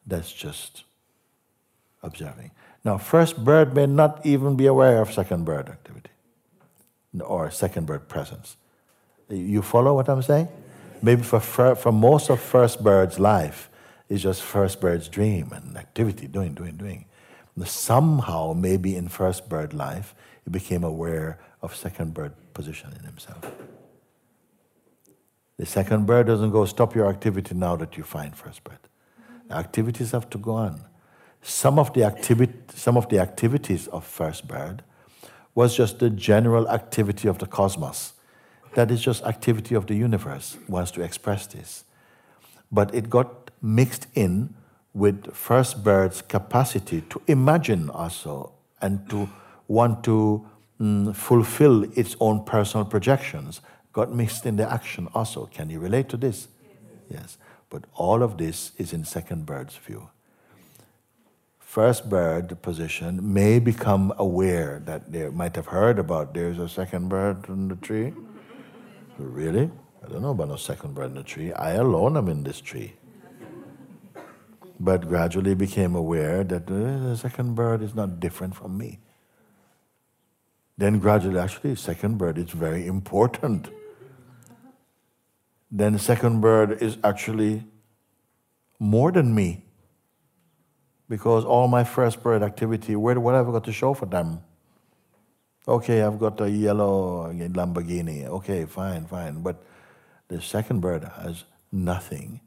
[0.06, 0.84] That's just
[2.02, 2.50] observing.
[2.84, 6.11] Now, first bird may not even be aware of second bird activity
[7.20, 8.56] or second bird presence.
[9.28, 10.48] You follow what I'm saying?
[11.02, 13.68] Maybe for, for most of first bird's life,
[14.08, 17.06] it's just first bird's dream and activity, doing, doing, doing
[17.64, 20.14] somehow, maybe in first bird life,
[20.44, 23.44] he became aware of second bird position in himself.
[25.58, 28.78] The second bird doesn't go, stop your activity now that you find first bird.
[29.48, 30.82] The activities have to go on.
[31.42, 34.82] Some of the, activi- some of the activities of first bird
[35.54, 38.12] was just the general activity of the cosmos.
[38.74, 41.84] That is just activity of the universe, wants to express this.
[42.70, 44.54] But it got mixed in
[44.94, 49.28] with first bird's capacity to imagine also and to
[49.68, 50.46] want to
[50.80, 53.60] mm, fulfill its own personal projections
[53.92, 55.46] got mixed in the action also.
[55.46, 56.48] Can you relate to this?
[57.10, 57.20] Yes.
[57.20, 57.38] yes.
[57.68, 60.08] But all of this is in second bird's view.
[61.72, 67.08] First bird position may become aware that they might have heard about there's a second
[67.08, 68.12] bird in the tree.
[69.16, 69.70] really?
[70.04, 71.50] I don't know about no second bird in the tree.
[71.54, 72.92] I alone am in this tree
[74.78, 78.98] but gradually became aware that uh, the second bird is not different from me.
[80.76, 83.70] Then gradually, actually, second bird is very important.
[85.70, 87.64] Then second bird is actually
[88.78, 89.64] more than me.
[91.12, 94.40] Because all my first bird activity, where, what have I got to show for them?
[95.68, 98.24] Okay, I've got a yellow Lamborghini.
[98.24, 99.42] Okay, fine, fine.
[99.42, 99.62] But
[100.28, 102.40] the second bird has nothing,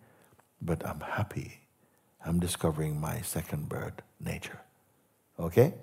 [0.59, 1.59] but I'm happy
[2.25, 4.61] I'm discovering my second bird nature.
[5.39, 5.75] Okay?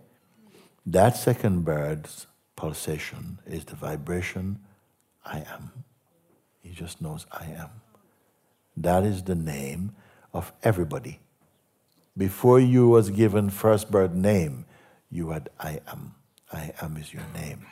[0.85, 2.27] That second bird's
[2.57, 4.59] pulsation is the vibration
[5.25, 5.71] I am.
[6.61, 7.71] He just knows I am.
[8.77, 9.95] That is the name
[10.35, 11.21] of everybody.
[12.17, 14.67] Before you was given first bird name,
[15.11, 16.15] you had I am.
[16.53, 17.67] I am is your name.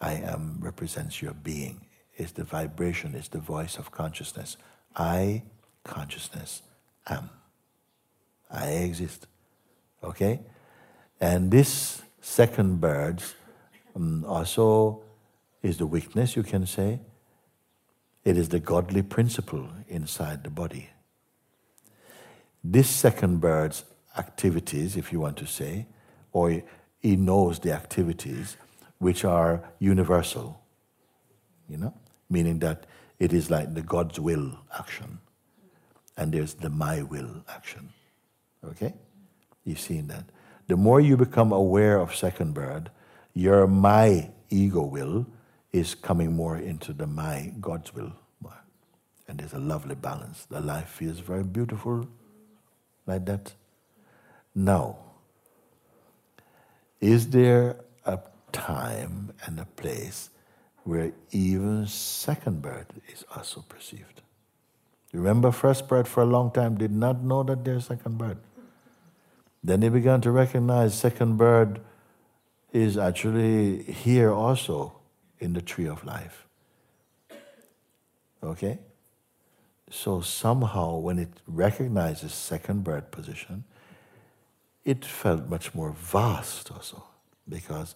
[0.00, 1.86] I am represents your being.
[2.16, 4.56] It's the vibration, it's the voice of consciousness.
[4.94, 5.42] I,
[5.82, 6.62] consciousness,
[7.08, 7.30] am.
[8.50, 9.26] I exist.
[10.02, 10.40] Okay?
[11.20, 13.22] And this second bird
[13.96, 15.02] um, also
[15.62, 17.00] is the witness, you can say.
[18.24, 20.90] It is the godly principle inside the body.
[22.66, 23.84] This second bird's
[24.16, 25.86] activities, if you want to say,
[26.32, 26.62] or
[27.00, 28.56] he knows the activities
[28.98, 30.58] which are universal,
[31.68, 31.92] you know,
[32.30, 32.86] meaning that
[33.18, 35.18] it is like the God's will action,
[36.16, 37.90] and there's the my will action.
[38.64, 38.94] Okay?
[39.64, 40.24] You've seen that.
[40.66, 42.90] The more you become aware of second bird,
[43.34, 45.26] your my ego will
[45.70, 48.12] is coming more into the my God's will.
[49.26, 50.44] And there's a lovely balance.
[50.44, 52.06] The life feels very beautiful
[53.06, 53.52] like that.
[54.54, 54.98] Now,
[57.00, 58.18] is there a
[58.52, 60.30] time and a place
[60.84, 64.22] where even second bird is also perceived?
[65.12, 68.38] Remember, first bird for a long time did not know that there's second bird.
[69.62, 71.80] Then they began to recognize second bird
[72.72, 74.94] is actually here also
[75.38, 76.46] in the tree of life.
[78.42, 78.78] Okay?
[79.96, 83.62] So somehow when it recognizes second bird position,
[84.84, 87.04] it felt much more vast also
[87.48, 87.94] because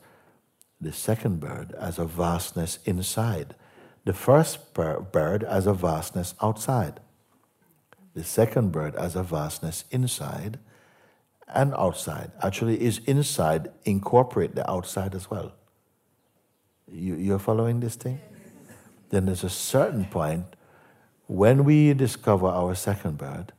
[0.81, 3.57] the second bird has a vastness inside.
[4.05, 7.01] The first bird has a vastness outside.
[8.15, 10.61] The second bird has a vastness inside
[11.49, 12.31] and outside.
[12.45, 15.53] Actually, is inside incorporate the outside as well.
[16.87, 18.21] You, you're following this thing?
[19.11, 20.55] Then there's a certain point
[21.29, 23.53] when we discover our second bird,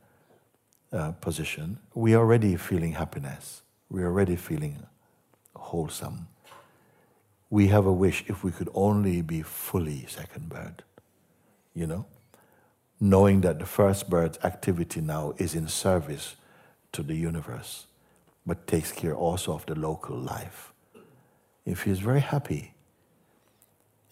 [0.92, 3.62] uh, position, we are already feeling happiness.
[3.88, 4.86] We are already feeling
[5.54, 6.26] wholesome.
[7.48, 10.82] We have a wish if we could only be fully second bird,
[11.72, 12.06] you know,
[13.00, 16.34] knowing that the first bird's activity now is in service
[16.92, 17.86] to the universe,
[18.44, 20.72] but takes care also of the local life.
[21.64, 22.74] He feels very happy.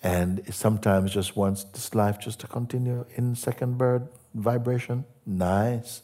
[0.03, 5.05] And sometimes just wants this life just to continue in second bird vibration.
[5.27, 6.03] Nice.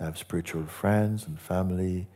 [0.00, 2.06] I have spiritual friends and family.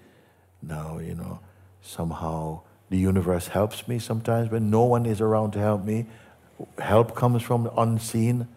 [0.63, 1.41] Now, you know,
[1.83, 6.07] somehow the universe helps me sometimes when no one is around to help me.
[6.79, 8.49] Help comes from unseen,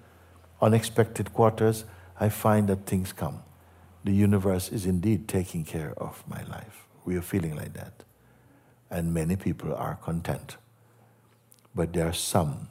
[0.61, 1.85] unexpected quarters.
[2.19, 3.43] I find that things come.
[4.03, 6.85] The universe is indeed taking care of my life.
[7.03, 8.03] We are feeling like that.
[8.89, 10.57] And many people are content.
[11.75, 12.69] But there are some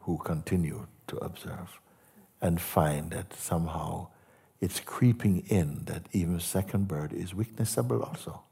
[0.00, 1.80] who continue to observe
[2.40, 4.08] and find that somehow
[4.60, 8.42] it's creeping in that even second bird is witnessable also.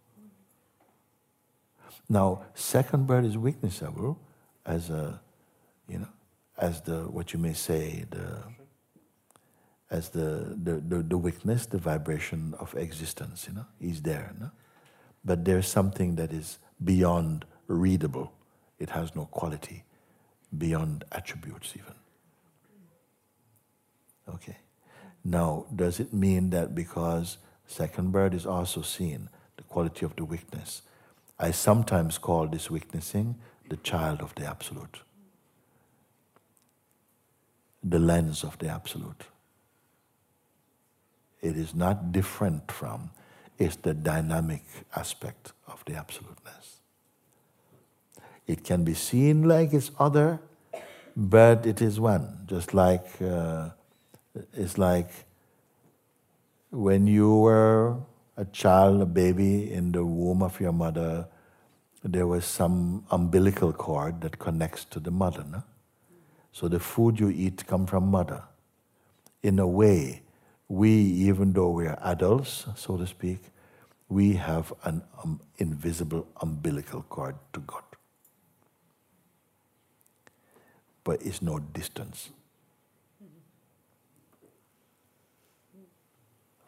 [2.09, 4.17] Now, second bird is witnessable
[4.65, 5.21] as a,
[5.89, 6.09] you know,
[6.59, 8.43] as the what you may say the,
[9.91, 13.47] as the the, the, the witness, the vibration of existence.
[13.49, 14.33] You know, is there.
[14.41, 14.51] No?
[15.25, 18.33] But there's something that is beyond readable.
[18.78, 19.85] It has no quality,
[20.57, 21.94] beyond attributes even.
[24.28, 24.57] Okay.
[25.24, 30.24] Now, does it mean that because second bird is also seen, the quality of the
[30.24, 30.82] witness?
[31.39, 33.36] I sometimes call this witnessing
[33.69, 35.01] the child of the Absolute,
[37.82, 39.24] the lens of the Absolute.
[41.43, 43.11] It is not different from,
[43.59, 46.76] it's the dynamic aspect of the Absoluteness.
[48.47, 50.40] It can be seen like it's other,
[51.16, 53.06] but it is one, just like.
[53.20, 53.70] Uh,
[54.52, 55.10] it's like
[56.70, 57.97] when you were
[58.36, 61.27] a child, a baby in the womb of your mother,
[62.05, 65.44] there was some umbilical cord that connects to the mother.
[65.51, 65.62] No?
[66.52, 68.43] So the food you eat come from mother.
[69.43, 70.23] In a way,
[70.68, 73.39] we, even though we are adults, so to speak,
[74.09, 77.82] we have an um, invisible umbilical cord to God.
[81.07, 82.31] But it's no distance.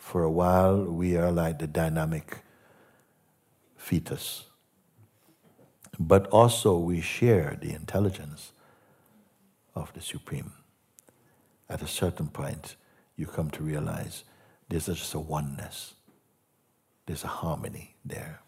[0.08, 2.38] for a while we are like the dynamic
[3.76, 4.44] fetus.
[5.98, 8.52] But also we share the intelligence
[9.74, 10.52] of the Supreme.
[11.68, 12.76] At a certain point,
[13.16, 14.24] you come to realize
[14.70, 15.92] there's just a oneness,
[17.04, 18.40] there's a harmony there.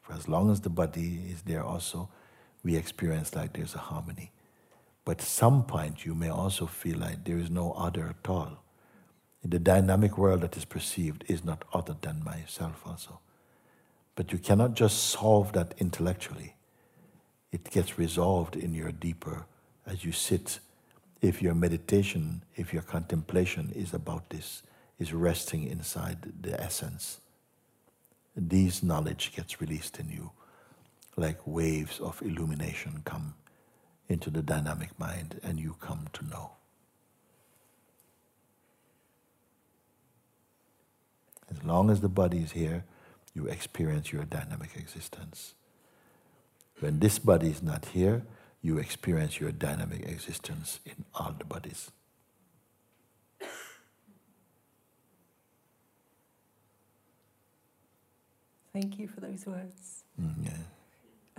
[0.00, 2.08] For as long as the body is there, also,
[2.64, 4.32] we experience like there's a harmony.
[5.04, 8.62] But some point, you may also feel like there is no other at all
[9.44, 13.20] the dynamic world that is perceived is not other than myself also.
[14.14, 16.54] But you cannot just solve that intellectually.
[17.50, 19.46] It gets resolved in your deeper
[19.86, 20.60] as you sit.
[21.20, 24.62] If your meditation, if your contemplation is about this,
[24.98, 27.20] is resting inside the essence,
[28.36, 30.30] these knowledge gets released in you
[31.16, 33.34] like waves of illumination come
[34.12, 36.52] into the dynamic mind and you come to know.
[41.50, 42.84] As long as the body is here,
[43.34, 45.54] you experience your dynamic existence.
[46.80, 48.22] When this body is not here,
[48.62, 51.90] you experience your dynamic existence in all the bodies.
[58.72, 60.04] Thank you for those words.
[60.20, 60.52] Mm, yeah.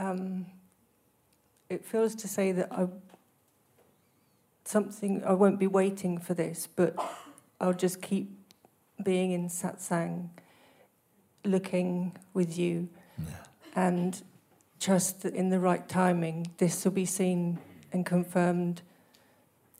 [0.09, 0.45] Um,
[1.69, 2.87] it feels to say that I
[4.65, 6.95] something I won't be waiting for this, but
[7.59, 8.31] I'll just keep
[9.03, 10.29] being in satsang,
[11.43, 12.87] looking with you,
[13.19, 13.33] yeah.
[13.75, 14.21] and
[14.79, 17.59] trust that in the right timing, this will be seen
[17.91, 18.81] and confirmed.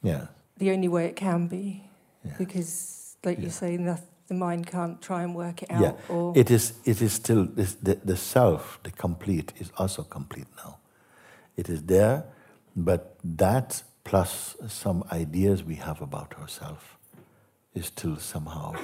[0.01, 0.27] Yeah.
[0.57, 1.89] The only way it can be,
[2.25, 2.33] Yeah.
[2.37, 3.45] because, like Yeah.
[3.45, 5.81] you say, the, the mind can't try and work it out.
[5.81, 6.73] Yeah, Or it is.
[6.85, 10.77] It is still this, the the self, the complete, is also complete now.
[11.55, 12.25] It is there,
[12.75, 16.83] but that plus some ideas we have about ourselves
[17.73, 18.75] is still somehow,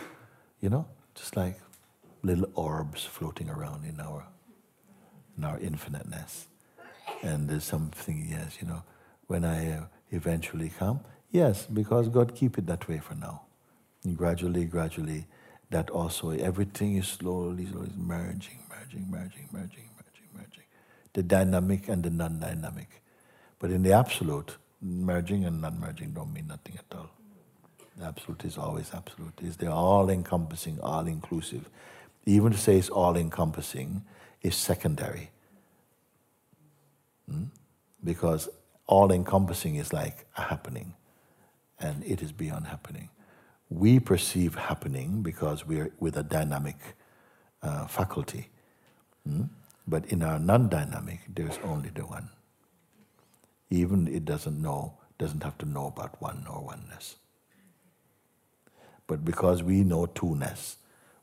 [0.62, 0.86] you know,
[1.16, 1.60] just like
[2.22, 4.26] little orbs floating around in our
[5.38, 6.48] in our infiniteness.
[7.24, 8.84] And there's something, yes, you know,
[9.28, 11.00] when I uh, eventually come,
[11.32, 13.44] yes, because God keep it that way for now.
[14.04, 15.26] And gradually, gradually,
[15.70, 19.89] that also everything is slowly, slowly merging, merging, merging, merging, merging, merging.
[21.20, 23.02] The dynamic and the non-dynamic.
[23.60, 27.10] But in the absolute, merging and non-merging don't mean nothing at all.
[27.98, 29.34] The absolute is always absolute.
[29.41, 31.70] It's the all-encompassing, all-inclusive.
[32.26, 34.06] Even to say it's all-encompassing
[34.41, 35.32] is secondary.
[37.30, 37.46] Hmm?
[38.02, 38.48] Because
[38.88, 40.94] all-encompassing is like a happening,
[41.80, 43.10] and it is beyond happening
[43.70, 46.78] we perceive happening because we're with a dynamic
[47.62, 48.50] uh, faculty.
[49.28, 49.44] Hmm?
[49.90, 52.30] But in our non-dynamic, there's only the one.
[53.72, 57.16] Even it doesn't know, doesn't have to know about one or oneness.
[59.07, 60.78] But because we know two-ness,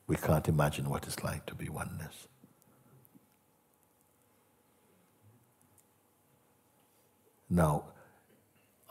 [0.09, 2.27] we can't imagine what it's like to be oneness.
[7.49, 7.85] Now,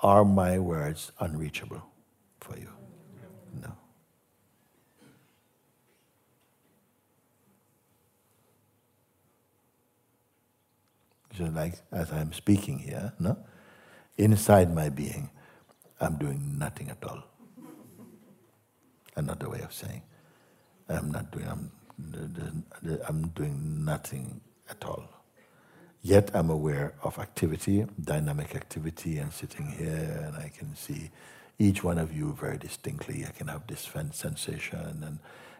[0.01, 1.83] are my words unreachable
[2.39, 2.69] for you?
[3.61, 3.73] No.
[11.37, 13.37] So like as I'm speaking here, no?
[14.17, 15.29] Inside my being,
[15.99, 17.23] I'm doing nothing at all.
[19.15, 20.01] Another way of saying,
[20.89, 21.47] I'm not doing.
[21.47, 21.71] I'm,
[23.07, 25.09] I'm doing nothing at all.
[26.01, 31.09] Yet I'm aware of activity, dynamic activity, and sitting here, and I can see
[31.57, 33.25] each one of you very distinctly.
[33.27, 35.19] I can have this sensation, and,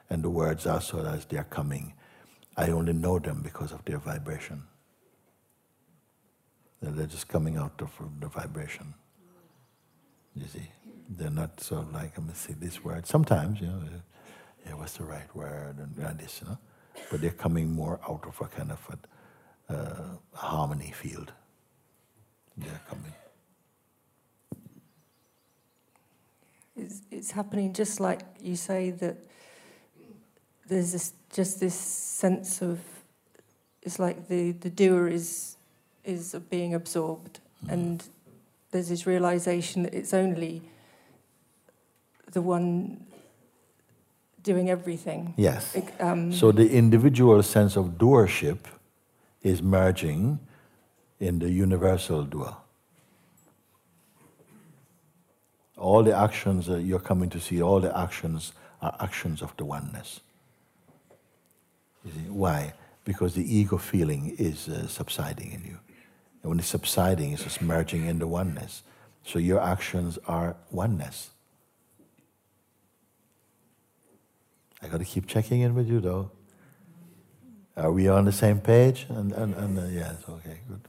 [0.09, 1.93] and the words also as they're coming.
[2.55, 4.63] I only know them because of their vibration.
[6.81, 8.93] They're just coming out of the vibration.
[10.35, 10.67] You see,
[11.09, 13.05] they're not sort of like I'm gonna say this word.
[13.07, 13.81] Sometimes, you know,
[14.65, 16.57] yeah, what's the right word and, and this, you know,
[17.09, 18.99] but they're coming more out of a kind of
[19.69, 21.31] a, uh, harmony field.
[22.57, 23.13] They're coming.
[26.75, 29.17] It's, it's happening just like you say that
[30.67, 32.79] there's this, just this sense of
[33.81, 35.54] it's like the, the doer is
[36.05, 37.71] is being absorbed Mm.
[37.73, 38.03] and
[38.71, 40.61] there's this realization that it's only
[42.31, 43.05] the one
[44.43, 45.33] doing everything.
[45.37, 45.73] Yes.
[45.75, 48.59] It, um, So the individual sense of doership
[49.41, 50.39] is merging
[51.19, 52.55] in the universal doer.
[55.77, 59.65] All the actions that you're coming to see, all the actions are actions of the
[59.65, 60.19] oneness.
[62.03, 62.73] You see, why?
[63.03, 65.79] Because the ego feeling is uh, subsiding in you.
[66.45, 68.83] And when it's subsiding, it's just merging in the oneness.
[69.23, 71.31] So your actions are oneness.
[74.79, 76.29] I got to keep checking in with you, though.
[77.75, 79.07] Are we on the same page?
[79.09, 80.81] And, and, and uh, yes, okay, good.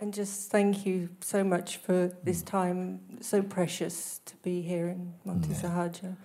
[0.00, 5.12] and just thank you so much for this time, so precious to be here in
[5.26, 5.56] Monte Yeah.
[5.56, 6.16] Sahaja.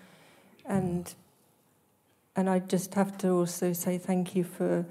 [0.64, 1.14] And,
[2.38, 4.86] and I just have to also say thank you for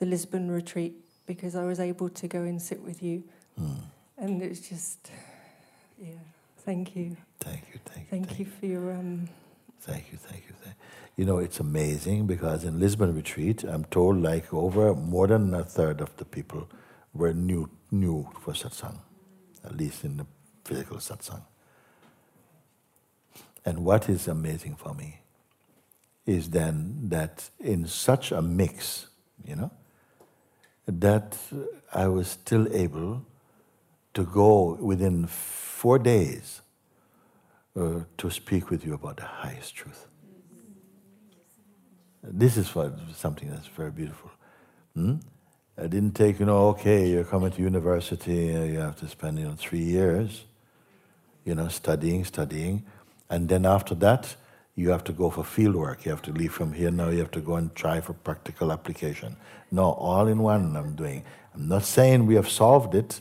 [0.00, 0.96] the Lisbon retreat
[1.28, 3.22] because I was able to go and sit with you.
[3.60, 3.82] Mm.
[4.16, 5.10] And it's just,
[6.02, 6.14] yeah,
[6.64, 7.16] thank you.
[7.38, 8.10] Thank you, thank you.
[8.10, 8.92] Thank you for your.
[8.92, 9.28] Um,
[9.80, 10.54] Thank you, thank you.
[10.60, 11.22] Thank you.
[11.22, 15.62] you know, it's amazing because in Lisbon retreat, I'm told like over more than a
[15.62, 16.68] third of the people
[17.14, 18.98] were new, new for satsang,
[19.64, 20.26] at least in the
[20.64, 21.42] physical satsang.
[23.64, 25.20] And what is amazing for me
[26.26, 29.06] is then that in such a mix,
[29.44, 29.70] you know,
[30.88, 31.36] that
[31.92, 33.24] I was still able
[34.14, 36.62] to go within four days
[37.76, 40.06] uh, to speak with you about the highest truth.
[42.22, 44.30] This is what, something that's very beautiful.
[44.94, 45.16] Hmm?
[45.76, 49.38] I didn't take, you know, okay, you're coming to university, uh, you have to spend,
[49.38, 50.44] you know, three years,
[51.44, 52.84] you know, studying, studying.
[53.30, 54.34] And then after that,
[54.78, 56.04] you have to go for field work.
[56.04, 58.70] You have to leave from here now, you have to go and try for practical
[58.70, 59.34] application.
[59.72, 61.24] No, all in one I'm doing.
[61.52, 63.20] I'm not saying we have solved it,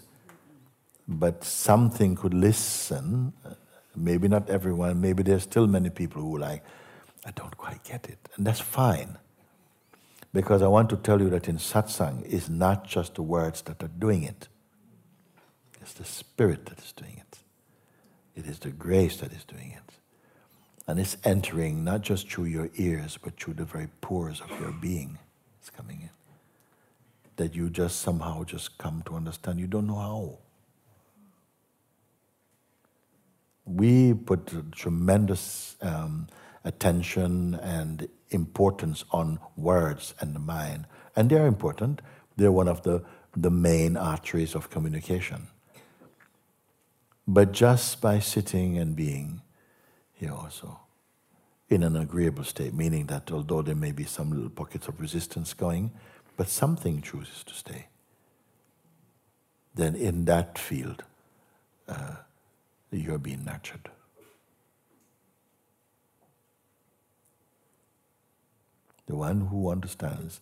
[1.08, 3.34] but something could listen.
[3.96, 6.64] Maybe not everyone, maybe there's still many people who like,
[7.26, 8.20] I don't quite get it.
[8.36, 9.18] And that's fine.
[10.32, 13.82] Because I want to tell you that in satsang is not just the words that
[13.82, 14.48] are doing it.
[15.82, 17.40] It's the spirit that is doing it.
[18.36, 19.87] It is the grace that is doing it.
[20.88, 24.72] And it's entering not just through your ears, but through the very pores of your
[24.72, 25.18] being.
[25.60, 26.10] It's coming in.
[27.36, 29.60] That you just somehow just come to understand.
[29.60, 30.38] You don't know how.
[33.66, 36.28] We put tremendous um,
[36.64, 40.86] attention and importance on words and the mind.
[41.18, 42.02] And they're important.
[42.38, 43.04] They're one of the,
[43.36, 45.48] the main arteries of communication.
[47.28, 49.42] But just by sitting and being
[50.20, 50.80] here also
[51.70, 55.54] in an agreeable state, meaning that although there may be some little pockets of resistance
[55.54, 55.92] going,
[56.38, 57.88] but something chooses to stay,
[59.76, 61.04] then in that field,
[61.88, 62.16] uh,
[62.92, 63.90] you're being nurtured.
[69.08, 70.42] The one who understands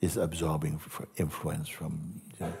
[0.00, 0.80] is absorbing
[1.16, 2.52] influence from, you know,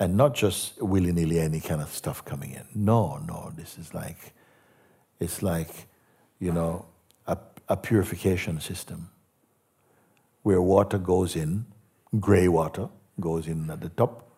[0.00, 2.64] and not just willy nilly any kind of stuff coming in.
[2.74, 4.32] No, no, this is like,
[5.20, 5.86] it's like,
[6.38, 6.86] you know,
[7.26, 7.36] a,
[7.68, 9.10] a purification system
[10.42, 11.66] where water goes in,
[12.20, 12.88] gray water
[13.20, 14.30] goes in at the top,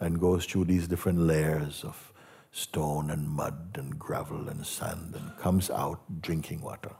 [0.00, 2.12] and goes through these different layers of
[2.52, 6.92] stone and mud and gravel and sand and comes out drinking water.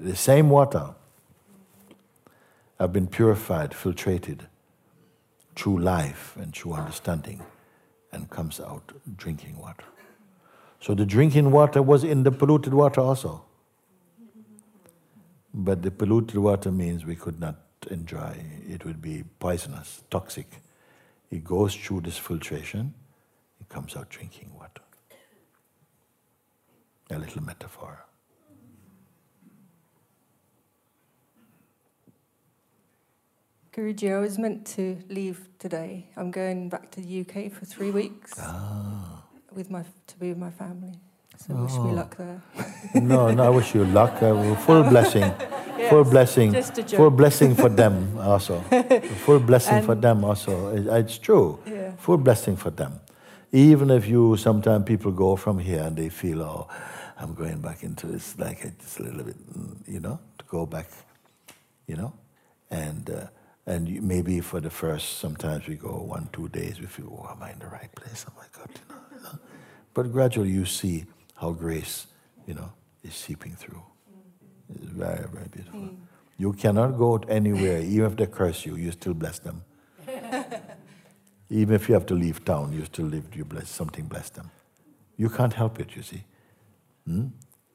[0.00, 0.94] The same water
[2.80, 4.40] have been purified, filtrated
[5.54, 7.42] through life and through understanding
[8.14, 9.84] and comes out drinking water.
[10.80, 13.44] So the drinking water was in the polluted water also.
[15.52, 17.56] But the polluted water means we could not
[17.90, 18.36] enjoy,
[18.68, 20.62] it would be poisonous, toxic.
[21.30, 22.94] It goes through this filtration,
[23.60, 24.82] it comes out drinking water.
[27.10, 28.04] A little metaphor.
[33.74, 36.06] Guruji, I was meant to leave today.
[36.16, 39.24] I'm going back to the UK for three weeks ah.
[39.52, 40.92] with my to be with my family.
[41.36, 41.64] So oh.
[41.64, 42.40] wish me luck there.
[42.94, 44.22] no, no, I wish you luck.
[44.22, 46.52] Uh, full blessing, yes, full blessing,
[46.96, 48.60] full blessing for them also.
[49.24, 50.68] full blessing and for them also.
[50.94, 51.58] It's true.
[51.66, 51.96] Yeah.
[51.96, 53.00] Full blessing for them.
[53.50, 56.68] Even if you sometimes people go from here and they feel, oh,
[57.18, 60.64] I'm going back into this, like it's a little bit, mm, you know, to go
[60.64, 60.86] back,
[61.88, 62.12] you know,
[62.70, 63.10] and.
[63.10, 63.26] Uh,
[63.66, 67.42] and maybe for the first, sometimes we go one, two days, we feel, oh, am
[67.42, 68.26] I in the right place?
[68.28, 69.38] Oh my God, you know, you know.
[69.94, 72.06] But gradually you see how grace,
[72.46, 72.70] you know,
[73.02, 73.82] is seeping through.
[74.74, 75.80] It's very, very beautiful.
[75.80, 75.96] Mm.
[76.36, 79.64] You cannot go anywhere, even if they curse you, you still bless them.
[81.50, 84.50] even if you have to leave town, you still live, you bless something, bless them.
[85.16, 86.24] You can't help it, you see.
[87.06, 87.28] Hmm?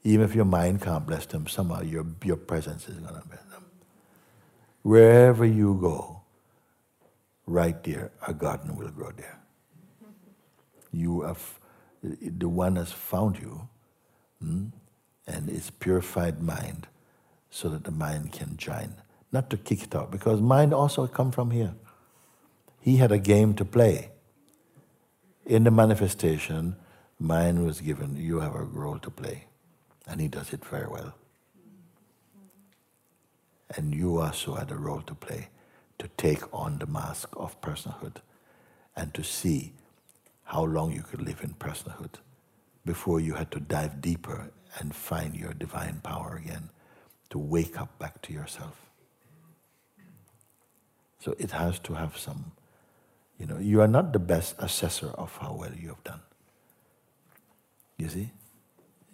[0.04, 3.42] Even if your mind can't bless them, somehow your, your presence is going to bless
[3.44, 3.49] them.
[4.82, 6.22] Wherever you go,
[7.46, 9.40] right there, a garden will grow there.
[10.92, 11.60] You have,
[12.02, 13.68] the one has found you,
[14.42, 14.68] hmm,
[15.28, 16.88] and it's purified mind,
[17.50, 18.96] so that the mind can join,
[19.32, 21.74] not to kick it out, because mind also come from here.
[22.80, 24.12] He had a game to play.
[25.46, 26.78] In the manifestation,
[27.20, 29.46] mind was given, you have a role to play,
[30.08, 31.14] and he does it very well.
[33.76, 35.50] And you also had a role to play
[36.00, 38.16] to take on the mask of personhood
[38.96, 39.74] and to see
[40.46, 42.16] how long you could live in personhood
[42.86, 46.70] before you had to dive deeper and find your divine power again,
[47.30, 48.90] to wake up back to yourself.
[51.20, 52.54] So it has to have some,
[53.38, 56.22] you know, you are not the best assessor of how well you have done.
[57.98, 58.32] You see?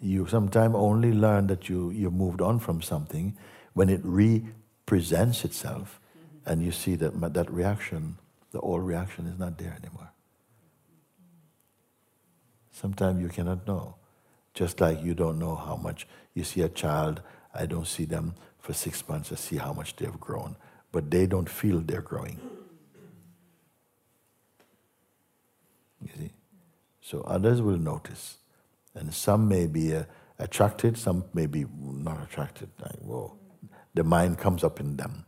[0.00, 3.36] You sometimes only learn that you, you moved on from something
[3.76, 6.00] when it represents itself
[6.46, 8.16] and you see that that reaction,
[8.50, 10.08] the old reaction, is not there anymore.
[12.72, 13.96] Sometimes you cannot know.
[14.54, 17.20] Just like you don't know how much you see a child,
[17.54, 20.56] I don't see them for six months, I see how much they've grown.
[20.90, 22.40] But they don't feel they're growing.
[26.00, 26.30] You see?
[27.02, 28.38] So others will notice.
[28.94, 30.04] And some may be uh,
[30.38, 32.70] attracted, some may be not attracted.
[32.80, 33.36] Like, whoa.
[33.96, 35.24] The mind comes up in them.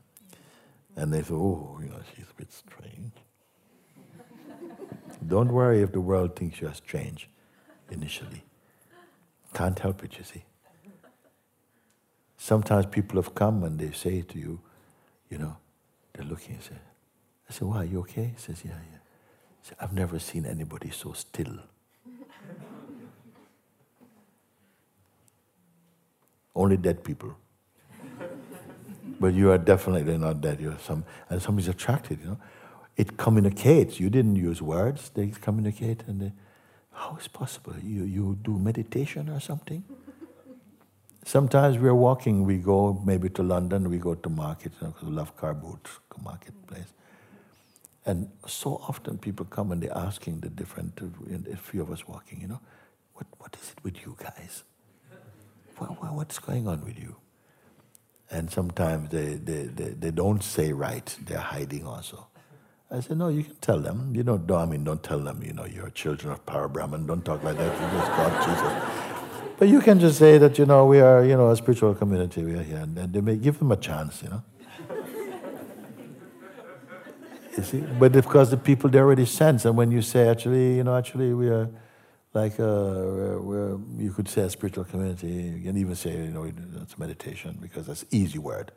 [0.95, 3.12] And they say, oh, you know, she's a bit strange.
[5.27, 7.31] Don't worry if the world thinks you're strange
[7.90, 8.45] initially.
[9.55, 10.45] Can't help it, you see.
[12.36, 14.61] Sometimes people have come and they say to you,
[15.31, 15.57] you know,
[16.12, 16.77] they're looking and say,
[17.49, 18.35] I say, why, are you okay?
[18.36, 18.99] He says, yeah, yeah.
[19.62, 21.59] Say, I've never seen anybody so still.
[26.55, 27.35] Only dead people.
[29.20, 30.61] But you are definitely not dead.
[30.61, 32.39] You're some, and somebody's attracted, you know.
[32.97, 34.01] It communicates.
[34.01, 35.11] You didn't use words.
[35.11, 36.32] They communicate, and they,
[36.93, 37.74] how is possible?
[37.82, 39.85] You you do meditation or something?
[41.24, 42.45] Sometimes we're walking.
[42.45, 43.89] We go maybe to London.
[43.90, 45.90] We go to market you know, because we love car boots,
[46.23, 46.93] marketplace.
[48.07, 50.99] And so often people come and they're asking the different,
[51.53, 52.61] a few of us walking, you know,
[53.12, 54.62] what, what is it with you guys?
[55.77, 57.16] What, what's going on with you?
[58.31, 62.27] And sometimes they, they, they, they don't say right, they're hiding also.
[62.91, 64.15] I said, no, you can tell them.
[64.15, 67.07] You know, don't, I mean, don't tell them, you know, you're children of Parabrahman.
[67.07, 67.75] Don't talk like that.
[67.75, 69.09] You just God, Jesus.
[69.59, 72.43] But you can just say that, you know, we are, you know, a spiritual community.
[72.45, 72.79] We are here.
[72.79, 74.43] And they may give them a chance, you know.
[77.57, 77.81] you see?
[77.81, 79.67] But of course, the people, they already sense.
[79.67, 81.69] And when you say, actually, you know, actually, we are
[82.35, 85.29] like, uh, we're, we're, you could say a spiritual community.
[85.29, 86.51] You can even say, you know,
[86.83, 88.73] it's meditation because that's easy word.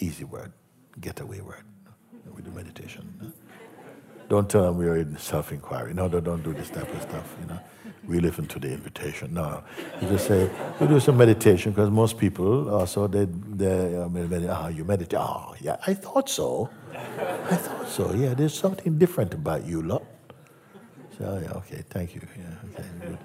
[0.00, 0.52] Easy word.
[1.00, 1.64] Getaway word
[2.34, 3.32] we do meditation.
[4.28, 5.94] Don't tell them we are in self-inquiry.
[5.94, 7.36] No, no, don't do this type of stuff.
[7.40, 7.60] You know,
[8.06, 9.34] we listen to the invitation.
[9.34, 9.64] No,
[10.00, 10.50] you just say
[10.80, 14.50] we do some meditation because most people also they they uh, meditate.
[14.50, 15.18] Ah, you meditate.
[15.18, 16.70] Oh, yeah, I thought so.
[16.94, 18.12] I thought so.
[18.14, 20.04] Yeah, there's something different about you, lot.
[21.18, 22.20] So yeah, okay, thank you.
[22.36, 23.18] Yeah, okay.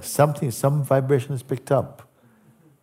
[0.00, 2.08] Something, some vibration is picked up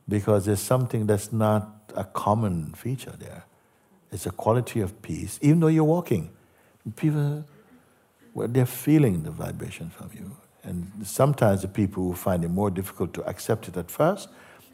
[0.07, 3.43] because there's something that's not a common feature there.
[4.11, 6.29] It's a quality of peace, even though you're walking.
[6.95, 7.45] People,
[8.33, 10.35] well, they're feeling the vibration from you.
[10.63, 14.29] And sometimes the people who find it more difficult to accept it at first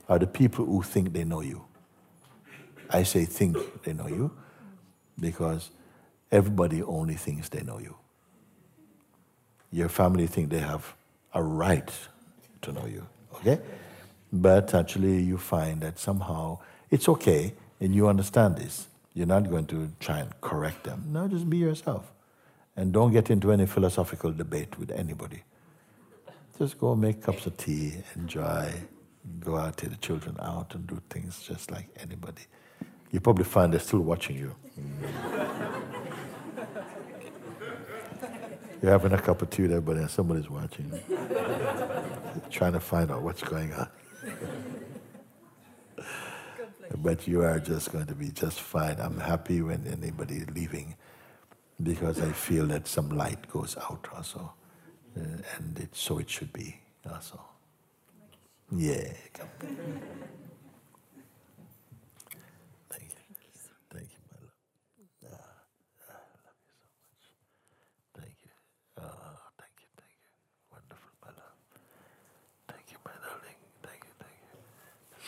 [0.08, 1.66] are the people who think they know you.
[2.90, 4.32] I say think they know you
[5.20, 5.72] because
[6.32, 7.96] everybody only thinks they know you.
[9.72, 10.96] Your family think they have
[11.34, 11.92] a right
[12.62, 13.06] to know you,
[13.36, 13.60] okay?
[14.32, 16.60] But actually you find that somehow
[16.90, 18.88] it's okay and you understand this.
[19.14, 21.06] You're not going to try and correct them.
[21.08, 22.12] No, just be yourself.
[22.76, 25.44] And don't get into any philosophical debate with anybody.
[26.58, 28.74] Just go make cups of tea, enjoy,
[29.40, 32.44] go out, take the children out, and do things just like anybody.
[33.12, 34.56] You probably find they're still watching you.
[38.82, 40.92] You're having a cup of tea there, but somebody's watching,
[42.50, 43.90] trying to find out what's going on
[46.98, 48.98] but you are just going to be just fine.
[49.00, 50.96] I'm happy when anybody is leaving
[51.82, 54.54] because I feel that some light goes out also.
[55.18, 56.80] Uh, and it, so it should be
[57.10, 57.40] also.
[58.72, 59.14] Yeah,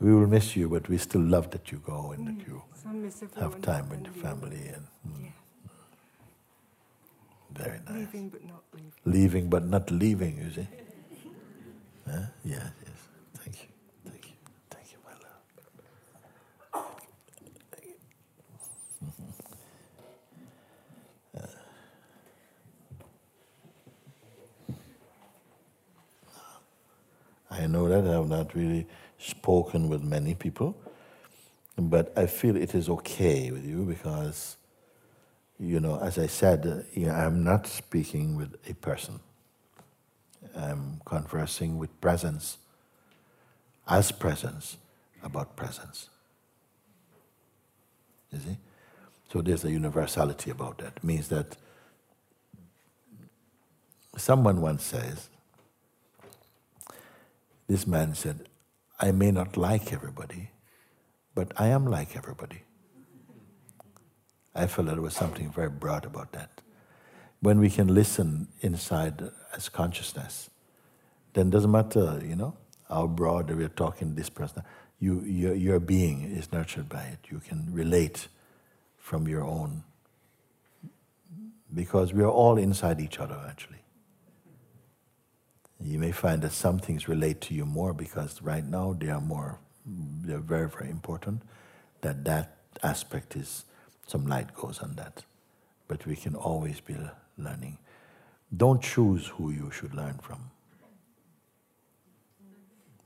[0.00, 2.62] we will miss you, but we still love that you go and that you
[3.38, 4.86] have time with your family and.
[5.06, 5.32] Mm,
[7.52, 7.96] very nice.
[7.96, 8.92] Leaving but not leaving.
[9.04, 10.68] Leaving but not leaving, you see.
[12.10, 12.18] Huh?
[12.44, 12.98] Yes, yes.
[13.36, 13.68] Thank you.
[14.10, 14.32] Thank you.
[14.70, 15.42] Thank you, my love.
[17.70, 17.94] Thank you.
[27.49, 28.86] Uh, I know that I have not really
[29.18, 30.76] spoken with many people,
[31.78, 34.56] but I feel it is okay with you because,
[35.58, 39.20] you know, as I said, you know, I'm not speaking with a person.
[40.56, 42.58] I'm conversing with presence.
[43.90, 44.78] as presence
[45.22, 46.08] about presence.
[48.32, 48.56] You see?
[49.32, 50.98] So there's a universality about that.
[50.98, 51.56] It means that
[54.16, 55.28] someone once says,
[57.70, 58.48] this man said,
[58.98, 60.50] I may not like everybody,
[61.36, 62.62] but I am like everybody.
[64.56, 66.62] I felt that there was something very broad about that.
[67.38, 69.22] When we can listen inside
[69.56, 70.50] as consciousness,
[71.32, 72.56] then it doesn't matter, you know,
[72.88, 74.64] how broad we're talking this person.
[74.98, 77.20] You, your, your being is nurtured by it.
[77.30, 78.26] You can relate
[78.98, 79.84] from your own.
[81.72, 83.79] Because we are all inside each other, actually.
[85.82, 89.20] You may find that some things relate to you more because right now they are
[89.20, 91.42] more, they're very, very important.
[92.02, 93.64] That that aspect is,
[94.06, 95.24] some light goes on that.
[95.88, 96.96] But we can always be
[97.38, 97.78] learning.
[98.54, 100.50] Don't choose who you should learn from.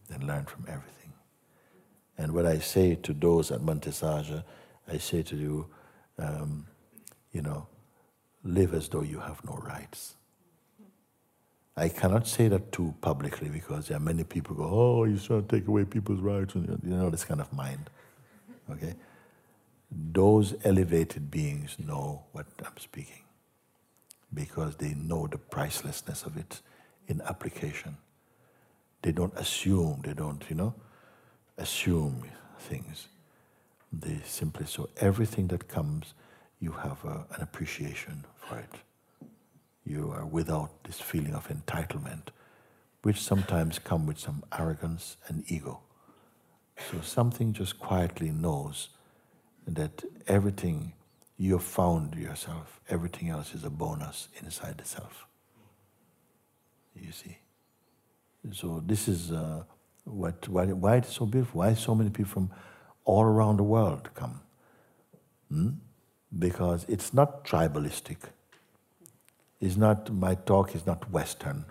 [0.09, 1.13] Then learn from everything.
[2.19, 4.45] And what I say to those at Monte Sahaja,
[4.89, 5.67] I say to you,
[6.19, 6.67] um,
[7.33, 7.67] you know,
[8.45, 10.15] live as though you have no rights.
[11.77, 15.45] I cannot say that too publicly because there are many people go, oh, you're trying
[15.45, 17.91] to take away people's rights, and you know this kind of mind.
[18.71, 18.95] Okay,
[19.91, 23.23] those elevated beings know what I'm speaking
[24.33, 26.61] because they know the pricelessness of it
[27.09, 27.97] in application.
[29.03, 30.01] They don't assume.
[30.05, 30.75] They don't, you know,
[31.59, 32.25] assume
[32.59, 33.09] things.
[33.93, 36.15] They simply so everything that comes,
[36.61, 38.75] you have a, an appreciation for it
[39.85, 42.29] you are without this feeling of entitlement,
[43.03, 45.81] which sometimes come with some arrogance and ego.
[46.91, 48.89] So something just quietly knows
[49.67, 50.93] that everything
[51.37, 55.27] you have found yourself, everything else is a bonus inside the self.
[56.95, 57.39] You see.
[58.53, 59.65] So this is uh,
[60.05, 61.61] what why, why it's so beautiful.
[61.61, 62.51] Why so many people from
[63.05, 64.41] all around the world come?
[65.51, 65.71] Hmm?
[66.39, 68.17] Because it's not tribalistic
[69.65, 71.65] is not, my talk is not Western.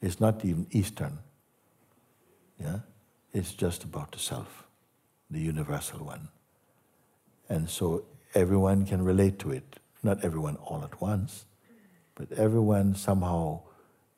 [0.00, 1.18] It's not even Eastern.
[2.60, 2.80] Yeah?
[3.32, 4.64] It's just about the self,
[5.30, 6.28] the universal one.
[7.48, 8.04] And so
[8.34, 9.78] everyone can relate to it.
[10.02, 11.44] Not everyone all at once,
[12.14, 13.60] but everyone somehow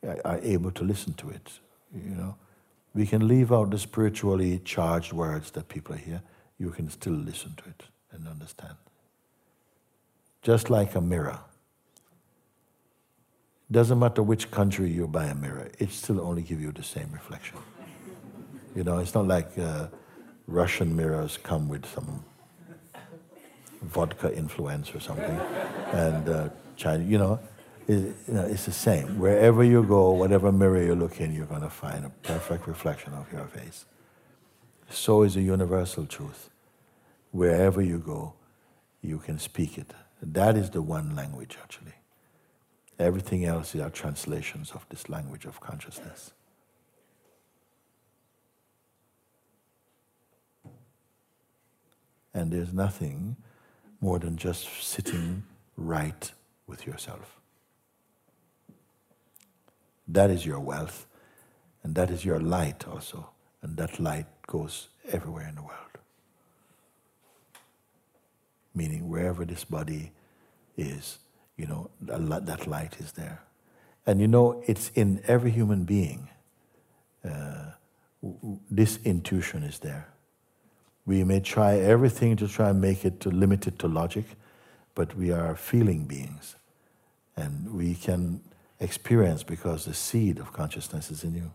[0.06, 1.60] uh, are able to listen to it.
[1.94, 2.36] You know,
[2.94, 6.22] we can leave out the spiritually charged words that people hear.
[6.58, 8.74] You can still listen to it and understand.
[10.42, 11.40] Just like a mirror.
[13.72, 17.08] Doesn't matter which country you buy a mirror, it still only give you the same
[17.12, 17.58] reflection.
[18.74, 19.86] You know, it's not like uh,
[20.46, 22.24] Russian mirrors come with some
[23.82, 25.40] vodka influence or something,
[25.92, 27.38] and uh, China, you know,
[27.86, 29.18] it, you know, it's the same.
[29.18, 33.14] Wherever you go, whatever mirror you look in, you're going to find a perfect reflection
[33.14, 33.84] of your face.
[34.90, 36.50] So is a universal truth.
[37.30, 38.34] Wherever you go,
[39.00, 39.94] you can speak it.
[40.20, 41.99] That is the one language, actually.
[43.00, 46.32] Everything else are translations of this language of consciousness.
[52.34, 53.36] And there's nothing
[54.02, 55.44] more than just sitting
[55.78, 56.30] right
[56.66, 57.40] with yourself.
[60.06, 61.06] That is your wealth,
[61.82, 63.30] and that is your light also,
[63.62, 65.96] and that light goes everywhere in the world.
[68.74, 70.12] Meaning, wherever this body
[70.76, 71.18] is,
[71.60, 73.42] you know, that light is there.
[74.06, 76.28] And you know, it's in every human being.
[77.22, 77.72] Uh,
[78.70, 80.08] this intuition is there.
[81.04, 84.24] We may try everything to try and make it to limit it to logic,
[84.94, 86.56] but we are feeling beings.
[87.36, 88.40] And we can
[88.78, 91.52] experience because the seed of consciousness is in you.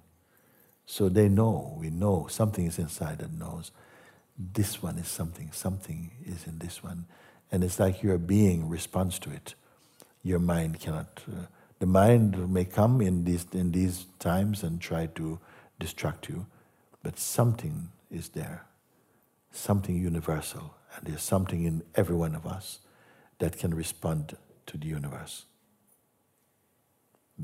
[0.86, 3.72] So they know, we know, something is inside that knows
[4.38, 7.06] this one is something, something is in this one.
[7.52, 9.56] And it's like your being responds to it
[10.26, 11.22] your mind cannot.
[11.32, 11.46] Uh,
[11.80, 15.40] the mind may come in these, in these times and try to
[15.80, 16.48] distract you,
[17.04, 18.66] but something is there,
[19.52, 22.80] something universal, and there's something in every one of us
[23.38, 24.36] that can respond
[24.66, 25.46] to the universe.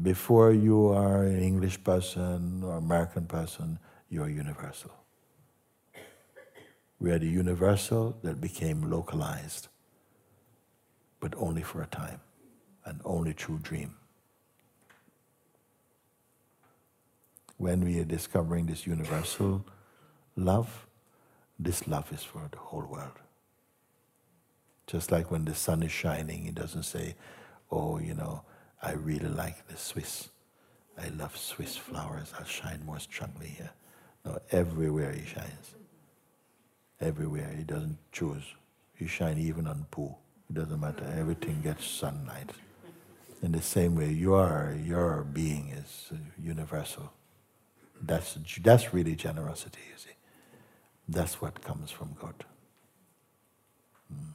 [0.01, 3.77] Before you are an English person or American person,
[4.09, 4.91] you are universal.
[6.99, 9.67] We are the universal that became localized,
[11.19, 12.21] but only for a time
[12.85, 13.95] an only true dream.
[17.57, 19.65] When we are discovering this universal
[20.35, 20.87] love,
[21.59, 23.19] this love is for the whole world.
[24.87, 27.15] Just like when the sun is shining, it doesn't say,
[27.71, 28.41] oh, you know,
[28.81, 30.29] I really like the Swiss.
[30.97, 32.33] I love Swiss flowers.
[32.37, 33.69] I'll shine more strongly here.
[34.25, 35.75] No, everywhere He shines.
[36.99, 37.53] Everywhere.
[37.55, 38.43] He doesn't choose.
[38.95, 40.15] He shines even on poo.
[40.49, 41.05] It doesn't matter.
[41.17, 42.51] Everything gets sunlight.
[43.41, 46.11] In the same way, your, your being is
[46.41, 47.11] universal.
[47.99, 50.15] That's, that's really generosity, you see.
[51.09, 52.35] That's what comes from God.
[54.09, 54.31] Hmm.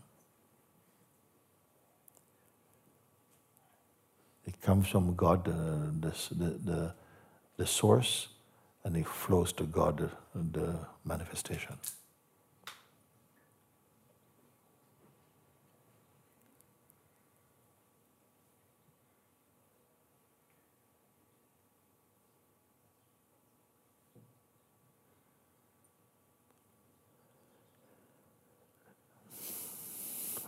[4.46, 5.52] It comes from God, uh,
[6.00, 6.94] the, the, the,
[7.56, 8.28] the source,
[8.84, 11.76] and it flows to God, the manifestation.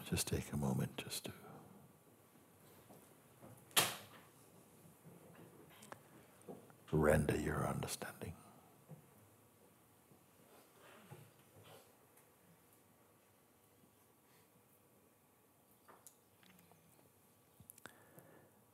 [0.08, 1.32] Just take a moment just to.
[6.90, 8.32] Render your understanding.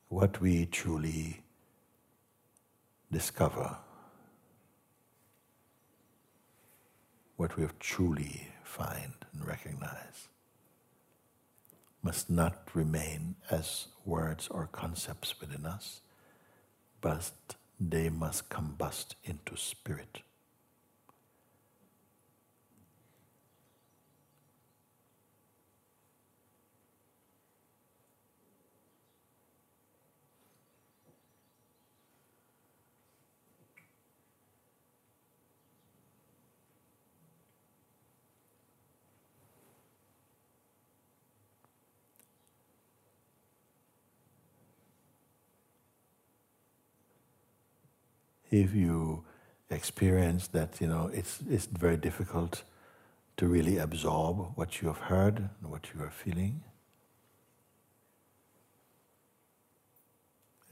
[0.09, 1.43] What we truly
[3.11, 3.77] discover,
[7.37, 10.29] what we have truly find and recognize
[12.05, 16.03] must not remain as words or concepts within us,
[17.01, 17.33] but
[17.81, 20.21] they must combust into spirit.
[48.55, 49.25] If you
[49.69, 52.63] experience that, you know, it's, it's very difficult
[53.37, 56.63] to really absorb what you have heard and what you are feeling,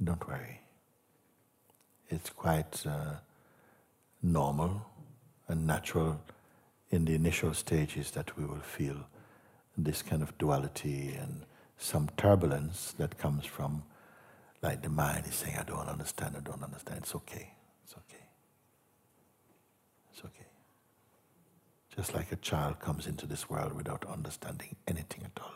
[0.03, 0.61] don't worry.
[2.09, 3.17] It's quite uh,
[4.23, 4.87] normal
[5.49, 6.21] and natural
[6.91, 9.07] in the initial stages that we will feel
[9.77, 11.47] this kind of duality and
[11.79, 13.83] some turbulence that comes from,
[14.63, 16.99] like the mind is saying, I don't understand, I don't understand.
[17.03, 17.55] It's okay.
[21.95, 25.53] Just like a child comes into this world without understanding anything at all.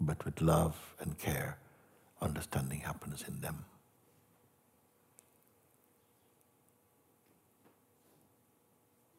[0.00, 1.58] But with love and care,
[2.22, 3.66] understanding happens in them.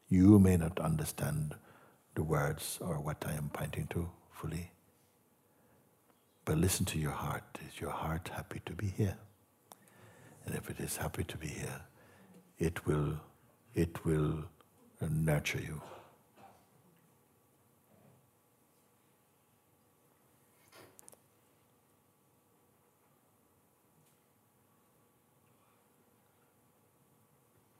[0.08, 1.54] You may not understand
[2.14, 4.72] the words or what I am pointing to fully,
[6.44, 7.44] but listen to your heart.
[7.68, 9.16] Is your heart happy to be here?
[10.44, 11.82] And if it is happy to be here,
[12.58, 13.20] it will,
[13.74, 14.44] it will
[15.00, 15.80] nurture you.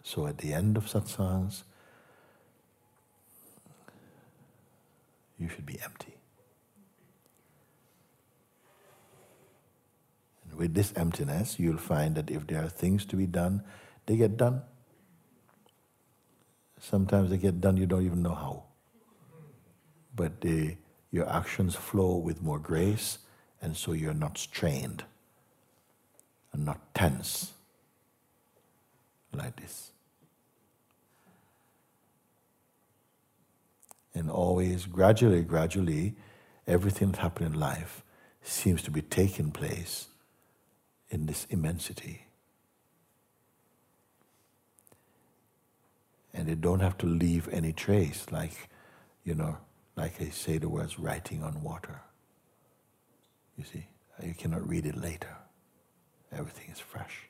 [0.03, 1.63] So at the end of satsangs,
[5.39, 6.15] you should be empty.
[10.45, 13.63] And with this emptiness, you'll find that if there are things to be done,
[14.05, 14.63] they get done.
[16.83, 18.65] Sometimes they get done, you don't even know how.
[20.17, 20.33] But
[21.13, 23.19] your actions flow with more grace,
[23.63, 25.05] and so you're not strained
[26.53, 27.53] and not tense
[29.33, 29.93] like this.
[34.13, 36.17] And always, gradually, gradually,
[36.67, 38.03] everything that happens in life
[38.43, 40.09] seems to be taking place
[41.11, 42.27] in this immensity.
[46.35, 48.69] And they don't have to leave any trace, like,
[49.25, 49.59] you know,
[49.97, 52.01] like I say the words writing on water.
[53.57, 53.87] You see,
[54.23, 55.37] you cannot read it later.
[56.33, 57.29] Everything is fresh.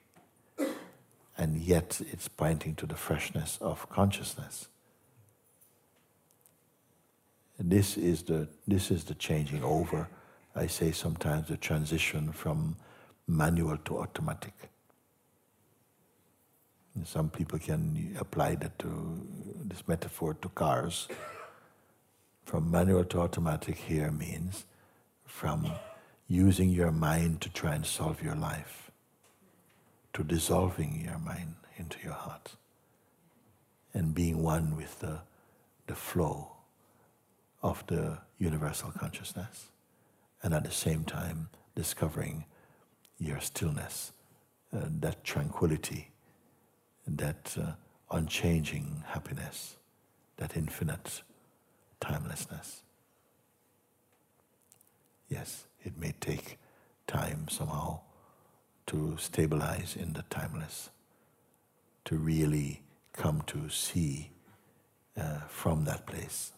[1.37, 4.69] And yet it's pointing to the freshness of consciousness.
[7.59, 10.09] This is the this is the changing over.
[10.55, 12.77] I say sometimes the transition from
[13.27, 14.72] manual to automatic.
[17.05, 19.27] Some people can apply that to
[19.65, 21.09] this metaphor to cars.
[22.45, 24.67] From manual to automatic here means
[25.25, 25.73] from
[26.29, 28.91] using your mind to try and solve your life
[30.13, 32.57] to dissolving your mind into your heart
[33.95, 35.21] and being one with the,
[35.87, 36.53] the flow
[37.63, 39.71] of the universal consciousness
[40.43, 42.45] and at the same time discovering
[43.19, 44.13] your stillness,
[44.75, 46.12] uh, that tranquility
[47.07, 47.73] that uh,
[48.11, 49.77] unchanging happiness,
[50.37, 51.23] that infinite
[52.01, 52.83] timelessness.
[55.29, 56.59] Yes, it may take
[57.07, 58.01] time somehow
[58.87, 60.91] to stabilize in the timeless,
[62.05, 64.31] to really come to see
[65.17, 66.53] uh, from that place.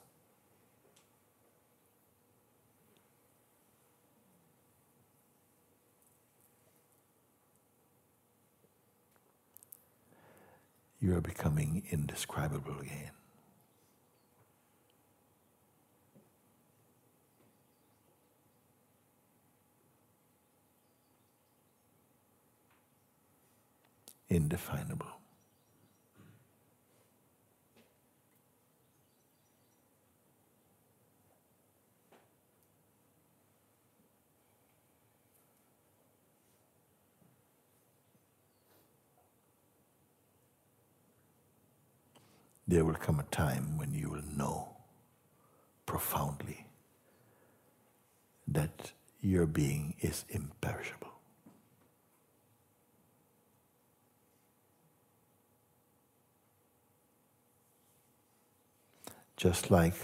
[11.05, 13.11] You are becoming indescribable again.
[24.31, 25.24] Indefinable.
[42.67, 44.69] There will come a time when you will know
[45.87, 46.67] profoundly
[48.49, 51.09] that your being is imperishable.
[59.37, 59.95] Just like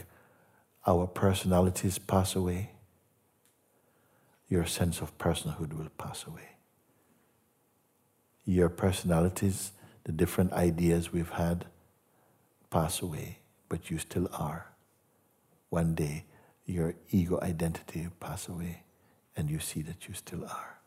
[0.87, 2.73] our personalities pass away,
[4.49, 6.57] your sense of personhood will pass away.
[8.45, 9.73] Your personalities,
[10.05, 11.67] the different ideas we've had,
[12.71, 13.39] pass away,
[13.69, 14.67] but you still are.
[15.69, 16.25] One day,
[16.67, 18.85] your ego identity will pass away,
[19.37, 20.79] and you see that you still are.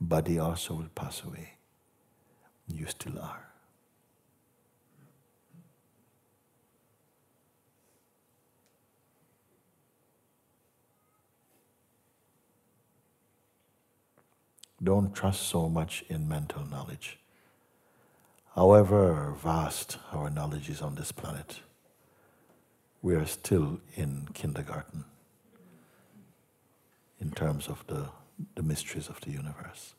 [0.00, 1.54] Body also will pass away.
[2.68, 3.46] You still are.
[14.82, 17.19] Don't trust so much in mental knowledge.
[18.60, 21.60] However vast our knowledge is on this planet,
[23.00, 25.06] we are still in kindergarten
[27.18, 28.10] in terms of the,
[28.56, 29.94] the mysteries of the universe.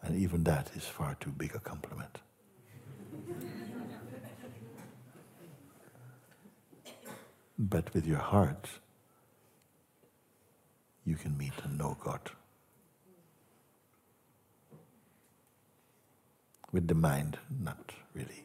[0.00, 2.20] And even that is far too big a compliment.
[7.58, 8.66] but with your heart,
[11.04, 12.30] you can meet and know God.
[16.76, 18.44] With the mind, not really.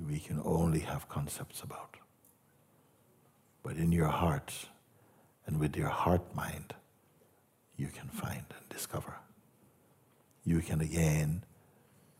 [0.00, 1.96] We can only have concepts about.
[3.64, 4.68] But in your heart
[5.44, 6.74] and with your heart mind,
[7.76, 9.16] you can find and discover.
[10.44, 11.42] You can again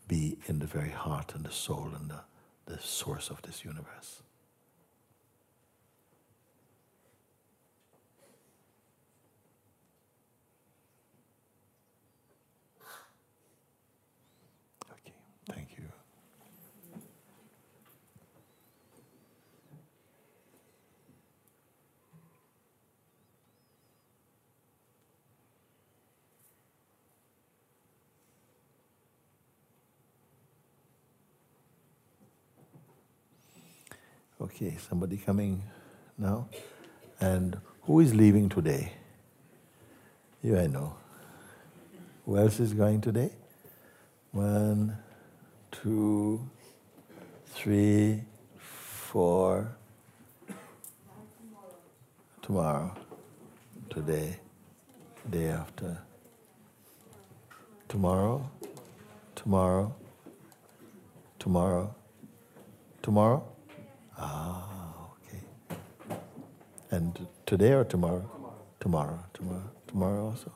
[0.09, 2.19] be in the very heart and the soul and the,
[2.65, 4.23] the source of this universe.
[34.61, 35.63] Okay, somebody coming
[36.17, 36.49] now?
[37.21, 38.91] And who is leaving today?
[40.43, 40.97] You, I know.
[42.25, 43.29] Who else is going today?
[44.33, 44.97] One,
[45.71, 46.45] two,
[47.45, 48.23] three,
[48.57, 49.77] four.
[52.41, 52.97] Tomorrow.
[53.89, 54.39] Today.
[55.29, 56.01] Day after.
[57.87, 58.51] Tomorrow.
[59.35, 59.95] Tomorrow.
[61.39, 61.95] Tomorrow.
[63.01, 63.58] Tomorrow.
[64.19, 64.65] Ah,
[65.13, 65.43] okay.
[66.91, 68.29] And today or tomorrow?
[68.79, 69.19] Tomorrow.
[69.33, 69.71] Tomorrow.
[69.87, 70.51] Tomorrow, also?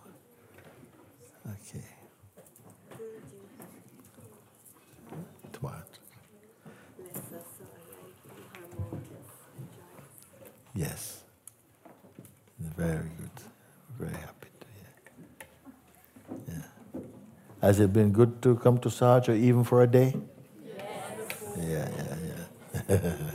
[1.47, 1.85] Okay.
[5.53, 5.83] Tomorrow.
[10.75, 11.23] Yes.
[12.59, 13.31] Very good.
[13.99, 16.57] Very happy to hear.
[16.57, 17.01] Yeah.
[17.61, 20.15] Has it been good to come to Sahaja even for a day?
[20.65, 20.77] Yes.
[21.57, 22.17] Yeah, yeah,
[22.89, 23.11] yeah.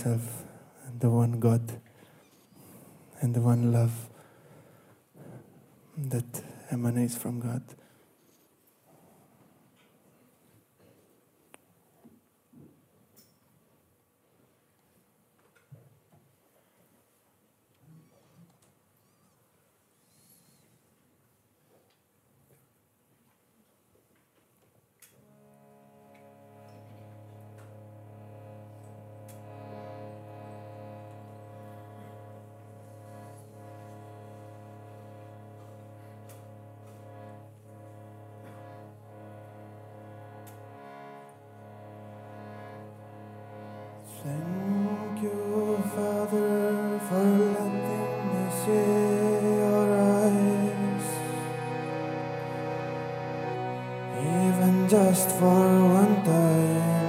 [0.00, 0.44] Himself
[0.98, 1.78] the one God
[3.20, 4.08] and the one love
[5.94, 7.62] that emanates from God.
[54.90, 56.99] just for one time.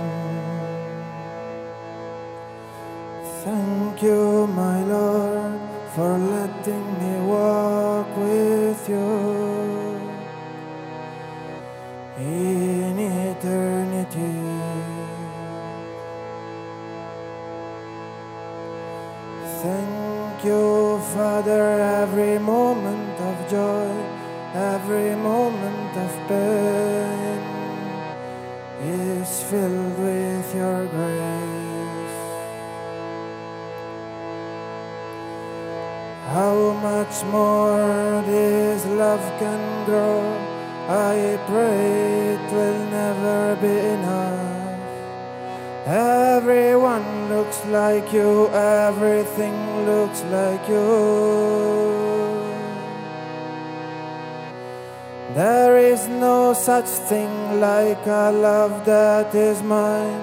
[56.62, 60.22] such thing like a love that is mine.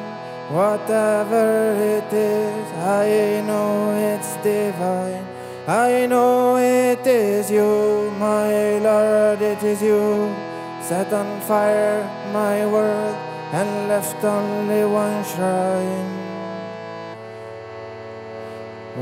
[0.55, 5.27] Whatever it is, I know it's divine.
[5.67, 10.33] I know it is you, my Lord, it is you.
[10.81, 13.17] Set on fire my world
[13.53, 16.13] and left only one shrine.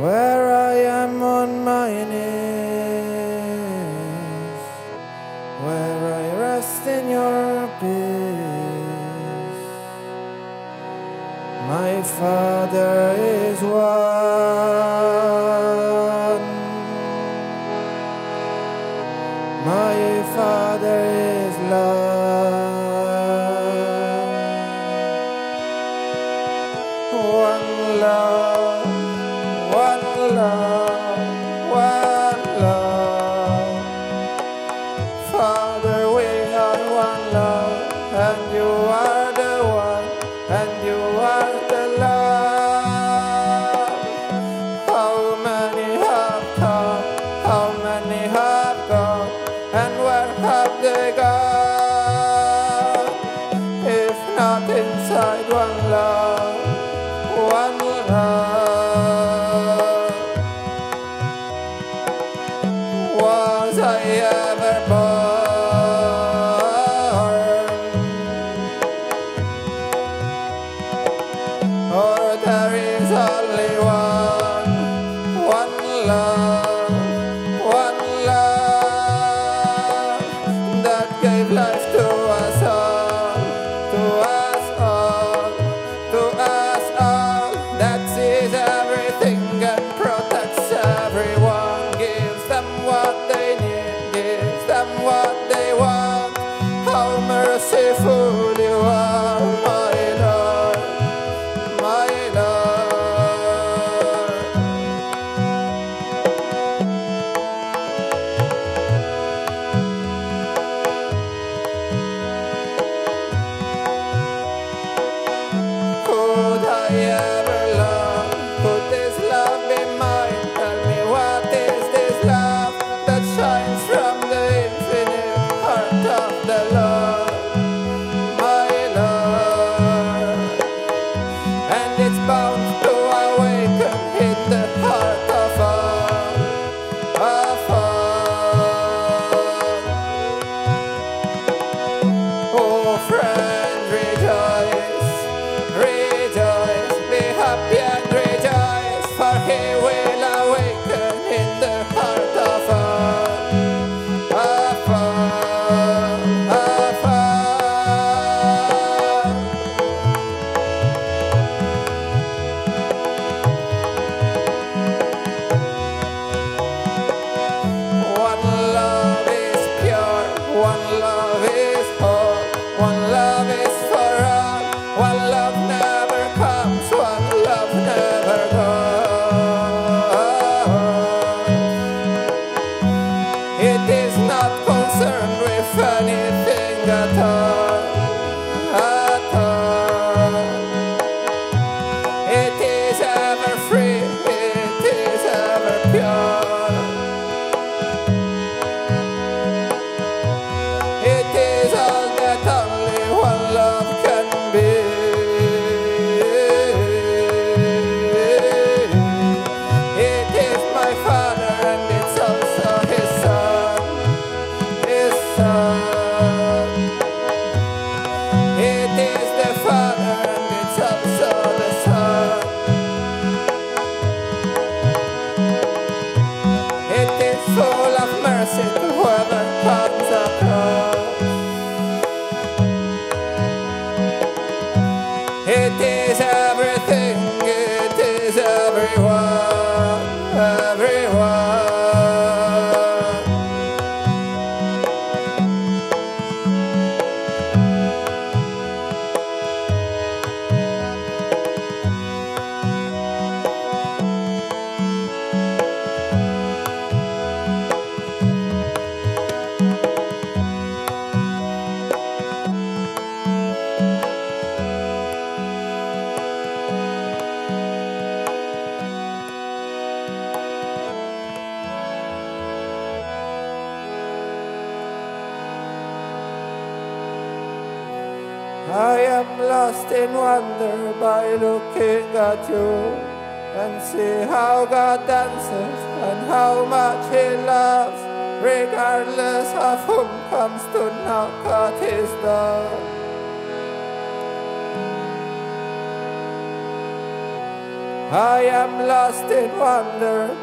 [0.00, 2.45] Where I am on my knees.
[12.18, 12.55] far.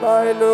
[0.03, 0.52] Wonder by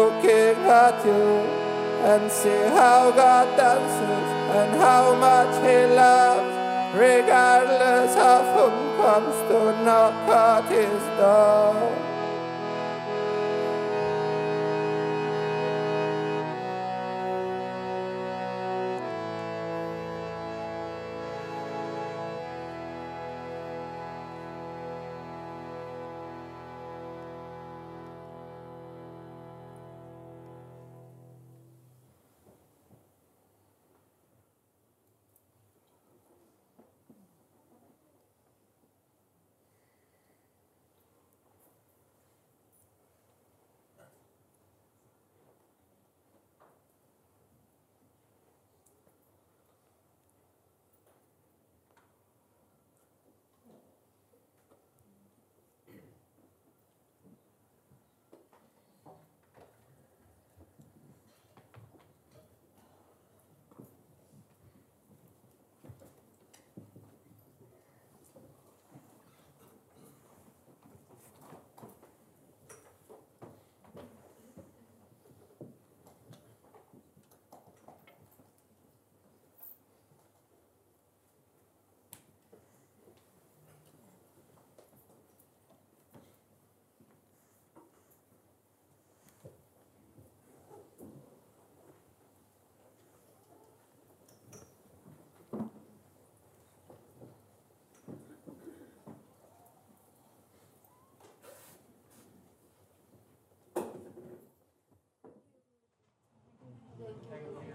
[107.30, 107.69] Thank you.